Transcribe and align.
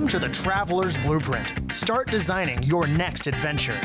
Welcome 0.00 0.18
to 0.18 0.28
the 0.28 0.32
Traveler's 0.32 0.96
Blueprint. 0.96 1.74
Start 1.74 2.10
designing 2.10 2.62
your 2.62 2.86
next 2.86 3.26
adventure. 3.26 3.78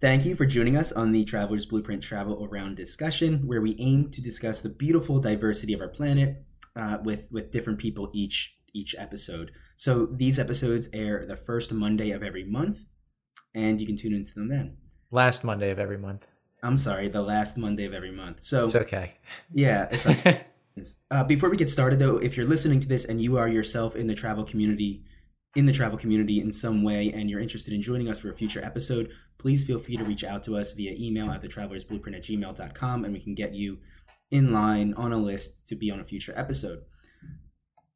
Thank 0.00 0.24
you 0.24 0.34
for 0.34 0.46
joining 0.46 0.74
us 0.74 0.90
on 0.90 1.10
the 1.10 1.22
Traveler's 1.26 1.66
Blueprint 1.66 2.02
Travel 2.02 2.48
Around 2.50 2.76
discussion, 2.76 3.46
where 3.46 3.60
we 3.60 3.76
aim 3.78 4.10
to 4.12 4.22
discuss 4.22 4.62
the 4.62 4.70
beautiful 4.70 5.20
diversity 5.20 5.74
of 5.74 5.82
our 5.82 5.88
planet 5.88 6.46
uh, 6.74 6.96
with 7.04 7.28
with 7.30 7.52
different 7.52 7.78
people 7.78 8.10
each 8.14 8.56
each 8.72 8.94
episode. 8.98 9.50
So 9.76 10.06
these 10.06 10.38
episodes 10.38 10.88
air 10.94 11.26
the 11.28 11.36
first 11.36 11.74
Monday 11.74 12.10
of 12.12 12.22
every 12.22 12.44
month, 12.44 12.86
and 13.54 13.82
you 13.82 13.86
can 13.86 13.96
tune 13.96 14.14
into 14.14 14.32
them 14.32 14.48
then. 14.48 14.78
Last 15.10 15.44
Monday 15.44 15.70
of 15.70 15.78
every 15.78 15.98
month. 15.98 16.26
I'm 16.62 16.78
sorry, 16.78 17.08
the 17.08 17.22
last 17.22 17.58
Monday 17.58 17.84
of 17.84 17.94
every 17.94 18.12
month. 18.12 18.42
So 18.42 18.64
It's 18.64 18.76
okay. 18.76 19.14
yeah, 19.52 19.88
it's 19.90 20.06
like 20.06 20.46
uh, 21.10 21.24
before 21.24 21.50
we 21.50 21.56
get 21.56 21.68
started 21.68 21.98
though, 21.98 22.18
if 22.18 22.36
you're 22.36 22.46
listening 22.46 22.80
to 22.80 22.88
this 22.88 23.04
and 23.04 23.20
you 23.20 23.36
are 23.36 23.48
yourself 23.48 23.96
in 23.96 24.06
the 24.06 24.14
travel 24.14 24.44
community, 24.44 25.04
in 25.56 25.66
the 25.66 25.72
travel 25.72 25.98
community 25.98 26.40
in 26.40 26.52
some 26.52 26.82
way, 26.82 27.12
and 27.12 27.28
you're 27.28 27.40
interested 27.40 27.74
in 27.74 27.82
joining 27.82 28.08
us 28.08 28.20
for 28.20 28.30
a 28.30 28.34
future 28.34 28.64
episode, 28.64 29.10
please 29.38 29.64
feel 29.64 29.78
free 29.78 29.96
to 29.96 30.04
reach 30.04 30.22
out 30.22 30.44
to 30.44 30.56
us 30.56 30.72
via 30.72 30.94
email 30.98 31.30
at 31.30 31.42
thetravelersblueprint 31.42 32.16
at 32.16 32.22
gmail.com 32.22 33.04
and 33.04 33.12
we 33.12 33.20
can 33.20 33.34
get 33.34 33.54
you 33.54 33.78
in 34.30 34.52
line 34.52 34.94
on 34.94 35.12
a 35.12 35.18
list 35.18 35.66
to 35.68 35.74
be 35.74 35.90
on 35.90 36.00
a 36.00 36.04
future 36.04 36.32
episode. 36.36 36.82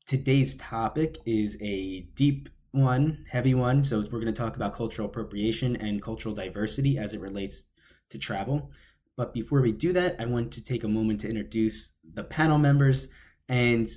Today's 0.06 0.56
topic 0.56 1.18
is 1.24 1.56
a 1.62 2.00
deep 2.14 2.48
one, 2.72 3.24
heavy 3.30 3.54
one. 3.54 3.84
So 3.84 4.00
we're 4.00 4.20
going 4.20 4.26
to 4.26 4.32
talk 4.32 4.56
about 4.56 4.74
cultural 4.74 5.08
appropriation 5.08 5.76
and 5.76 6.02
cultural 6.02 6.34
diversity 6.34 6.98
as 6.98 7.14
it 7.14 7.20
relates 7.20 7.66
to 8.10 8.18
travel. 8.18 8.70
But 9.16 9.32
before 9.32 9.62
we 9.62 9.72
do 9.72 9.92
that, 9.92 10.16
I 10.20 10.26
want 10.26 10.52
to 10.52 10.62
take 10.62 10.84
a 10.84 10.88
moment 10.88 11.20
to 11.20 11.28
introduce 11.28 11.96
the 12.14 12.22
panel 12.24 12.58
members. 12.58 13.08
And 13.48 13.88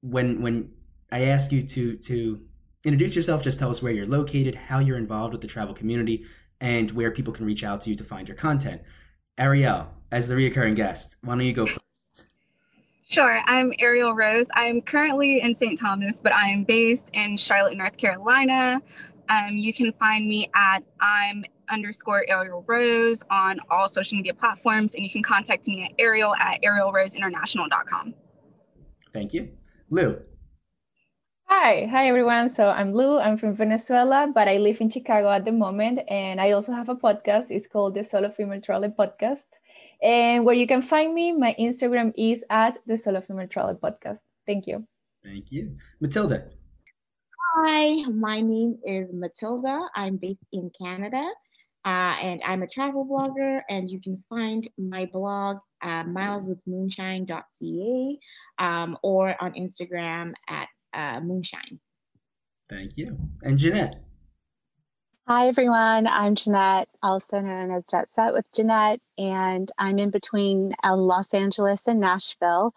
when 0.00 0.42
when 0.42 0.70
I 1.12 1.26
ask 1.26 1.52
you 1.52 1.62
to 1.62 1.96
to 1.96 2.40
introduce 2.84 3.14
yourself, 3.14 3.42
just 3.42 3.58
tell 3.58 3.70
us 3.70 3.82
where 3.82 3.92
you're 3.92 4.06
located, 4.06 4.54
how 4.54 4.78
you're 4.80 4.98
involved 4.98 5.32
with 5.32 5.42
the 5.42 5.46
travel 5.46 5.74
community, 5.74 6.24
and 6.60 6.90
where 6.90 7.10
people 7.10 7.32
can 7.32 7.46
reach 7.46 7.64
out 7.64 7.80
to 7.82 7.90
you 7.90 7.96
to 7.96 8.04
find 8.04 8.28
your 8.28 8.36
content. 8.36 8.82
Ariel, 9.36 9.88
as 10.10 10.26
the 10.26 10.34
recurring 10.34 10.74
guest, 10.74 11.16
why 11.22 11.34
don't 11.34 11.44
you 11.44 11.52
go 11.52 11.66
first? 11.66 11.78
Sure, 13.06 13.40
I'm 13.46 13.72
Ariel 13.78 14.12
Rose. 14.12 14.48
I'm 14.54 14.82
currently 14.82 15.40
in 15.40 15.54
St. 15.54 15.78
Thomas, 15.78 16.20
but 16.20 16.32
I 16.34 16.48
am 16.48 16.64
based 16.64 17.08
in 17.14 17.38
Charlotte, 17.38 17.76
North 17.76 17.96
Carolina. 17.96 18.82
Um, 19.30 19.56
you 19.56 19.72
can 19.72 19.92
find 19.92 20.28
me 20.28 20.50
at 20.54 20.82
I'm 21.00 21.44
underscore 21.70 22.24
Ariel 22.28 22.64
Rose 22.66 23.22
on 23.30 23.58
all 23.70 23.88
social 23.88 24.16
media 24.16 24.34
platforms, 24.34 24.94
and 24.94 25.04
you 25.04 25.10
can 25.10 25.22
contact 25.22 25.66
me 25.66 25.84
at 25.84 25.92
Ariel 25.98 26.34
at 26.36 26.62
arielroseinternational.com. 26.62 28.14
Thank 29.12 29.32
you. 29.32 29.50
Lou. 29.90 30.20
Hi, 31.50 31.86
hi 31.90 32.08
everyone. 32.08 32.50
So 32.50 32.68
I'm 32.68 32.92
Lou. 32.92 33.18
I'm 33.18 33.38
from 33.38 33.54
Venezuela, 33.54 34.30
but 34.34 34.48
I 34.48 34.58
live 34.58 34.82
in 34.82 34.90
Chicago 34.90 35.30
at 35.30 35.46
the 35.46 35.52
moment, 35.52 36.00
and 36.08 36.42
I 36.42 36.50
also 36.50 36.72
have 36.72 36.90
a 36.90 36.94
podcast. 36.94 37.46
It's 37.48 37.66
called 37.66 37.94
the 37.94 38.04
Solo 38.04 38.28
Female 38.28 38.60
Travel 38.60 38.90
Podcast. 38.90 39.46
And 40.02 40.44
where 40.44 40.54
you 40.54 40.66
can 40.66 40.82
find 40.82 41.14
me, 41.14 41.32
my 41.32 41.56
Instagram 41.58 42.12
is 42.18 42.44
at 42.50 42.76
the 42.86 42.98
Solo 42.98 43.22
Female 43.22 43.48
Travel 43.48 43.76
Podcast. 43.76 44.18
Thank 44.46 44.66
you. 44.66 44.86
Thank 45.24 45.50
you. 45.50 45.76
Matilda. 46.00 46.50
Hi, 47.56 48.04
my 48.10 48.42
name 48.42 48.78
is 48.84 49.08
Matilda. 49.12 49.88
I'm 49.96 50.18
based 50.18 50.44
in 50.52 50.70
Canada, 50.78 51.26
uh, 51.84 52.16
and 52.20 52.40
I'm 52.44 52.62
a 52.62 52.66
travel 52.66 53.06
blogger. 53.06 53.60
And 53.68 53.88
you 53.88 54.00
can 54.00 54.22
find 54.28 54.66
my 54.78 55.08
blog 55.12 55.58
at 55.82 56.06
mileswithmoonshine.ca 56.06 58.18
um, 58.58 58.98
or 59.02 59.42
on 59.42 59.52
Instagram 59.52 60.32
at 60.48 60.68
uh, 60.92 61.20
moonshine. 61.20 61.78
Thank 62.68 62.96
you. 62.96 63.18
And 63.42 63.58
Jeanette. 63.58 64.02
Hi, 65.26 65.46
everyone. 65.46 66.06
I'm 66.06 66.34
Jeanette, 66.34 66.88
also 67.02 67.40
known 67.40 67.70
as 67.70 67.84
Jet 67.84 68.10
Set 68.10 68.32
with 68.32 68.50
Jeanette, 68.50 69.02
and 69.18 69.70
I'm 69.76 69.98
in 69.98 70.08
between 70.08 70.74
uh, 70.82 70.96
Los 70.96 71.34
Angeles 71.34 71.86
and 71.86 72.00
Nashville. 72.00 72.74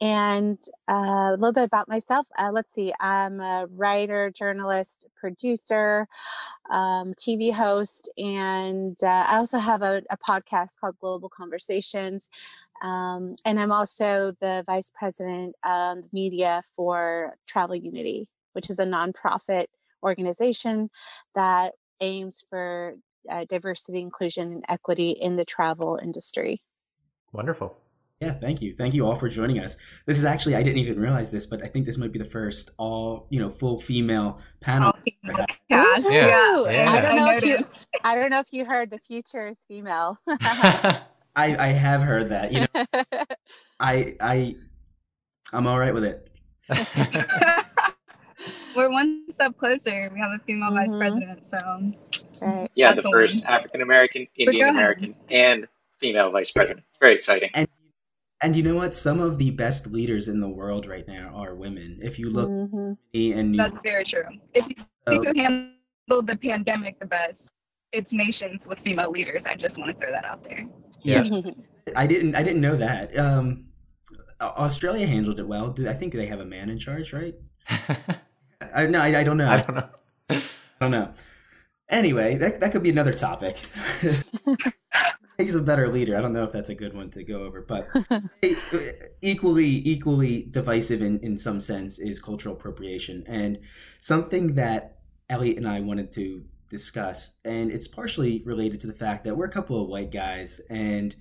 And 0.00 0.58
uh, 0.88 1.32
a 1.32 1.36
little 1.36 1.52
bit 1.52 1.64
about 1.64 1.88
myself. 1.88 2.28
Uh, 2.38 2.50
let's 2.52 2.72
see, 2.72 2.92
I'm 3.00 3.40
a 3.40 3.66
writer, 3.70 4.30
journalist, 4.30 5.06
producer, 5.16 6.06
um, 6.70 7.14
TV 7.14 7.52
host, 7.52 8.08
and 8.16 8.96
uh, 9.02 9.26
I 9.28 9.38
also 9.38 9.58
have 9.58 9.82
a, 9.82 10.02
a, 10.08 10.16
podcast 10.16 10.78
called 10.80 10.98
Global 11.00 11.28
Conversations. 11.28 12.28
Um, 12.82 13.34
and 13.44 13.58
I'm 13.58 13.72
also 13.72 14.32
the 14.40 14.62
vice 14.66 14.92
president 14.96 15.56
of 15.64 16.04
media 16.12 16.62
for 16.76 17.34
Travel 17.46 17.74
Unity, 17.74 18.28
which 18.52 18.70
is 18.70 18.78
a 18.78 18.86
nonprofit 18.86 19.66
organization 20.02 20.90
that 21.34 21.74
aims 22.00 22.44
for 22.48 22.94
uh, 23.28 23.44
diversity, 23.48 24.00
inclusion, 24.00 24.52
and 24.52 24.64
equity 24.68 25.10
in 25.10 25.36
the 25.36 25.44
travel 25.44 25.98
industry. 26.00 26.62
Wonderful. 27.32 27.76
Yeah, 28.20 28.32
thank 28.32 28.60
you. 28.60 28.74
Thank 28.76 28.94
you 28.94 29.06
all 29.06 29.14
for 29.14 29.28
joining 29.28 29.60
us. 29.60 29.76
This 30.06 30.18
is 30.18 30.24
actually 30.24 30.56
I 30.56 30.62
didn't 30.64 30.78
even 30.78 30.98
realize 30.98 31.30
this, 31.30 31.46
but 31.46 31.62
I 31.62 31.68
think 31.68 31.86
this 31.86 31.96
might 31.98 32.10
be 32.10 32.18
the 32.18 32.24
first 32.24 32.72
all, 32.76 33.28
you 33.30 33.38
know, 33.38 33.48
full 33.48 33.78
female 33.80 34.40
panel. 34.60 34.88
All. 34.88 35.46
Yeah. 35.70 35.96
Yeah. 36.08 36.86
I 36.90 37.00
don't 37.00 37.16
know 37.16 37.26
I 37.26 37.36
if 37.36 37.44
you 37.44 37.64
I 38.02 38.16
don't 38.16 38.30
know 38.30 38.40
if 38.40 38.48
you 38.52 38.64
heard 38.64 38.90
the 38.90 38.98
future 38.98 39.46
is 39.46 39.58
female. 39.68 40.18
I, 40.30 41.04
I 41.36 41.68
have 41.68 42.00
heard 42.00 42.30
that. 42.30 42.52
You 42.52 42.60
know, 42.60 42.84
I 43.80 44.16
I 44.20 44.56
I'm 45.52 45.68
all 45.68 45.78
right 45.78 45.94
with 45.94 46.04
it. 46.04 46.28
We're 48.74 48.90
one 48.90 49.24
step 49.30 49.56
closer. 49.58 50.10
We 50.12 50.18
have 50.18 50.32
a 50.32 50.40
female 50.44 50.72
vice 50.72 50.94
Mhm. 50.94 50.98
president, 50.98 51.44
so 51.44 51.58
right. 52.42 52.68
Yeah, 52.74 52.92
That's 52.94 53.04
the 53.04 53.10
first. 53.10 53.44
African 53.44 53.80
American, 53.82 54.26
Indian. 54.36 54.70
American, 54.70 55.14
and 55.30 55.68
female 56.00 56.30
vice 56.32 56.50
president. 56.50 56.84
It's 56.88 56.98
very 56.98 57.14
exciting. 57.14 57.50
And 57.54 57.68
and 58.42 58.54
you 58.56 58.62
know 58.62 58.76
what? 58.76 58.94
Some 58.94 59.20
of 59.20 59.38
the 59.38 59.50
best 59.50 59.86
leaders 59.88 60.28
in 60.28 60.40
the 60.40 60.48
world 60.48 60.86
right 60.86 61.06
now 61.08 61.32
are 61.34 61.54
women. 61.54 61.98
If 62.02 62.18
you 62.18 62.30
look 62.30 62.48
Mhm. 62.50 62.96
and 63.14 63.52
New 63.52 63.58
that's 63.58 63.78
very 63.82 64.04
true. 64.04 64.24
If 64.54 64.68
you 64.68 64.74
see 64.76 64.86
So- 65.08 65.22
who 65.22 65.32
handled 65.38 66.26
the 66.26 66.36
pandemic 66.36 66.98
the 67.00 67.06
best, 67.06 67.50
it's 67.92 68.12
nations 68.12 68.68
with 68.68 68.78
female 68.80 69.10
leaders. 69.10 69.46
I 69.46 69.54
just 69.54 69.78
want 69.78 69.92
to 69.94 70.00
throw 70.00 70.12
that 70.12 70.24
out 70.24 70.44
there. 70.44 70.66
Yeah. 71.02 71.24
I 71.96 72.06
didn't 72.06 72.34
I 72.34 72.42
didn't 72.42 72.60
know 72.60 72.76
that. 72.76 73.16
Um, 73.18 73.64
Australia 74.40 75.06
handled 75.06 75.40
it 75.40 75.48
well. 75.48 75.74
I 75.88 75.94
think 75.94 76.12
they 76.14 76.26
have 76.26 76.40
a 76.40 76.44
man 76.44 76.70
in 76.70 76.78
charge, 76.78 77.12
right? 77.12 77.34
I, 78.74 78.86
no, 78.86 79.00
I, 79.00 79.20
I 79.20 79.24
don't 79.24 79.36
know. 79.36 79.48
I 79.48 79.62
don't 79.62 79.74
know. 79.74 79.88
I 80.30 80.42
don't 80.80 80.90
know. 80.92 81.12
Anyway, 81.90 82.36
that, 82.36 82.60
that 82.60 82.70
could 82.70 82.82
be 82.82 82.90
another 82.90 83.12
topic. 83.14 83.56
He's 85.38 85.54
a 85.54 85.62
better 85.62 85.86
leader. 85.86 86.16
I 86.16 86.20
don't 86.20 86.32
know 86.32 86.42
if 86.42 86.50
that's 86.50 86.68
a 86.68 86.74
good 86.74 86.94
one 86.94 87.10
to 87.10 87.22
go 87.22 87.44
over, 87.44 87.60
but 87.62 87.86
equally 89.22 89.88
equally 89.88 90.42
divisive 90.42 91.00
in, 91.00 91.20
in 91.20 91.38
some 91.38 91.60
sense 91.60 92.00
is 92.00 92.18
cultural 92.20 92.56
appropriation 92.56 93.22
and 93.28 93.60
something 94.00 94.54
that 94.54 94.98
Elliot 95.30 95.56
and 95.56 95.68
I 95.68 95.78
wanted 95.78 96.10
to 96.12 96.44
discuss, 96.68 97.38
and 97.44 97.70
it's 97.70 97.86
partially 97.86 98.42
related 98.44 98.80
to 98.80 98.88
the 98.88 98.92
fact 98.92 99.24
that 99.24 99.36
we're 99.36 99.46
a 99.46 99.50
couple 99.50 99.80
of 99.80 99.88
white 99.88 100.10
guys, 100.10 100.60
and 100.70 101.14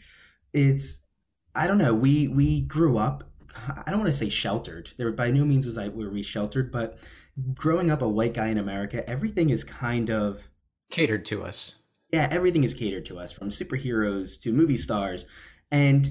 it's 0.51 1.05
I 1.53 1.67
don't 1.67 1.78
know 1.78 1.94
we 1.94 2.28
we 2.28 2.61
grew 2.61 2.97
up. 2.97 3.23
I 3.69 3.91
don't 3.91 3.99
want 3.99 4.11
to 4.11 4.17
say 4.17 4.29
sheltered. 4.29 4.91
There 4.97 5.11
by 5.11 5.29
no 5.29 5.45
means 5.45 5.67
was 5.67 5.78
I 5.78 5.89
were 5.89 6.09
we 6.09 6.23
sheltered, 6.23 6.72
but 6.72 6.97
growing 7.53 7.91
up 7.91 8.01
a 8.01 8.09
white 8.09 8.34
guy 8.34 8.47
in 8.47 8.57
America, 8.57 9.07
everything 9.07 9.51
is 9.51 9.63
kind 9.63 10.09
of 10.09 10.49
Catered 10.90 11.25
to 11.28 11.43
us. 11.43 11.79
Yeah, 12.11 12.27
everything 12.31 12.63
is 12.63 12.73
catered 12.73 13.05
to 13.05 13.19
us 13.19 13.33
from 13.33 13.49
superheroes 13.49 14.41
to 14.41 14.53
movie 14.53 14.77
stars, 14.77 15.25
and 15.71 16.09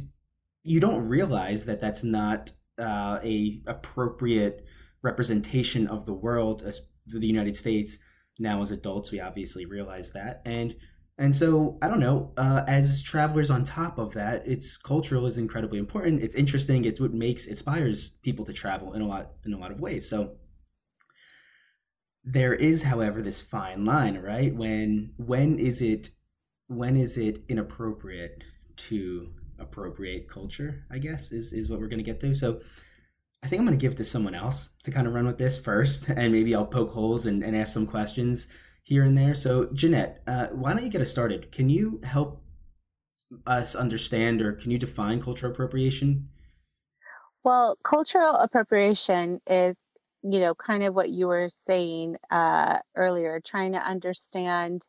you 0.63 0.81
don't 0.81 1.09
realize 1.09 1.65
that 1.67 1.81
that's 1.81 2.05
not 2.05 2.53
uh, 2.79 3.19
a 3.23 3.63
appropriate 3.67 4.65
representation 5.03 5.87
of 5.87 6.05
the 6.05 6.13
world 6.13 6.63
as 6.63 6.91
the 7.07 7.27
United 7.27 7.57
States. 7.57 7.99
Now, 8.39 8.61
as 8.61 8.71
adults, 8.71 9.11
we 9.11 9.21
obviously 9.21 9.65
realize 9.65 10.13
that, 10.13 10.43
and 10.45 10.77
and 11.19 11.35
so 11.35 11.79
I 11.81 11.89
don't 11.89 12.01
know. 12.01 12.33
Uh, 12.37 12.63
as 12.69 13.03
travelers, 13.03 13.51
on 13.51 13.65
top 13.65 13.97
of 13.97 14.13
that, 14.13 14.47
it's 14.47 14.77
cultural 14.77 15.25
is 15.25 15.39
incredibly 15.39 15.79
important. 15.79 16.23
It's 16.23 16.35
interesting. 16.35 16.85
It's 16.85 17.01
what 17.01 17.15
makes 17.15 17.47
inspires 17.47 18.11
people 18.23 18.45
to 18.45 18.53
travel 18.53 18.93
in 18.93 19.01
a 19.01 19.07
lot 19.07 19.33
in 19.47 19.55
a 19.55 19.59
lot 19.59 19.71
of 19.71 19.81
ways. 19.81 20.09
So 20.09 20.33
there 22.27 22.53
is, 22.53 22.83
however, 22.83 23.23
this 23.23 23.41
fine 23.41 23.85
line, 23.85 24.21
right? 24.21 24.55
When 24.55 25.13
when 25.17 25.61
is 25.61 25.81
it 25.81 26.11
when 26.67 26.97
is 26.97 27.17
it 27.17 27.45
inappropriate 27.49 28.43
to 28.77 29.29
appropriate 29.61 30.29
culture? 30.29 30.85
I 30.91 30.99
guess 30.99 31.31
is 31.31 31.53
is 31.53 31.71
what 31.71 31.79
we're 31.79 31.87
going 31.87 32.05
to 32.05 32.11
get 32.11 32.21
to. 32.21 32.35
So 32.35 32.61
I 33.45 33.47
think 33.47 33.61
I'm 33.61 33.67
going 33.67 33.79
to 33.79 33.81
give 33.81 33.93
it 33.93 33.99
to 33.99 34.05
someone 34.05 34.35
else 34.35 34.71
to 34.83 34.91
kind 34.91 35.07
of 35.07 35.15
run 35.15 35.27
with 35.27 35.39
this 35.39 35.57
first, 35.57 36.09
and 36.17 36.33
maybe 36.33 36.53
I'll 36.53 36.67
poke 36.67 36.91
holes 36.91 37.27
and, 37.27 37.45
and 37.45 37.57
ask 37.57 37.73
some 37.73 37.87
questions 37.87 38.49
here 38.83 39.05
and 39.05 39.17
there. 39.17 39.35
So 39.35 39.71
Jeanette, 39.73 40.23
uh, 40.27 40.49
why 40.49 40.75
don't 40.75 40.85
you 40.85 40.91
get 40.91 41.01
us 41.01 41.13
started? 41.13 41.53
Can 41.53 41.71
you 41.71 42.01
help 42.03 42.43
us 43.47 43.77
understand, 43.77 44.43
or 44.43 44.53
can 44.53 44.73
you 44.73 44.79
define 44.79 45.23
cultural 45.23 45.53
appropriation? 45.53 46.29
Well, 47.45 47.79
cultural 47.85 48.35
appropriation 48.35 49.41
is, 49.47 49.79
you 50.33 50.41
know, 50.41 50.55
kind 50.55 50.83
of 50.83 50.95
what 50.95 51.11
you 51.11 51.29
were 51.29 51.49
saying 51.49 52.17
uh, 52.31 52.79
earlier, 52.97 53.41
trying 53.41 53.73
to 53.73 53.79
understand 53.79 54.89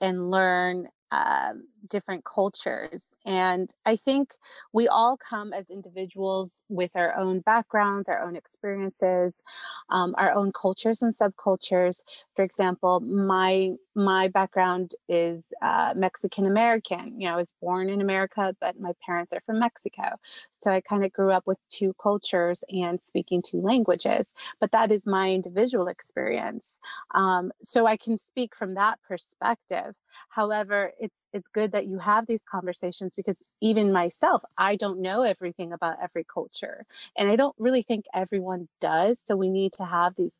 and 0.00 0.30
learn 0.30 0.88
um, 1.10 1.68
different 1.88 2.24
cultures. 2.24 3.08
And 3.24 3.72
I 3.84 3.96
think 3.96 4.34
we 4.72 4.88
all 4.88 5.16
come 5.16 5.52
as 5.52 5.70
individuals 5.70 6.64
with 6.68 6.90
our 6.94 7.16
own 7.16 7.40
backgrounds, 7.40 8.08
our 8.08 8.22
own 8.22 8.36
experiences, 8.36 9.42
um, 9.88 10.14
our 10.18 10.32
own 10.32 10.52
cultures 10.52 11.02
and 11.02 11.14
subcultures. 11.14 12.02
For 12.34 12.44
example, 12.44 13.00
my 13.00 13.74
my 13.94 14.28
background 14.28 14.94
is 15.08 15.54
uh, 15.62 15.94
Mexican 15.96 16.46
American. 16.46 17.18
You 17.20 17.28
know, 17.28 17.34
I 17.34 17.36
was 17.36 17.54
born 17.62 17.88
in 17.88 18.00
America, 18.00 18.54
but 18.60 18.78
my 18.78 18.92
parents 19.04 19.32
are 19.32 19.40
from 19.40 19.58
Mexico. 19.58 20.16
So 20.58 20.70
I 20.70 20.80
kind 20.80 21.04
of 21.04 21.12
grew 21.12 21.30
up 21.30 21.46
with 21.46 21.58
two 21.68 21.94
cultures 21.94 22.62
and 22.68 23.02
speaking 23.02 23.42
two 23.42 23.60
languages. 23.60 24.32
But 24.60 24.72
that 24.72 24.92
is 24.92 25.06
my 25.06 25.30
individual 25.30 25.88
experience. 25.88 26.78
Um, 27.14 27.52
so 27.62 27.86
I 27.86 27.96
can 27.96 28.18
speak 28.18 28.54
from 28.54 28.74
that 28.74 28.98
perspective. 29.06 29.94
However, 30.30 30.92
it's 30.98 31.26
it's 31.32 31.48
good 31.48 31.72
that 31.72 31.86
you 31.86 31.98
have 31.98 32.26
these 32.26 32.42
conversations 32.42 33.14
because 33.16 33.36
even 33.60 33.92
myself, 33.92 34.42
I 34.58 34.76
don't 34.76 35.00
know 35.00 35.22
everything 35.22 35.72
about 35.72 35.96
every 36.02 36.24
culture, 36.24 36.84
and 37.16 37.28
I 37.30 37.36
don't 37.36 37.56
really 37.58 37.82
think 37.82 38.06
everyone 38.14 38.68
does. 38.80 39.20
So 39.24 39.36
we 39.36 39.48
need 39.48 39.72
to 39.74 39.84
have 39.84 40.14
these 40.16 40.38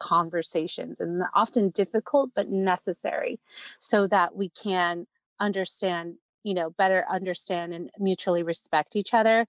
conversations, 0.00 1.00
and 1.00 1.22
often 1.34 1.70
difficult 1.70 2.30
but 2.34 2.48
necessary, 2.48 3.38
so 3.78 4.06
that 4.08 4.36
we 4.36 4.50
can 4.50 5.06
understand, 5.40 6.16
you 6.42 6.54
know, 6.54 6.70
better 6.70 7.04
understand 7.10 7.72
and 7.74 7.90
mutually 7.98 8.42
respect 8.42 8.96
each 8.96 9.14
other. 9.14 9.46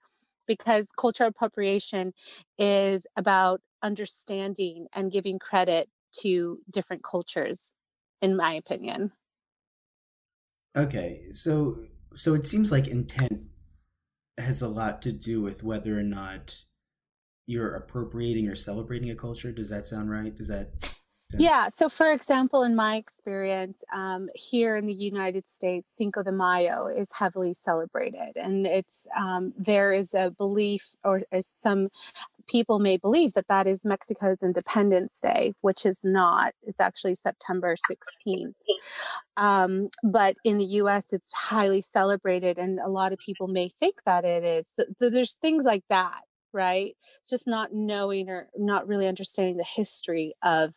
Because 0.48 0.90
cultural 0.96 1.30
appropriation 1.30 2.14
is 2.60 3.08
about 3.18 3.62
understanding 3.82 4.86
and 4.94 5.12
giving 5.12 5.40
credit 5.40 5.90
to 6.20 6.60
different 6.70 7.04
cultures, 7.04 7.74
in 8.22 8.36
my 8.38 8.54
opinion. 8.54 9.12
Okay, 10.76 11.22
so 11.32 11.80
so 12.16 12.34
it 12.34 12.46
seems 12.46 12.72
like 12.72 12.88
intent 12.88 13.46
has 14.38 14.62
a 14.62 14.68
lot 14.68 15.02
to 15.04 15.12
do 15.12 15.42
with 15.42 15.64
whether 15.64 15.98
or 15.98 16.04
not 16.04 16.66
you're 17.48 17.76
appropriating 17.76 18.48
or 18.48 18.56
celebrating 18.56 19.10
a 19.10 19.16
culture. 19.16 19.52
Does 19.52 19.70
that 19.70 19.86
sound 19.86 20.10
right? 20.10 20.36
Does 20.36 20.48
that? 20.48 20.96
Yeah. 21.38 21.70
So, 21.70 21.90
for 21.90 22.12
example, 22.12 22.64
in 22.64 22.76
my 22.76 22.96
experience 22.96 23.84
um, 23.92 24.30
here 24.36 24.76
in 24.78 24.86
the 24.86 24.94
United 24.94 25.48
States, 25.48 25.92
Cinco 25.96 26.24
de 26.24 26.32
Mayo 26.32 26.88
is 26.88 27.10
heavily 27.12 27.54
celebrated, 27.54 28.36
and 28.36 28.66
it's 28.66 29.08
um, 29.18 29.54
there 29.58 29.92
is 29.92 30.14
a 30.14 30.32
belief 30.32 30.96
or, 31.04 31.24
or 31.32 31.42
some 31.42 31.90
people 32.48 32.80
may 32.80 32.98
believe 32.98 33.34
that 33.34 33.48
that 33.48 33.68
is 33.68 33.86
Mexico's 33.86 34.44
Independence 34.44 35.20
Day, 35.20 35.54
which 35.62 35.86
is 35.86 36.00
not. 36.04 36.54
It's 36.64 36.80
actually 36.80 37.16
September 37.16 37.76
16th. 37.76 38.54
Um, 39.38 39.90
but 40.04 40.36
in 40.44 40.58
the 40.58 40.66
US, 40.66 41.12
it's 41.12 41.34
highly 41.34 41.82
celebrated, 41.82 42.58
and 42.58 42.80
a 42.80 42.90
lot 42.90 43.14
of 43.14 43.20
people 43.20 43.48
may 43.48 43.70
think 43.70 43.96
that 44.06 44.26
it 44.26 44.44
is. 44.44 44.66
There's 45.00 45.34
things 45.34 45.64
like 45.64 45.84
that, 45.90 46.22
right? 46.54 46.96
It's 47.20 47.30
just 47.30 47.48
not 47.48 47.74
knowing 47.74 48.30
or 48.30 48.50
not 48.56 48.88
really 48.88 49.08
understanding 49.08 49.58
the 49.58 49.64
history 49.64 50.36
of 50.44 50.74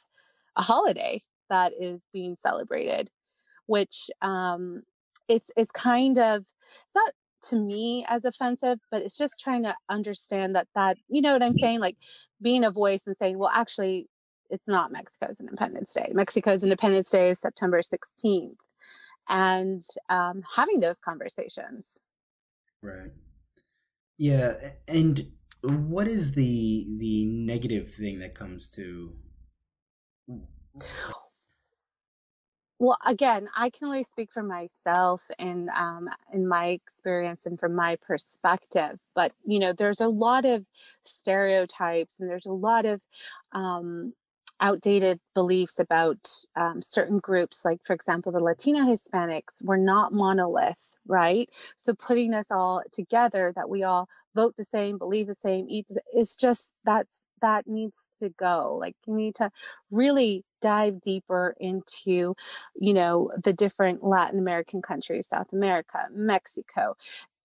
a 0.57 0.63
holiday 0.63 1.23
that 1.51 1.73
is 1.79 2.01
being 2.13 2.35
celebrated, 2.35 3.11
which 3.67 4.11
um, 4.23 4.83
it's 5.29 5.51
it's 5.57 5.71
kind 5.71 6.19
of 6.19 6.41
it's 6.41 6.95
not 6.95 7.13
to 7.49 7.57
me 7.57 8.05
as 8.09 8.25
offensive, 8.25 8.79
but 8.91 9.03
it's 9.03 9.17
just 9.17 9.41
trying 9.41 9.63
to 9.65 9.75
understand 9.89 10.55
that 10.57 10.69
that 10.75 10.97
you 11.09 11.21
know 11.21 11.33
what 11.33 11.43
I'm 11.43 11.53
saying, 11.53 11.81
like 11.81 11.97
being 12.41 12.65
a 12.65 12.71
voice 12.71 13.03
and 13.07 13.17
saying, 13.19 13.39
well, 13.39 13.51
actually, 13.53 14.09
it's 14.51 14.69
not 14.69 14.93
Mexico's 14.93 15.41
Independence 15.41 15.95
Day. 15.95 16.11
Mexico's 16.13 16.65
Independence 16.65 17.11
Day 17.11 17.31
is 17.31 17.41
September 17.41 17.81
16th, 17.81 18.57
and 19.29 19.83
um, 20.09 20.43
having 20.57 20.81
those 20.81 20.99
conversations. 20.99 21.99
Right. 22.83 23.11
Yeah, 24.17 24.55
and 24.87 25.29
what 25.63 26.07
is 26.07 26.33
the 26.33 26.87
the 26.99 27.27
negative 27.27 27.93
thing 27.93 28.21
that 28.21 28.35
comes 28.35 28.71
to 28.71 29.15
well 32.79 32.99
again 33.07 33.49
i 33.57 33.71
can 33.71 33.87
only 33.89 34.05
speak 34.05 34.31
for 34.33 34.43
myself 34.43 35.31
and 35.39 35.69
um, 35.71 36.09
in 36.33 36.47
my 36.47 36.67
experience 36.69 37.47
and 37.47 37.59
from 37.59 37.75
my 37.75 37.97
perspective 37.97 38.99
but 39.15 39.33
you 39.45 39.59
know 39.59 39.73
there's 39.73 40.01
a 40.01 40.09
lot 40.09 40.45
of 40.45 40.65
stereotypes 41.03 42.21
and 42.21 42.29
there's 42.29 42.47
a 42.47 42.53
lot 42.53 42.85
of 42.85 43.01
um, 43.53 44.13
outdated 44.61 45.21
beliefs 45.35 45.79
about 45.79 46.29
um, 46.57 46.83
certain 46.83 47.19
groups 47.19 47.65
like 47.65 47.81
for 47.85 47.93
example 47.95 48.33
the 48.33 48.41
latino 48.41 48.81
hispanics 48.81 49.63
we're 49.63 49.77
not 49.77 50.13
monolith 50.13 50.95
right? 51.07 51.49
So 51.77 51.95
putting 51.95 52.35
us 52.35 52.51
all 52.51 52.83
together 52.93 53.53
that 53.55 53.69
we 53.69 53.83
all 53.83 54.09
vote 54.35 54.57
the 54.57 54.65
same 54.65 54.99
believe 54.99 55.27
the 55.27 55.35
same 55.35 55.67
eat 55.69 55.87
the, 55.89 56.03
it's 56.13 56.37
just 56.37 56.73
that's 56.85 57.21
that 57.41 57.67
needs 57.67 58.09
to 58.19 58.31
go. 58.31 58.77
Like 58.81 58.97
you 59.07 59.15
need 59.15 59.35
to 59.37 59.51
really 59.91 60.45
dive 60.61 61.01
deeper 61.01 61.55
into 61.61 62.35
you 62.77 62.95
know 62.95 63.31
the 63.43 63.53
different 63.53 64.05
latin 64.05 64.39
american 64.39 64.83
countries 64.83 65.29
south 65.29 65.53
america 65.53 66.07
mexico. 66.13 66.97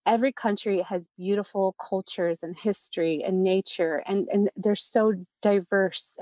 Every 0.06 0.34
country 0.34 0.82
has 0.82 1.08
beautiful 1.18 1.76
cultures 1.80 2.44
and 2.44 2.58
history 2.58 3.24
and 3.24 3.42
nature 3.42 4.04
and 4.06 4.28
and 4.34 4.50
they're 4.58 4.76
so 4.76 5.14
diverse 5.42 6.18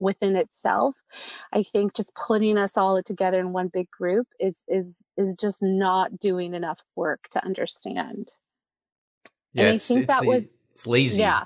within 0.00 0.36
itself. 0.36 1.02
I 1.52 1.62
think 1.62 1.94
just 1.94 2.14
putting 2.14 2.58
us 2.58 2.76
all 2.76 3.02
together 3.02 3.40
in 3.40 3.52
one 3.52 3.68
big 3.68 3.90
group 3.90 4.26
is 4.38 4.62
is 4.68 5.04
is 5.16 5.34
just 5.34 5.62
not 5.62 6.18
doing 6.18 6.52
enough 6.52 6.82
work 6.94 7.28
to 7.30 7.42
understand. 7.42 8.34
Yeah, 9.54 9.64
and 9.68 9.74
i 9.76 9.78
think 9.78 10.08
that 10.08 10.26
was 10.26 10.60
it's 10.70 10.86
lazy. 10.86 11.22
Yeah 11.22 11.44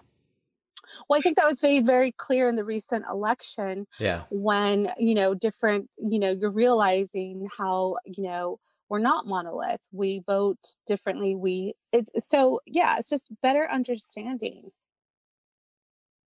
well, 1.08 1.19
I 1.19 1.22
think 1.22 1.37
that 1.37 1.46
was 1.46 1.60
very, 1.60 1.81
very 1.81 2.12
clear 2.12 2.48
in 2.48 2.56
the 2.56 2.64
recent 2.64 3.04
election. 3.10 3.87
Yeah. 3.98 4.22
When, 4.31 4.90
you 4.98 5.14
know, 5.14 5.34
different, 5.34 5.88
you 5.98 6.19
know, 6.19 6.31
you're 6.31 6.50
realizing 6.50 7.48
how, 7.56 7.97
you 8.04 8.25
know, 8.25 8.59
we're 8.88 9.00
not 9.00 9.26
monolith. 9.26 9.80
We 9.92 10.23
vote 10.26 10.59
differently. 10.87 11.35
We, 11.35 11.75
it's 11.92 12.11
so, 12.28 12.61
yeah, 12.66 12.99
it's 12.99 13.11
just 13.11 13.30
better 13.42 13.68
understanding. 13.71 14.71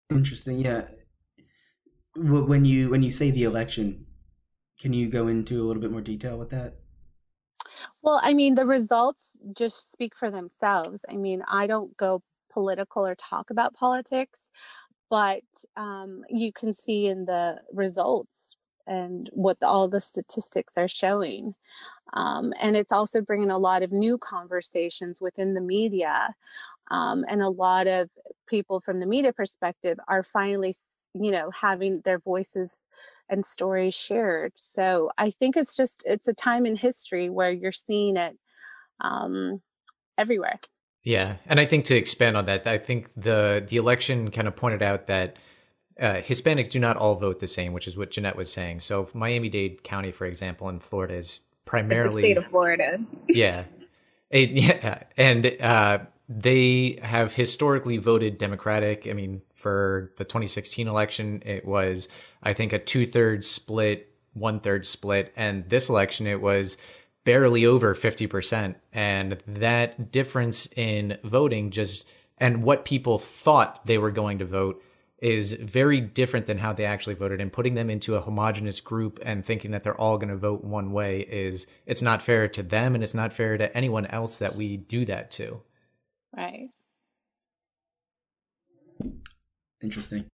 Interesting. 0.09 0.59
Yeah. 0.59 0.87
When 2.15 2.65
you, 2.65 2.89
when 2.89 3.03
you 3.03 3.11
say 3.11 3.29
the 3.29 3.43
election, 3.43 4.05
can 4.79 4.93
you 4.93 5.07
go 5.07 5.27
into 5.27 5.61
a 5.61 5.65
little 5.65 5.81
bit 5.81 5.91
more 5.91 6.01
detail 6.01 6.37
with 6.37 6.49
that? 6.49 6.75
Well, 8.01 8.19
I 8.23 8.33
mean, 8.33 8.55
the 8.55 8.65
results 8.65 9.37
just 9.55 9.91
speak 9.91 10.15
for 10.15 10.31
themselves. 10.31 11.05
I 11.11 11.15
mean, 11.15 11.43
I 11.47 11.67
don't 11.67 11.95
go 11.97 12.23
political 12.57 13.05
or 13.05 13.15
talk 13.15 13.49
about 13.51 13.79
politics, 13.85 14.39
but 15.09 15.47
um, 15.75 16.23
you 16.29 16.51
can 16.59 16.73
see 16.73 17.07
in 17.13 17.25
the 17.25 17.45
results 17.83 18.57
and 18.87 19.29
what 19.33 19.57
all 19.61 19.87
the 19.87 19.99
statistics 19.99 20.77
are 20.77 20.87
showing. 20.87 21.55
Um, 22.13 22.53
and 22.59 22.75
it's 22.75 22.91
also 22.91 23.21
bringing 23.21 23.51
a 23.51 23.63
lot 23.69 23.83
of 23.83 23.91
new 23.91 24.17
conversations 24.17 25.21
within 25.21 25.53
the 25.53 25.61
media. 25.77 26.33
Um, 26.89 27.25
and 27.31 27.41
a 27.41 27.49
lot 27.65 27.85
of 27.87 28.09
people 28.47 28.79
from 28.79 28.99
the 28.99 29.05
media 29.15 29.33
perspective 29.33 29.97
are 30.07 30.23
finally, 30.23 30.73
you 31.13 31.31
know, 31.31 31.51
having 31.51 32.01
their 32.05 32.19
voices 32.19 32.83
and 33.29 33.43
stories 33.43 33.93
shared. 33.93 34.53
So 34.55 35.11
I 35.17 35.31
think 35.31 35.57
it's 35.57 35.75
just, 35.75 36.03
it's 36.05 36.29
a 36.29 36.33
time 36.33 36.65
in 36.65 36.77
history 36.77 37.29
where 37.29 37.51
you're 37.51 37.83
seeing 37.87 38.17
it 38.17 38.37
um, 39.01 39.61
everywhere. 40.17 40.59
Yeah, 41.07 41.37
and 41.45 41.57
I 41.57 41.65
think 41.65 41.85
to 41.85 41.95
expand 41.95 42.35
on 42.35 42.47
that, 42.47 42.67
I 42.67 42.77
think 42.77 43.07
the 43.15 43.65
the 43.65 43.77
election 43.77 44.29
kind 44.29 44.45
of 44.45 44.57
pointed 44.57 44.83
out 44.83 45.07
that 45.07 45.37
uh, 45.97 46.15
Hispanics 46.15 46.69
do 46.69 46.79
not 46.79 46.97
all 46.97 47.15
vote 47.15 47.39
the 47.39 47.47
same, 47.47 47.71
which 47.71 47.87
is 47.87 47.95
what 47.95 48.11
Jeanette 48.11 48.35
was 48.35 48.51
saying. 48.51 48.81
So 48.81 49.07
Miami 49.13 49.47
Dade 49.47 49.83
County, 49.83 50.11
for 50.11 50.25
example, 50.25 50.67
in 50.67 50.81
Florida, 50.81 51.13
is 51.13 51.43
primarily 51.63 52.23
the 52.23 52.27
state 52.27 52.37
of 52.37 52.47
Florida. 52.47 52.99
yeah, 53.29 53.63
it, 54.29 54.49
yeah, 54.49 55.03
and 55.15 55.45
uh, 55.61 55.99
they 56.27 56.99
have 57.01 57.35
historically 57.35 57.95
voted 57.95 58.37
Democratic. 58.37 59.07
I 59.09 59.13
mean, 59.13 59.43
for 59.55 60.11
the 60.17 60.25
2016 60.25 60.89
election, 60.89 61.41
it 61.45 61.63
was 61.63 62.09
I 62.43 62.51
think 62.51 62.73
a 62.73 62.79
two 62.79 63.05
thirds 63.05 63.47
split, 63.47 64.13
one 64.33 64.59
third 64.59 64.85
split, 64.85 65.31
and 65.37 65.69
this 65.69 65.87
election 65.87 66.27
it 66.27 66.41
was 66.41 66.75
barely 67.27 67.65
over 67.65 67.93
50%. 67.93 68.75
And 68.93 69.37
that 69.45 70.13
difference 70.13 70.69
in 70.77 71.17
voting 71.25 71.71
just 71.71 72.05
and 72.37 72.63
what 72.63 72.85
people 72.85 73.19
thought 73.19 73.85
they 73.85 73.97
were 73.97 74.11
going 74.11 74.39
to 74.39 74.45
vote 74.45 74.81
is 75.19 75.51
very 75.53 75.99
different 75.99 76.45
than 76.45 76.59
how 76.59 76.71
they 76.71 76.85
actually 76.85 77.15
voted. 77.15 77.41
And 77.41 77.51
putting 77.51 77.73
them 77.73 77.89
into 77.89 78.15
a 78.15 78.21
homogenous 78.21 78.79
group 78.79 79.19
and 79.25 79.45
thinking 79.45 79.71
that 79.71 79.83
they're 79.83 79.99
all 79.99 80.17
going 80.17 80.29
to 80.29 80.37
vote 80.37 80.63
one 80.63 80.93
way 80.93 81.19
is 81.19 81.67
it's 81.85 82.01
not 82.01 82.21
fair 82.21 82.47
to 82.47 82.63
them 82.63 82.95
and 82.95 83.03
it's 83.03 83.13
not 83.13 83.33
fair 83.33 83.57
to 83.57 83.75
anyone 83.75 84.05
else 84.05 84.37
that 84.37 84.55
we 84.55 84.77
do 84.77 85.03
that 85.03 85.29
to. 85.31 85.61
Right. 86.37 86.69
Interesting. 89.83 90.27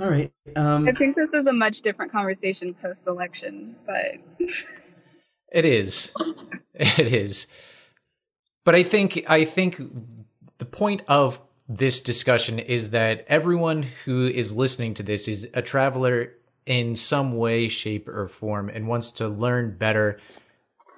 All 0.00 0.08
right 0.08 0.32
um 0.56 0.88
I 0.88 0.92
think 0.92 1.14
this 1.14 1.32
is 1.34 1.46
a 1.46 1.52
much 1.52 1.82
different 1.82 2.10
conversation 2.10 2.74
post 2.74 3.06
election, 3.06 3.76
but 3.86 4.16
it 5.52 5.64
is 5.64 6.12
it 6.74 7.12
is 7.12 7.46
but 8.64 8.74
i 8.74 8.82
think 8.82 9.24
i 9.28 9.44
think 9.44 9.80
the 10.58 10.64
point 10.64 11.02
of 11.08 11.40
this 11.68 12.00
discussion 12.00 12.58
is 12.58 12.90
that 12.90 13.24
everyone 13.28 13.84
who 14.04 14.26
is 14.26 14.54
listening 14.54 14.94
to 14.94 15.02
this 15.02 15.26
is 15.26 15.48
a 15.54 15.62
traveler 15.62 16.34
in 16.66 16.94
some 16.94 17.36
way, 17.36 17.68
shape, 17.68 18.08
or 18.08 18.28
form 18.28 18.68
and 18.68 18.86
wants 18.86 19.10
to 19.10 19.28
learn 19.28 19.76
better 19.76 20.18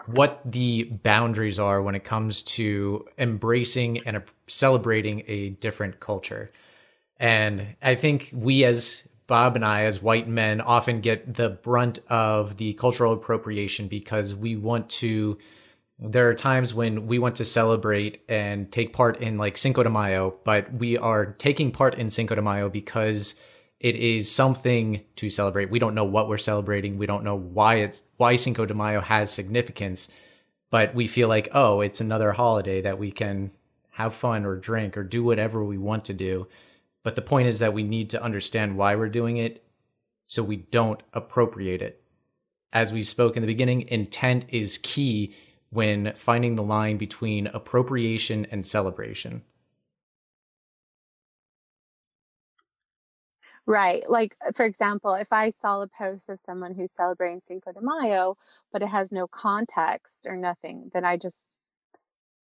what 0.06 0.40
the 0.44 0.84
boundaries 0.84 1.58
are 1.58 1.80
when 1.80 1.94
it 1.94 2.04
comes 2.04 2.42
to 2.42 3.06
embracing 3.16 3.98
and 4.06 4.22
celebrating 4.46 5.22
a 5.26 5.50
different 5.50 6.00
culture. 6.00 6.50
And 7.18 7.76
I 7.80 7.94
think 7.94 8.30
we, 8.34 8.64
as 8.64 9.08
Bob 9.26 9.56
and 9.56 9.64
I, 9.64 9.84
as 9.84 10.02
white 10.02 10.28
men, 10.28 10.60
often 10.60 11.00
get 11.00 11.34
the 11.34 11.48
brunt 11.48 12.00
of 12.08 12.56
the 12.58 12.74
cultural 12.74 13.12
appropriation 13.12 13.88
because 13.88 14.34
we 14.34 14.56
want 14.56 14.90
to 14.90 15.38
there 15.98 16.28
are 16.28 16.34
times 16.34 16.74
when 16.74 17.06
we 17.06 17.18
want 17.18 17.36
to 17.36 17.44
celebrate 17.44 18.20
and 18.28 18.70
take 18.72 18.92
part 18.92 19.20
in 19.20 19.38
like 19.38 19.56
Cinco 19.56 19.82
de 19.82 19.90
Mayo, 19.90 20.34
but 20.44 20.72
we 20.74 20.98
are 20.98 21.26
taking 21.26 21.70
part 21.70 21.94
in 21.94 22.10
Cinco 22.10 22.34
de 22.34 22.42
Mayo 22.42 22.68
because 22.68 23.36
it 23.78 23.96
is 23.96 24.30
something 24.30 25.02
to 25.16 25.30
celebrate. 25.30 25.70
We 25.70 25.78
don't 25.78 25.94
know 25.94 26.04
what 26.04 26.28
we're 26.28 26.38
celebrating. 26.38 26.98
We 26.98 27.06
don't 27.06 27.22
know 27.22 27.36
why 27.36 27.76
it's 27.76 28.02
why 28.16 28.36
Cinco 28.36 28.66
de 28.66 28.74
Mayo 28.74 29.00
has 29.00 29.32
significance, 29.32 30.10
but 30.70 30.94
we 30.94 31.06
feel 31.06 31.28
like, 31.28 31.48
oh, 31.52 31.80
it's 31.80 32.00
another 32.00 32.32
holiday 32.32 32.80
that 32.82 32.98
we 32.98 33.12
can 33.12 33.52
have 33.92 34.14
fun 34.14 34.44
or 34.44 34.56
drink 34.56 34.96
or 34.96 35.04
do 35.04 35.22
whatever 35.22 35.64
we 35.64 35.78
want 35.78 36.04
to 36.06 36.12
do. 36.12 36.48
But 37.04 37.14
the 37.14 37.22
point 37.22 37.46
is 37.46 37.60
that 37.60 37.74
we 37.74 37.84
need 37.84 38.10
to 38.10 38.22
understand 38.22 38.76
why 38.76 38.96
we're 38.96 39.08
doing 39.08 39.36
it 39.36 39.62
so 40.24 40.42
we 40.42 40.56
don't 40.56 41.02
appropriate 41.12 41.82
it. 41.82 42.02
As 42.72 42.92
we 42.92 43.04
spoke 43.04 43.36
in 43.36 43.42
the 43.42 43.46
beginning, 43.46 43.82
intent 43.82 44.46
is 44.48 44.78
key 44.78 45.36
when 45.70 46.14
finding 46.16 46.56
the 46.56 46.62
line 46.62 46.96
between 46.96 47.46
appropriation 47.48 48.46
and 48.50 48.66
celebration. 48.66 49.42
Right. 53.66 54.08
Like, 54.08 54.36
for 54.54 54.66
example, 54.66 55.14
if 55.14 55.32
I 55.32 55.50
saw 55.50 55.80
a 55.80 55.88
post 55.88 56.28
of 56.28 56.38
someone 56.38 56.74
who's 56.74 56.92
celebrating 56.92 57.40
Cinco 57.42 57.72
de 57.72 57.80
Mayo, 57.80 58.36
but 58.72 58.82
it 58.82 58.88
has 58.88 59.10
no 59.10 59.26
context 59.26 60.26
or 60.28 60.36
nothing, 60.36 60.90
then 60.92 61.04
I 61.04 61.16
just 61.16 61.53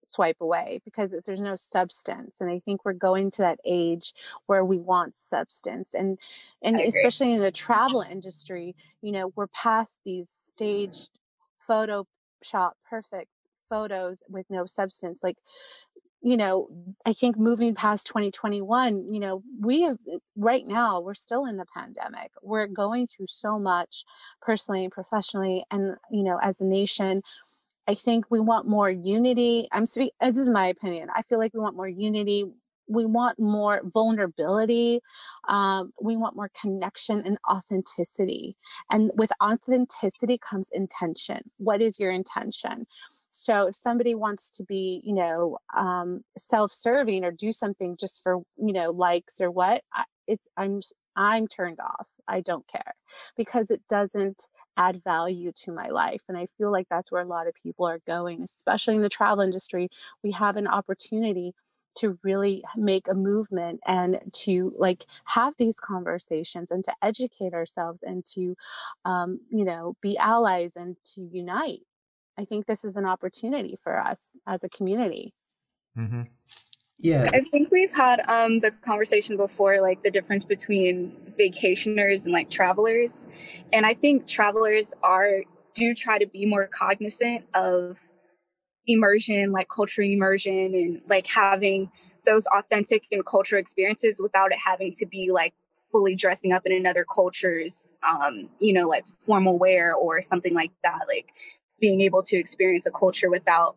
swipe 0.02 0.40
away 0.40 0.80
because 0.84 1.14
there's 1.26 1.40
no 1.40 1.56
substance 1.56 2.40
and 2.40 2.50
i 2.50 2.58
think 2.58 2.84
we're 2.84 2.92
going 2.92 3.30
to 3.30 3.42
that 3.42 3.58
age 3.64 4.14
where 4.46 4.64
we 4.64 4.80
want 4.80 5.16
substance 5.16 5.94
and 5.94 6.18
and 6.62 6.80
especially 6.80 7.32
in 7.32 7.40
the 7.40 7.50
travel 7.50 8.00
industry 8.00 8.74
you 9.02 9.12
know 9.12 9.32
we're 9.36 9.46
past 9.48 9.98
these 10.04 10.28
staged 10.28 11.10
photo 11.58 12.06
shot 12.42 12.76
perfect 12.88 13.28
photos 13.68 14.22
with 14.28 14.46
no 14.50 14.66
substance 14.66 15.22
like 15.22 15.36
you 16.22 16.36
know 16.36 16.68
i 17.06 17.12
think 17.12 17.38
moving 17.38 17.74
past 17.74 18.06
2021 18.06 19.12
you 19.12 19.20
know 19.20 19.42
we 19.60 19.82
have 19.82 19.98
eh, 20.10 20.18
right 20.36 20.66
now 20.66 21.00
we're 21.00 21.14
still 21.14 21.44
in 21.44 21.56
the 21.56 21.66
pandemic 21.74 22.30
we're 22.42 22.66
going 22.66 23.06
through 23.06 23.26
so 23.26 23.58
much 23.58 24.04
personally 24.42 24.84
and 24.84 24.92
professionally 24.92 25.64
and 25.70 25.96
you 26.10 26.22
know 26.22 26.38
as 26.42 26.60
a 26.60 26.64
nation 26.64 27.22
i 27.90 27.94
think 27.94 28.24
we 28.30 28.40
want 28.40 28.66
more 28.66 28.90
unity 28.90 29.68
i'm 29.72 29.86
speaking 29.86 30.12
this 30.20 30.38
is 30.38 30.50
my 30.50 30.66
opinion 30.66 31.08
i 31.14 31.22
feel 31.22 31.38
like 31.38 31.52
we 31.54 31.60
want 31.60 31.76
more 31.76 31.88
unity 31.88 32.44
we 32.92 33.06
want 33.06 33.38
more 33.38 33.82
vulnerability 33.84 35.00
um, 35.48 35.92
we 36.02 36.16
want 36.16 36.34
more 36.34 36.50
connection 36.60 37.22
and 37.24 37.38
authenticity 37.48 38.56
and 38.90 39.12
with 39.14 39.30
authenticity 39.42 40.38
comes 40.38 40.68
intention 40.72 41.40
what 41.58 41.80
is 41.80 42.00
your 42.00 42.10
intention? 42.10 42.86
So 43.32 43.68
if 43.68 43.76
somebody 43.76 44.14
wants 44.14 44.50
to 44.52 44.64
be 44.64 45.00
you 45.04 45.14
know 45.14 45.58
um, 45.76 46.24
self-serving 46.36 47.24
or 47.24 47.30
do 47.30 47.52
something 47.52 47.96
just 47.98 48.22
for 48.22 48.38
you 48.56 48.72
know 48.72 48.90
likes 48.90 49.40
or 49.40 49.50
what 49.50 49.82
it's 50.26 50.48
i'm 50.56 50.80
i'm 51.20 51.46
turned 51.46 51.78
off 51.78 52.16
i 52.26 52.40
don't 52.40 52.66
care 52.66 52.94
because 53.36 53.70
it 53.70 53.82
doesn't 53.88 54.48
add 54.76 55.02
value 55.04 55.52
to 55.52 55.70
my 55.70 55.88
life 55.88 56.22
and 56.28 56.38
i 56.38 56.46
feel 56.56 56.72
like 56.72 56.86
that's 56.88 57.12
where 57.12 57.22
a 57.22 57.26
lot 57.26 57.46
of 57.46 57.54
people 57.62 57.86
are 57.86 58.00
going 58.06 58.42
especially 58.42 58.96
in 58.96 59.02
the 59.02 59.08
travel 59.08 59.44
industry 59.44 59.88
we 60.24 60.30
have 60.30 60.56
an 60.56 60.66
opportunity 60.66 61.52
to 61.96 62.18
really 62.22 62.62
make 62.76 63.08
a 63.08 63.14
movement 63.14 63.80
and 63.86 64.20
to 64.32 64.72
like 64.78 65.04
have 65.24 65.54
these 65.58 65.78
conversations 65.78 66.70
and 66.70 66.84
to 66.84 66.94
educate 67.02 67.52
ourselves 67.52 68.02
and 68.02 68.24
to 68.24 68.54
um, 69.04 69.40
you 69.50 69.64
know 69.64 69.96
be 70.00 70.16
allies 70.16 70.72
and 70.76 70.96
to 71.04 71.20
unite 71.20 71.80
i 72.38 72.44
think 72.44 72.66
this 72.66 72.84
is 72.84 72.96
an 72.96 73.04
opportunity 73.04 73.76
for 73.76 73.98
us 73.98 74.30
as 74.46 74.64
a 74.64 74.68
community 74.68 75.34
mm-hmm. 75.98 76.22
Yeah 77.02 77.30
I 77.32 77.40
think 77.40 77.70
we've 77.70 77.94
had 77.94 78.20
um, 78.28 78.60
the 78.60 78.70
conversation 78.70 79.36
before, 79.36 79.80
like 79.80 80.02
the 80.02 80.10
difference 80.10 80.44
between 80.44 81.16
vacationers 81.38 82.24
and 82.24 82.32
like 82.32 82.50
travelers. 82.50 83.26
And 83.72 83.86
I 83.86 83.94
think 83.94 84.26
travelers 84.26 84.94
are 85.02 85.42
do 85.74 85.94
try 85.94 86.18
to 86.18 86.26
be 86.26 86.46
more 86.46 86.66
cognizant 86.66 87.44
of 87.54 88.08
immersion, 88.86 89.52
like 89.52 89.68
cultural 89.68 90.08
immersion, 90.08 90.74
and 90.74 91.00
like 91.08 91.26
having 91.26 91.90
those 92.26 92.46
authentic 92.48 93.04
and 93.10 93.24
cultural 93.24 93.60
experiences 93.60 94.20
without 94.22 94.52
it 94.52 94.58
having 94.64 94.92
to 94.94 95.06
be 95.06 95.30
like 95.32 95.54
fully 95.72 96.14
dressing 96.14 96.52
up 96.52 96.66
in 96.66 96.72
another 96.72 97.04
culture's, 97.04 97.92
um, 98.08 98.48
you 98.58 98.72
know, 98.72 98.86
like 98.86 99.06
formal 99.06 99.58
wear 99.58 99.94
or 99.94 100.20
something 100.20 100.54
like 100.54 100.72
that. 100.82 101.00
Like 101.08 101.32
being 101.80 102.00
able 102.00 102.22
to 102.22 102.36
experience 102.36 102.86
a 102.86 102.90
culture 102.90 103.30
without 103.30 103.76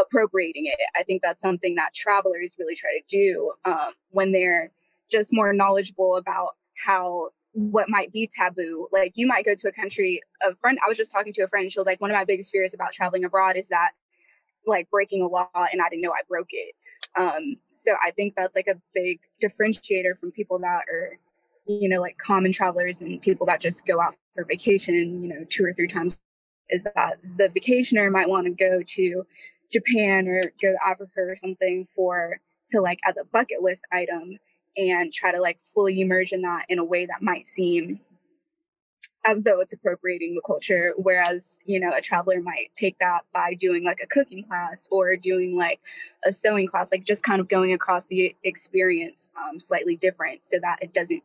appropriating 0.00 0.66
it. 0.66 0.78
I 0.96 1.02
think 1.02 1.22
that's 1.22 1.42
something 1.42 1.74
that 1.76 1.94
travelers 1.94 2.56
really 2.58 2.74
try 2.74 2.90
to 2.90 3.02
do 3.08 3.52
um, 3.64 3.92
when 4.10 4.32
they're 4.32 4.70
just 5.10 5.30
more 5.32 5.52
knowledgeable 5.52 6.16
about 6.16 6.50
how 6.84 7.30
what 7.52 7.88
might 7.88 8.12
be 8.12 8.30
taboo. 8.32 8.88
Like 8.92 9.12
you 9.16 9.26
might 9.26 9.44
go 9.44 9.54
to 9.56 9.68
a 9.68 9.72
country, 9.72 10.20
a 10.48 10.54
friend, 10.54 10.78
I 10.84 10.88
was 10.88 10.96
just 10.96 11.12
talking 11.12 11.32
to 11.34 11.42
a 11.42 11.48
friend, 11.48 11.70
she 11.70 11.78
was 11.78 11.86
like, 11.86 12.00
one 12.00 12.10
of 12.10 12.16
my 12.16 12.24
biggest 12.24 12.52
fears 12.52 12.74
about 12.74 12.92
traveling 12.92 13.24
abroad 13.24 13.56
is 13.56 13.68
that 13.68 13.90
like 14.66 14.88
breaking 14.90 15.22
a 15.22 15.26
law 15.26 15.48
and 15.54 15.82
I 15.82 15.88
didn't 15.88 16.02
know 16.02 16.12
I 16.12 16.22
broke 16.28 16.50
it. 16.50 16.74
Um, 17.16 17.56
so 17.72 17.94
I 18.04 18.10
think 18.12 18.34
that's 18.36 18.54
like 18.54 18.68
a 18.68 18.80
big 18.94 19.20
differentiator 19.42 20.16
from 20.18 20.30
people 20.32 20.58
that 20.60 20.82
are, 20.92 21.18
you 21.66 21.88
know, 21.88 22.00
like 22.00 22.18
common 22.18 22.52
travelers 22.52 23.00
and 23.00 23.20
people 23.20 23.46
that 23.46 23.60
just 23.60 23.86
go 23.86 24.00
out 24.00 24.14
for 24.34 24.44
vacation, 24.44 25.20
you 25.20 25.28
know, 25.28 25.44
two 25.48 25.64
or 25.64 25.72
three 25.72 25.88
times 25.88 26.18
is 26.68 26.84
that 26.84 27.16
the 27.36 27.48
vacationer 27.48 28.10
might 28.10 28.28
want 28.28 28.46
to 28.46 28.52
go 28.52 28.80
to 28.86 29.26
Japan 29.70 30.26
or 30.28 30.52
go 30.62 30.72
to 30.72 30.78
Africa 30.86 31.12
or 31.18 31.36
something 31.36 31.84
for 31.84 32.40
to 32.70 32.80
like 32.80 33.00
as 33.04 33.16
a 33.16 33.24
bucket 33.24 33.62
list 33.62 33.84
item 33.92 34.38
and 34.76 35.12
try 35.12 35.32
to 35.32 35.40
like 35.40 35.58
fully 35.74 36.00
immerse 36.00 36.32
in 36.32 36.42
that 36.42 36.64
in 36.68 36.78
a 36.78 36.84
way 36.84 37.06
that 37.06 37.22
might 37.22 37.46
seem 37.46 38.00
as 39.26 39.42
though 39.42 39.60
it's 39.60 39.72
appropriating 39.72 40.34
the 40.34 40.42
culture. 40.46 40.94
Whereas 40.96 41.58
you 41.64 41.78
know 41.78 41.92
a 41.94 42.00
traveler 42.00 42.40
might 42.40 42.70
take 42.76 42.98
that 43.00 43.22
by 43.32 43.54
doing 43.54 43.84
like 43.84 44.00
a 44.02 44.06
cooking 44.06 44.44
class 44.44 44.88
or 44.90 45.16
doing 45.16 45.56
like 45.56 45.80
a 46.24 46.32
sewing 46.32 46.66
class 46.66 46.90
like 46.92 47.04
just 47.04 47.22
kind 47.22 47.40
of 47.40 47.48
going 47.48 47.72
across 47.72 48.06
the 48.06 48.34
experience 48.44 49.30
um, 49.36 49.60
slightly 49.60 49.96
different 49.96 50.44
so 50.44 50.58
that 50.62 50.78
it 50.82 50.94
doesn't 50.94 51.22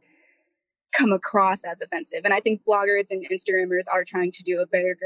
come 0.96 1.12
across 1.12 1.64
as 1.64 1.82
offensive. 1.82 2.22
And 2.24 2.34
i 2.34 2.40
think 2.40 2.62
bloggers 2.68 3.08
and 3.12 3.28
instagrammers 3.30 3.86
are 3.92 4.04
trying 4.04 4.32
to 4.34 4.44
do 4.44 4.60
a 4.60 4.66
better 4.66 4.98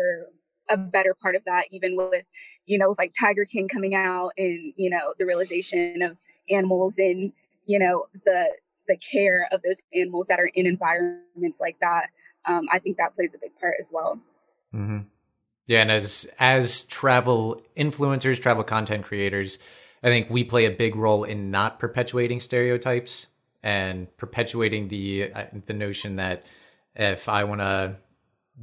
a 0.70 0.78
better 0.78 1.16
part 1.20 1.36
of 1.36 1.44
that 1.46 1.66
even 1.72 1.96
with 1.96 2.24
you 2.66 2.78
know 2.78 2.90
with 2.90 2.98
like 2.98 3.14
tiger 3.20 3.46
king 3.46 3.68
coming 3.68 3.96
out 3.96 4.32
and 4.38 4.74
you 4.76 4.90
know 4.90 5.14
the 5.18 5.26
realization 5.26 6.02
of 6.02 6.18
animals 6.50 6.98
and 6.98 7.32
you 7.66 7.80
know 7.80 8.06
the 8.26 8.50
the 8.88 8.98
care 8.98 9.48
of 9.52 9.62
those 9.62 9.82
animals 9.94 10.28
that 10.28 10.40
are 10.40 10.50
in 10.56 10.66
environments 10.66 11.60
like 11.60 11.78
that 11.80 12.08
um, 12.46 12.66
I 12.72 12.80
think 12.80 12.98
that 12.98 13.16
plays 13.16 13.36
a 13.36 13.38
big 13.38 13.58
part 13.60 13.76
as 13.80 13.92
well. 13.94 14.20
Mm-hmm. 14.74 15.00
Yeah, 15.68 15.82
and 15.82 15.92
as 15.92 16.32
as 16.40 16.84
travel 16.86 17.62
influencers, 17.78 18.42
travel 18.42 18.64
content 18.64 19.06
creators, 19.06 19.60
I 20.02 20.08
think 20.08 20.30
we 20.30 20.44
play 20.44 20.66
a 20.66 20.72
big 20.72 20.96
role 20.96 21.24
in 21.24 21.52
not 21.52 21.80
perpetuating 21.80 22.40
stereotypes 22.40 23.28
and 23.62 24.16
perpetuating 24.18 24.88
the 24.88 25.32
uh, 25.34 25.46
the 25.68 25.74
notion 25.74 26.16
that 26.16 26.44
if 26.96 27.30
I 27.30 27.44
want 27.44 27.62
to 27.62 27.98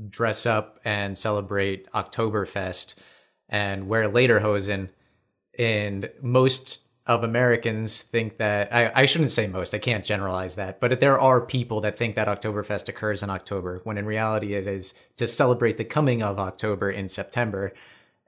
dress 0.09 0.47
up 0.47 0.79
and 0.85 1.17
celebrate 1.17 1.91
Oktoberfest 1.93 2.95
and 3.49 3.89
wear 3.89 4.09
lederhosen, 4.09 4.91
and 5.59 6.11
most 6.21 6.83
of 7.07 7.23
Americans 7.23 8.03
think 8.03 8.37
that 8.39 8.73
I, 8.75 8.91
I 8.95 9.07
shouldn't 9.07 9.31
say 9.31 9.47
most, 9.47 9.73
I 9.73 9.79
can't 9.79 10.05
generalize 10.05 10.57
that, 10.57 10.81
but 10.81 10.99
there 10.99 11.19
are 11.19 11.41
people 11.41 11.81
that 11.83 11.97
think 11.97 12.17
that 12.17 12.27
Oktoberfest 12.27 12.89
occurs 12.89 13.23
in 13.23 13.31
October 13.31 13.81
when 13.85 13.97
in 13.97 14.07
reality 14.07 14.55
it 14.55 14.67
is 14.67 14.93
to 15.17 15.29
celebrate 15.29 15.77
the 15.77 15.85
coming 15.85 16.23
of 16.23 16.41
October 16.41 16.91
in 16.91 17.09
September. 17.09 17.73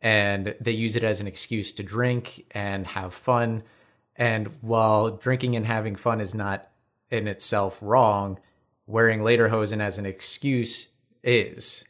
And 0.01 0.55
they 0.61 0.71
use 0.71 0.95
it 0.95 1.03
as 1.03 1.21
an 1.21 1.27
excuse 1.27 1.73
to 1.73 1.83
drink 1.83 2.47
and 2.53 2.87
have 2.87 3.13
fun. 3.13 3.65
And 4.15 4.49
while 4.61 5.11
drinking 5.11 5.57
and 5.57 5.67
having 5.67 5.97
fun 5.97 6.21
is 6.21 6.37
not 6.37 6.69
in 7.11 7.27
itself 7.27 7.79
wrong, 7.83 8.39
wearing 8.87 9.21
lederhosen 9.21 9.81
as 9.81 9.99
an 9.99 10.07
excuse 10.07 10.91
is. 11.23 11.85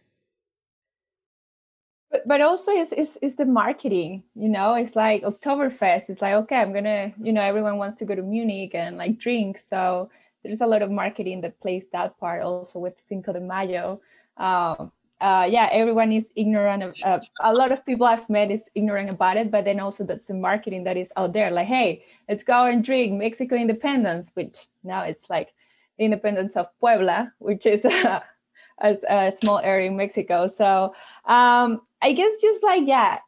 But, 2.11 2.27
but 2.27 2.41
also 2.41 2.73
it's, 2.73 2.93
it's, 2.93 3.19
it's 3.21 3.35
the 3.35 3.45
marketing 3.45 4.23
you 4.35 4.49
know? 4.49 4.75
It's 4.75 4.97
like 4.97 5.23
oktoberfest. 5.23 6.11
It's 6.11 6.23
like 6.23 6.35
okay 6.35 6.57
i'm 6.57 6.73
gonna 6.73 7.13
you 7.23 7.33
know 7.33 7.43
everyone 7.43 7.77
wants 7.77 7.97
to 7.97 8.05
go 8.05 8.15
to 8.15 8.23
munich 8.23 8.75
and 8.75 8.97
like 8.97 9.19
drink. 9.19 9.59
So 9.59 10.11
there's 10.43 10.61
a 10.61 10.67
lot 10.67 10.83
of 10.83 10.91
marketing 10.91 11.43
that 11.43 11.61
plays 11.61 11.89
that 11.93 12.19
part 12.19 12.43
also 12.43 12.79
with 12.79 12.99
cinco 12.99 13.33
de 13.33 13.41
mayo. 13.41 14.01
Uh, 14.37 14.87
uh, 15.21 15.47
yeah 15.51 15.69
everyone 15.73 16.13
is 16.13 16.31
ignorant 16.37 16.83
of 16.83 16.95
uh, 17.05 17.19
a 17.43 17.53
lot 17.53 17.73
of 17.73 17.85
people 17.85 18.07
i've 18.07 18.31
met 18.31 18.53
is 18.53 18.71
ignorant 18.77 19.11
about 19.11 19.37
it 19.37 19.51
but 19.51 19.65
then 19.65 19.81
also 19.81 20.05
that's 20.05 20.27
the 20.27 20.35
marketing 20.35 20.85
that 20.85 20.97
is 20.97 21.11
out 21.17 21.33
there. 21.33 21.51
Like 21.51 21.67
hey 21.67 22.05
let's 22.29 22.45
go 22.45 22.67
and 22.67 22.85
drink 22.85 23.19
mexico 23.19 23.57
independence 23.57 24.31
which 24.35 24.69
now 24.85 25.03
it's 25.03 25.29
like 25.29 25.53
the 25.99 26.05
independence 26.05 26.57
of 26.57 26.69
puebla 26.79 27.33
which 27.41 27.67
is 27.67 27.85
a, 28.81 28.97
a 29.09 29.33
small 29.33 29.59
area 29.59 29.89
in 29.89 29.97
mexico 29.97 30.47
so 30.47 30.95
um, 31.25 31.83
I 32.01 32.13
guess 32.13 32.37
just 32.41 32.63
like, 32.63 32.87
yeah, 32.87 33.19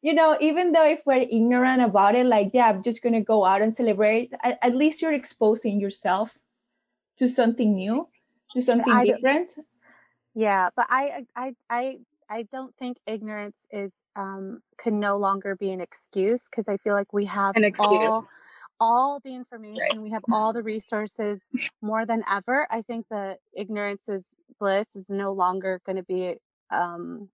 you 0.00 0.14
know, 0.14 0.36
even 0.40 0.72
though 0.72 0.84
if 0.84 1.02
we're 1.06 1.26
ignorant 1.30 1.82
about 1.82 2.14
it, 2.14 2.26
like, 2.26 2.50
yeah, 2.52 2.68
I'm 2.68 2.82
just 2.82 3.02
going 3.02 3.14
to 3.14 3.20
go 3.20 3.44
out 3.44 3.62
and 3.62 3.74
celebrate, 3.74 4.32
at, 4.42 4.58
at, 4.62 4.74
least 4.74 5.02
you're 5.02 5.12
exposing 5.12 5.80
yourself 5.80 6.38
to 7.18 7.28
something 7.28 7.74
new, 7.74 8.08
to 8.52 8.62
something 8.62 9.04
different. 9.04 9.52
Yeah, 10.34 10.70
but 10.74 10.86
I, 10.88 11.26
I, 11.36 11.54
I, 11.68 11.98
I 12.28 12.42
don't 12.44 12.74
think 12.76 12.98
ignorance 13.06 13.56
is, 13.70 13.92
um, 14.16 14.62
can 14.76 15.00
no 15.00 15.16
longer 15.16 15.56
be 15.56 15.70
an 15.70 15.80
excuse 15.80 16.44
because 16.48 16.68
I 16.68 16.76
feel 16.76 16.94
like 16.94 17.12
we 17.12 17.24
have 17.26 17.56
an 17.56 17.64
excuse. 17.64 17.88
all, 17.88 18.26
all 18.82 19.20
the 19.24 19.32
information, 19.32 19.76
right. 19.92 20.02
we 20.02 20.10
have 20.10 20.24
all 20.32 20.52
the 20.52 20.62
resources 20.62 21.48
more 21.80 22.04
than 22.04 22.24
ever. 22.28 22.66
I 22.68 22.82
think 22.82 23.06
the 23.08 23.38
ignorance 23.54 24.08
is 24.08 24.36
bliss 24.58 24.88
is 24.96 25.08
no 25.08 25.32
longer 25.32 25.80
going 25.86 25.96
to 25.96 26.02
be 26.02 26.34
um, 26.72 27.28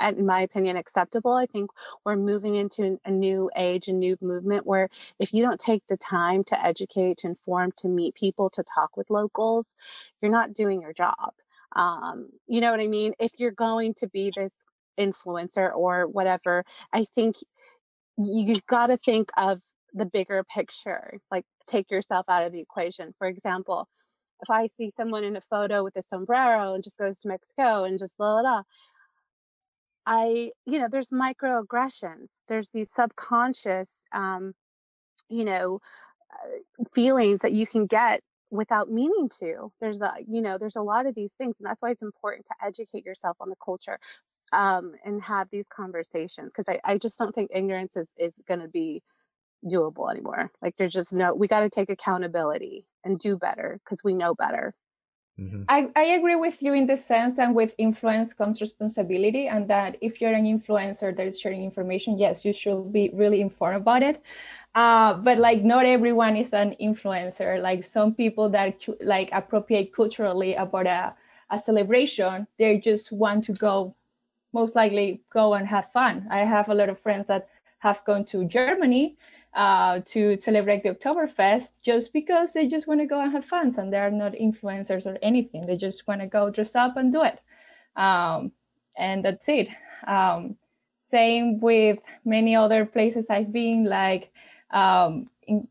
in 0.00 0.24
my 0.24 0.40
opinion, 0.40 0.76
acceptable. 0.76 1.34
I 1.34 1.46
think 1.46 1.70
we're 2.04 2.16
moving 2.16 2.54
into 2.56 2.98
a 3.04 3.10
new 3.10 3.50
age, 3.54 3.86
a 3.86 3.92
new 3.92 4.16
movement 4.20 4.66
where 4.66 4.88
if 5.20 5.34
you 5.34 5.42
don't 5.42 5.60
take 5.60 5.82
the 5.88 5.96
time 5.96 6.42
to 6.44 6.66
educate, 6.66 7.18
to 7.18 7.28
inform, 7.28 7.72
to 7.78 7.88
meet 7.88 8.14
people, 8.14 8.48
to 8.50 8.64
talk 8.64 8.96
with 8.96 9.10
locals, 9.10 9.74
you're 10.20 10.32
not 10.32 10.54
doing 10.54 10.80
your 10.80 10.94
job. 10.94 11.32
Um, 11.76 12.30
you 12.46 12.60
know 12.60 12.70
what 12.70 12.80
I 12.80 12.86
mean? 12.86 13.12
If 13.18 13.32
you're 13.38 13.52
going 13.52 13.94
to 13.98 14.08
be 14.08 14.32
this 14.34 14.54
influencer 14.98 15.74
or 15.74 16.06
whatever, 16.06 16.64
I 16.92 17.04
think 17.04 17.36
you 18.16 18.56
got 18.66 18.88
to 18.88 18.96
think 18.96 19.30
of 19.36 19.60
the 19.94 20.06
bigger 20.06 20.44
picture, 20.44 21.20
like 21.30 21.44
take 21.66 21.90
yourself 21.90 22.26
out 22.28 22.44
of 22.44 22.52
the 22.52 22.60
equation. 22.60 23.14
For 23.18 23.28
example, 23.28 23.88
if 24.42 24.50
I 24.50 24.66
see 24.66 24.90
someone 24.90 25.24
in 25.24 25.36
a 25.36 25.40
photo 25.40 25.84
with 25.84 25.96
a 25.96 26.02
sombrero 26.02 26.74
and 26.74 26.84
just 26.84 26.98
goes 26.98 27.18
to 27.20 27.28
Mexico 27.28 27.84
and 27.84 27.98
just 27.98 28.14
la 28.18 28.34
la 28.34 28.42
blah 28.42 28.62
I, 30.06 30.50
you 30.66 30.78
know, 30.78 30.88
there's 30.90 31.10
microaggressions. 31.10 32.28
There's 32.48 32.70
these 32.70 32.90
subconscious, 32.92 34.04
um, 34.12 34.54
you 35.28 35.44
know, 35.44 35.80
uh, 36.32 36.84
feelings 36.92 37.40
that 37.40 37.52
you 37.52 37.66
can 37.66 37.86
get 37.86 38.20
without 38.50 38.90
meaning 38.90 39.28
to. 39.40 39.72
There's 39.80 40.02
a, 40.02 40.14
you 40.28 40.42
know, 40.42 40.58
there's 40.58 40.76
a 40.76 40.82
lot 40.82 41.06
of 41.06 41.14
these 41.14 41.34
things, 41.34 41.56
and 41.58 41.68
that's 41.68 41.82
why 41.82 41.90
it's 41.90 42.02
important 42.02 42.46
to 42.46 42.66
educate 42.66 43.06
yourself 43.06 43.36
on 43.40 43.48
the 43.48 43.56
culture 43.64 43.98
um, 44.52 44.92
and 45.04 45.22
have 45.22 45.48
these 45.50 45.66
conversations 45.66 46.52
because 46.54 46.68
I, 46.68 46.80
I 46.92 46.98
just 46.98 47.18
don't 47.18 47.34
think 47.34 47.50
ignorance 47.54 47.96
is 47.96 48.08
is 48.18 48.34
going 48.46 48.60
to 48.60 48.68
be 48.68 49.02
doable 49.64 50.10
anymore. 50.10 50.50
Like 50.62 50.76
there's 50.76 50.92
just 50.92 51.14
no, 51.14 51.34
we 51.34 51.48
got 51.48 51.60
to 51.60 51.70
take 51.70 51.90
accountability 51.90 52.86
and 53.02 53.18
do 53.18 53.36
better 53.36 53.80
because 53.84 54.02
we 54.04 54.12
know 54.12 54.34
better. 54.34 54.74
Mm-hmm. 55.38 55.64
I, 55.68 55.88
I 55.96 56.04
agree 56.04 56.36
with 56.36 56.62
you 56.62 56.74
in 56.74 56.86
the 56.86 56.96
sense 56.96 57.34
that 57.38 57.52
with 57.52 57.74
influence 57.76 58.32
comes 58.32 58.60
responsibility, 58.60 59.48
and 59.48 59.66
that 59.66 59.96
if 60.00 60.20
you're 60.20 60.32
an 60.32 60.44
influencer 60.44 61.14
that 61.16 61.26
is 61.26 61.40
sharing 61.40 61.64
information, 61.64 62.18
yes, 62.18 62.44
you 62.44 62.52
should 62.52 62.92
be 62.92 63.10
really 63.12 63.40
informed 63.40 63.78
about 63.78 64.04
it. 64.04 64.22
Uh, 64.76 65.14
but 65.14 65.38
like, 65.38 65.64
not 65.64 65.86
everyone 65.86 66.36
is 66.36 66.52
an 66.52 66.76
influencer. 66.80 67.60
Like, 67.60 67.82
some 67.82 68.14
people 68.14 68.48
that 68.50 68.86
like 69.00 69.28
appropriate 69.32 69.92
culturally 69.92 70.54
about 70.54 70.86
a, 70.86 71.14
a 71.50 71.58
celebration, 71.58 72.46
they 72.56 72.78
just 72.78 73.10
want 73.10 73.42
to 73.46 73.54
go, 73.54 73.96
most 74.52 74.76
likely 74.76 75.20
go 75.32 75.54
and 75.54 75.66
have 75.66 75.90
fun. 75.90 76.28
I 76.30 76.44
have 76.44 76.68
a 76.68 76.74
lot 76.74 76.88
of 76.88 77.00
friends 77.00 77.26
that 77.26 77.48
have 77.84 78.02
gone 78.04 78.24
to 78.24 78.46
Germany 78.46 79.16
uh, 79.54 80.00
to 80.06 80.36
celebrate 80.38 80.82
the 80.82 80.94
Oktoberfest 80.94 81.72
just 81.82 82.12
because 82.12 82.54
they 82.54 82.66
just 82.66 82.88
want 82.88 83.00
to 83.00 83.06
go 83.06 83.20
and 83.20 83.30
have 83.30 83.44
fun 83.44 83.70
and 83.76 83.92
they're 83.92 84.10
not 84.10 84.32
influencers 84.32 85.06
or 85.06 85.18
anything. 85.22 85.66
They 85.66 85.76
just 85.76 86.08
want 86.08 86.22
to 86.22 86.26
go 86.26 86.50
dress 86.50 86.74
up 86.74 86.96
and 86.96 87.12
do 87.12 87.22
it. 87.22 87.38
Um, 87.94 88.52
and 88.96 89.24
that's 89.24 89.48
it. 89.48 89.68
Um, 90.06 90.56
same 91.00 91.60
with 91.60 91.98
many 92.24 92.56
other 92.56 92.86
places 92.86 93.28
I've 93.28 93.52
been, 93.52 93.84
like 93.84 94.32
um, 94.70 95.28
in, 95.46 95.68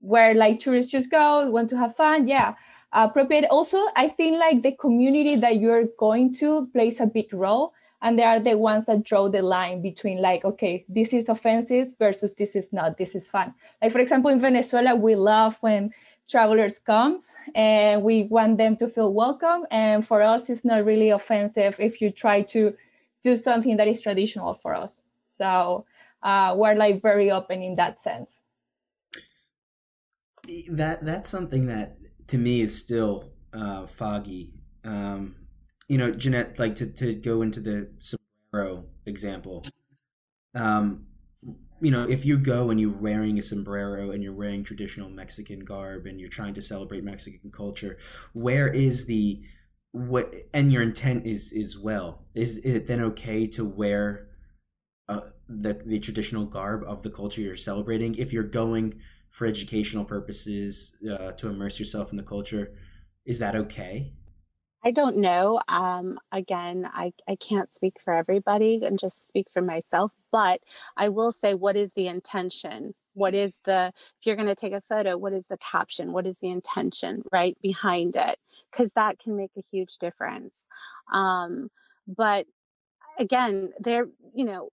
where 0.00 0.34
like 0.34 0.60
tourists 0.60 0.92
just 0.92 1.10
go, 1.10 1.48
want 1.48 1.70
to 1.70 1.78
have 1.78 1.96
fun. 1.96 2.28
Yeah, 2.28 2.54
appropriate. 2.92 3.46
Also, 3.50 3.78
I 3.96 4.08
think 4.08 4.38
like 4.38 4.62
the 4.62 4.72
community 4.72 5.36
that 5.36 5.58
you're 5.58 5.86
going 5.98 6.34
to 6.34 6.68
plays 6.74 7.00
a 7.00 7.06
big 7.06 7.32
role 7.32 7.72
and 8.02 8.18
they 8.18 8.22
are 8.22 8.40
the 8.40 8.56
ones 8.56 8.86
that 8.86 9.02
draw 9.02 9.28
the 9.28 9.42
line 9.42 9.82
between 9.82 10.20
like 10.22 10.44
okay 10.44 10.84
this 10.88 11.12
is 11.12 11.28
offensive 11.28 11.88
versus 11.98 12.32
this 12.38 12.54
is 12.54 12.72
not 12.72 12.96
this 12.98 13.14
is 13.14 13.28
fun. 13.28 13.54
Like 13.82 13.92
for 13.92 14.00
example 14.00 14.30
in 14.30 14.40
venezuela 14.40 14.94
we 14.94 15.14
love 15.14 15.58
when 15.60 15.92
travelers 16.28 16.78
comes 16.78 17.34
and 17.54 18.02
we 18.02 18.24
want 18.24 18.58
them 18.58 18.76
to 18.76 18.88
feel 18.88 19.12
welcome. 19.12 19.66
And 19.70 20.06
for 20.06 20.22
us 20.22 20.50
it's 20.50 20.64
not 20.64 20.84
really 20.84 21.10
offensive 21.10 21.80
if 21.80 22.00
you 22.00 22.10
try 22.10 22.42
to 22.42 22.74
do 23.22 23.36
something 23.36 23.76
that 23.78 23.88
is 23.88 24.02
traditional 24.02 24.54
for 24.54 24.74
us. 24.74 25.00
So 25.26 25.86
uh, 26.22 26.54
we're 26.56 26.74
like 26.74 27.02
very 27.02 27.30
open 27.30 27.62
in 27.62 27.76
that 27.76 28.00
sense. 28.00 28.42
That 30.70 31.02
that's 31.02 31.28
something 31.28 31.66
that 31.66 31.96
to 32.28 32.38
me 32.38 32.60
is 32.60 32.78
still 32.78 33.32
uh, 33.52 33.86
foggy. 33.86 34.54
Um, 34.84 35.36
you 35.88 35.96
know, 35.96 36.10
Jeanette, 36.10 36.58
like 36.58 36.74
to, 36.76 36.86
to 36.86 37.14
go 37.14 37.42
into 37.42 37.60
the 37.60 37.90
sombrero 37.98 38.84
example, 39.06 39.64
um, 40.54 41.06
you 41.80 41.90
know, 41.90 42.04
if 42.04 42.26
you 42.26 42.38
go 42.38 42.70
and 42.70 42.80
you're 42.80 42.90
wearing 42.90 43.38
a 43.38 43.42
sombrero 43.42 44.10
and 44.10 44.22
you're 44.22 44.32
wearing 44.32 44.64
traditional 44.64 45.08
Mexican 45.08 45.60
garb 45.60 46.06
and 46.06 46.20
you're 46.20 46.28
trying 46.28 46.54
to 46.54 46.62
celebrate 46.62 47.04
Mexican 47.04 47.50
culture, 47.50 47.96
where 48.32 48.68
is 48.68 49.06
the 49.06 49.42
what 49.92 50.34
and 50.52 50.70
your 50.70 50.82
intent 50.82 51.26
is 51.26 51.50
is 51.52 51.78
well 51.78 52.26
is 52.34 52.58
it 52.58 52.86
then 52.86 53.00
okay 53.00 53.46
to 53.46 53.64
wear 53.64 54.28
uh, 55.08 55.20
the 55.48 55.72
the 55.86 55.98
traditional 55.98 56.44
garb 56.44 56.84
of 56.86 57.02
the 57.02 57.10
culture 57.10 57.40
you're 57.40 57.56
celebrating? 57.56 58.14
If 58.16 58.32
you're 58.32 58.42
going 58.42 59.00
for 59.30 59.46
educational 59.46 60.04
purposes 60.04 60.96
uh, 61.10 61.32
to 61.32 61.48
immerse 61.48 61.78
yourself 61.78 62.10
in 62.10 62.16
the 62.16 62.22
culture 62.22 62.72
is 63.24 63.38
that 63.38 63.54
okay 63.54 64.12
I 64.84 64.92
don't 64.92 65.16
know. 65.16 65.60
Um, 65.68 66.18
again, 66.30 66.88
I, 66.92 67.12
I 67.28 67.36
can't 67.36 67.74
speak 67.74 67.94
for 68.00 68.14
everybody 68.14 68.80
and 68.84 68.98
just 68.98 69.26
speak 69.26 69.48
for 69.52 69.60
myself, 69.60 70.12
but 70.30 70.60
I 70.96 71.08
will 71.08 71.32
say 71.32 71.54
what 71.54 71.76
is 71.76 71.94
the 71.94 72.06
intention? 72.06 72.94
What 73.14 73.34
is 73.34 73.58
the, 73.64 73.92
if 73.94 74.24
you're 74.26 74.36
going 74.36 74.46
to 74.48 74.54
take 74.54 74.72
a 74.72 74.80
photo, 74.80 75.16
what 75.16 75.32
is 75.32 75.48
the 75.48 75.58
caption? 75.58 76.12
What 76.12 76.26
is 76.26 76.38
the 76.38 76.50
intention, 76.50 77.22
right, 77.32 77.58
behind 77.60 78.14
it? 78.14 78.38
Because 78.70 78.92
that 78.92 79.18
can 79.18 79.36
make 79.36 79.50
a 79.56 79.60
huge 79.60 79.98
difference. 79.98 80.68
Um, 81.12 81.70
but 82.06 82.46
again, 83.18 83.72
there, 83.80 84.06
you 84.32 84.44
know, 84.44 84.70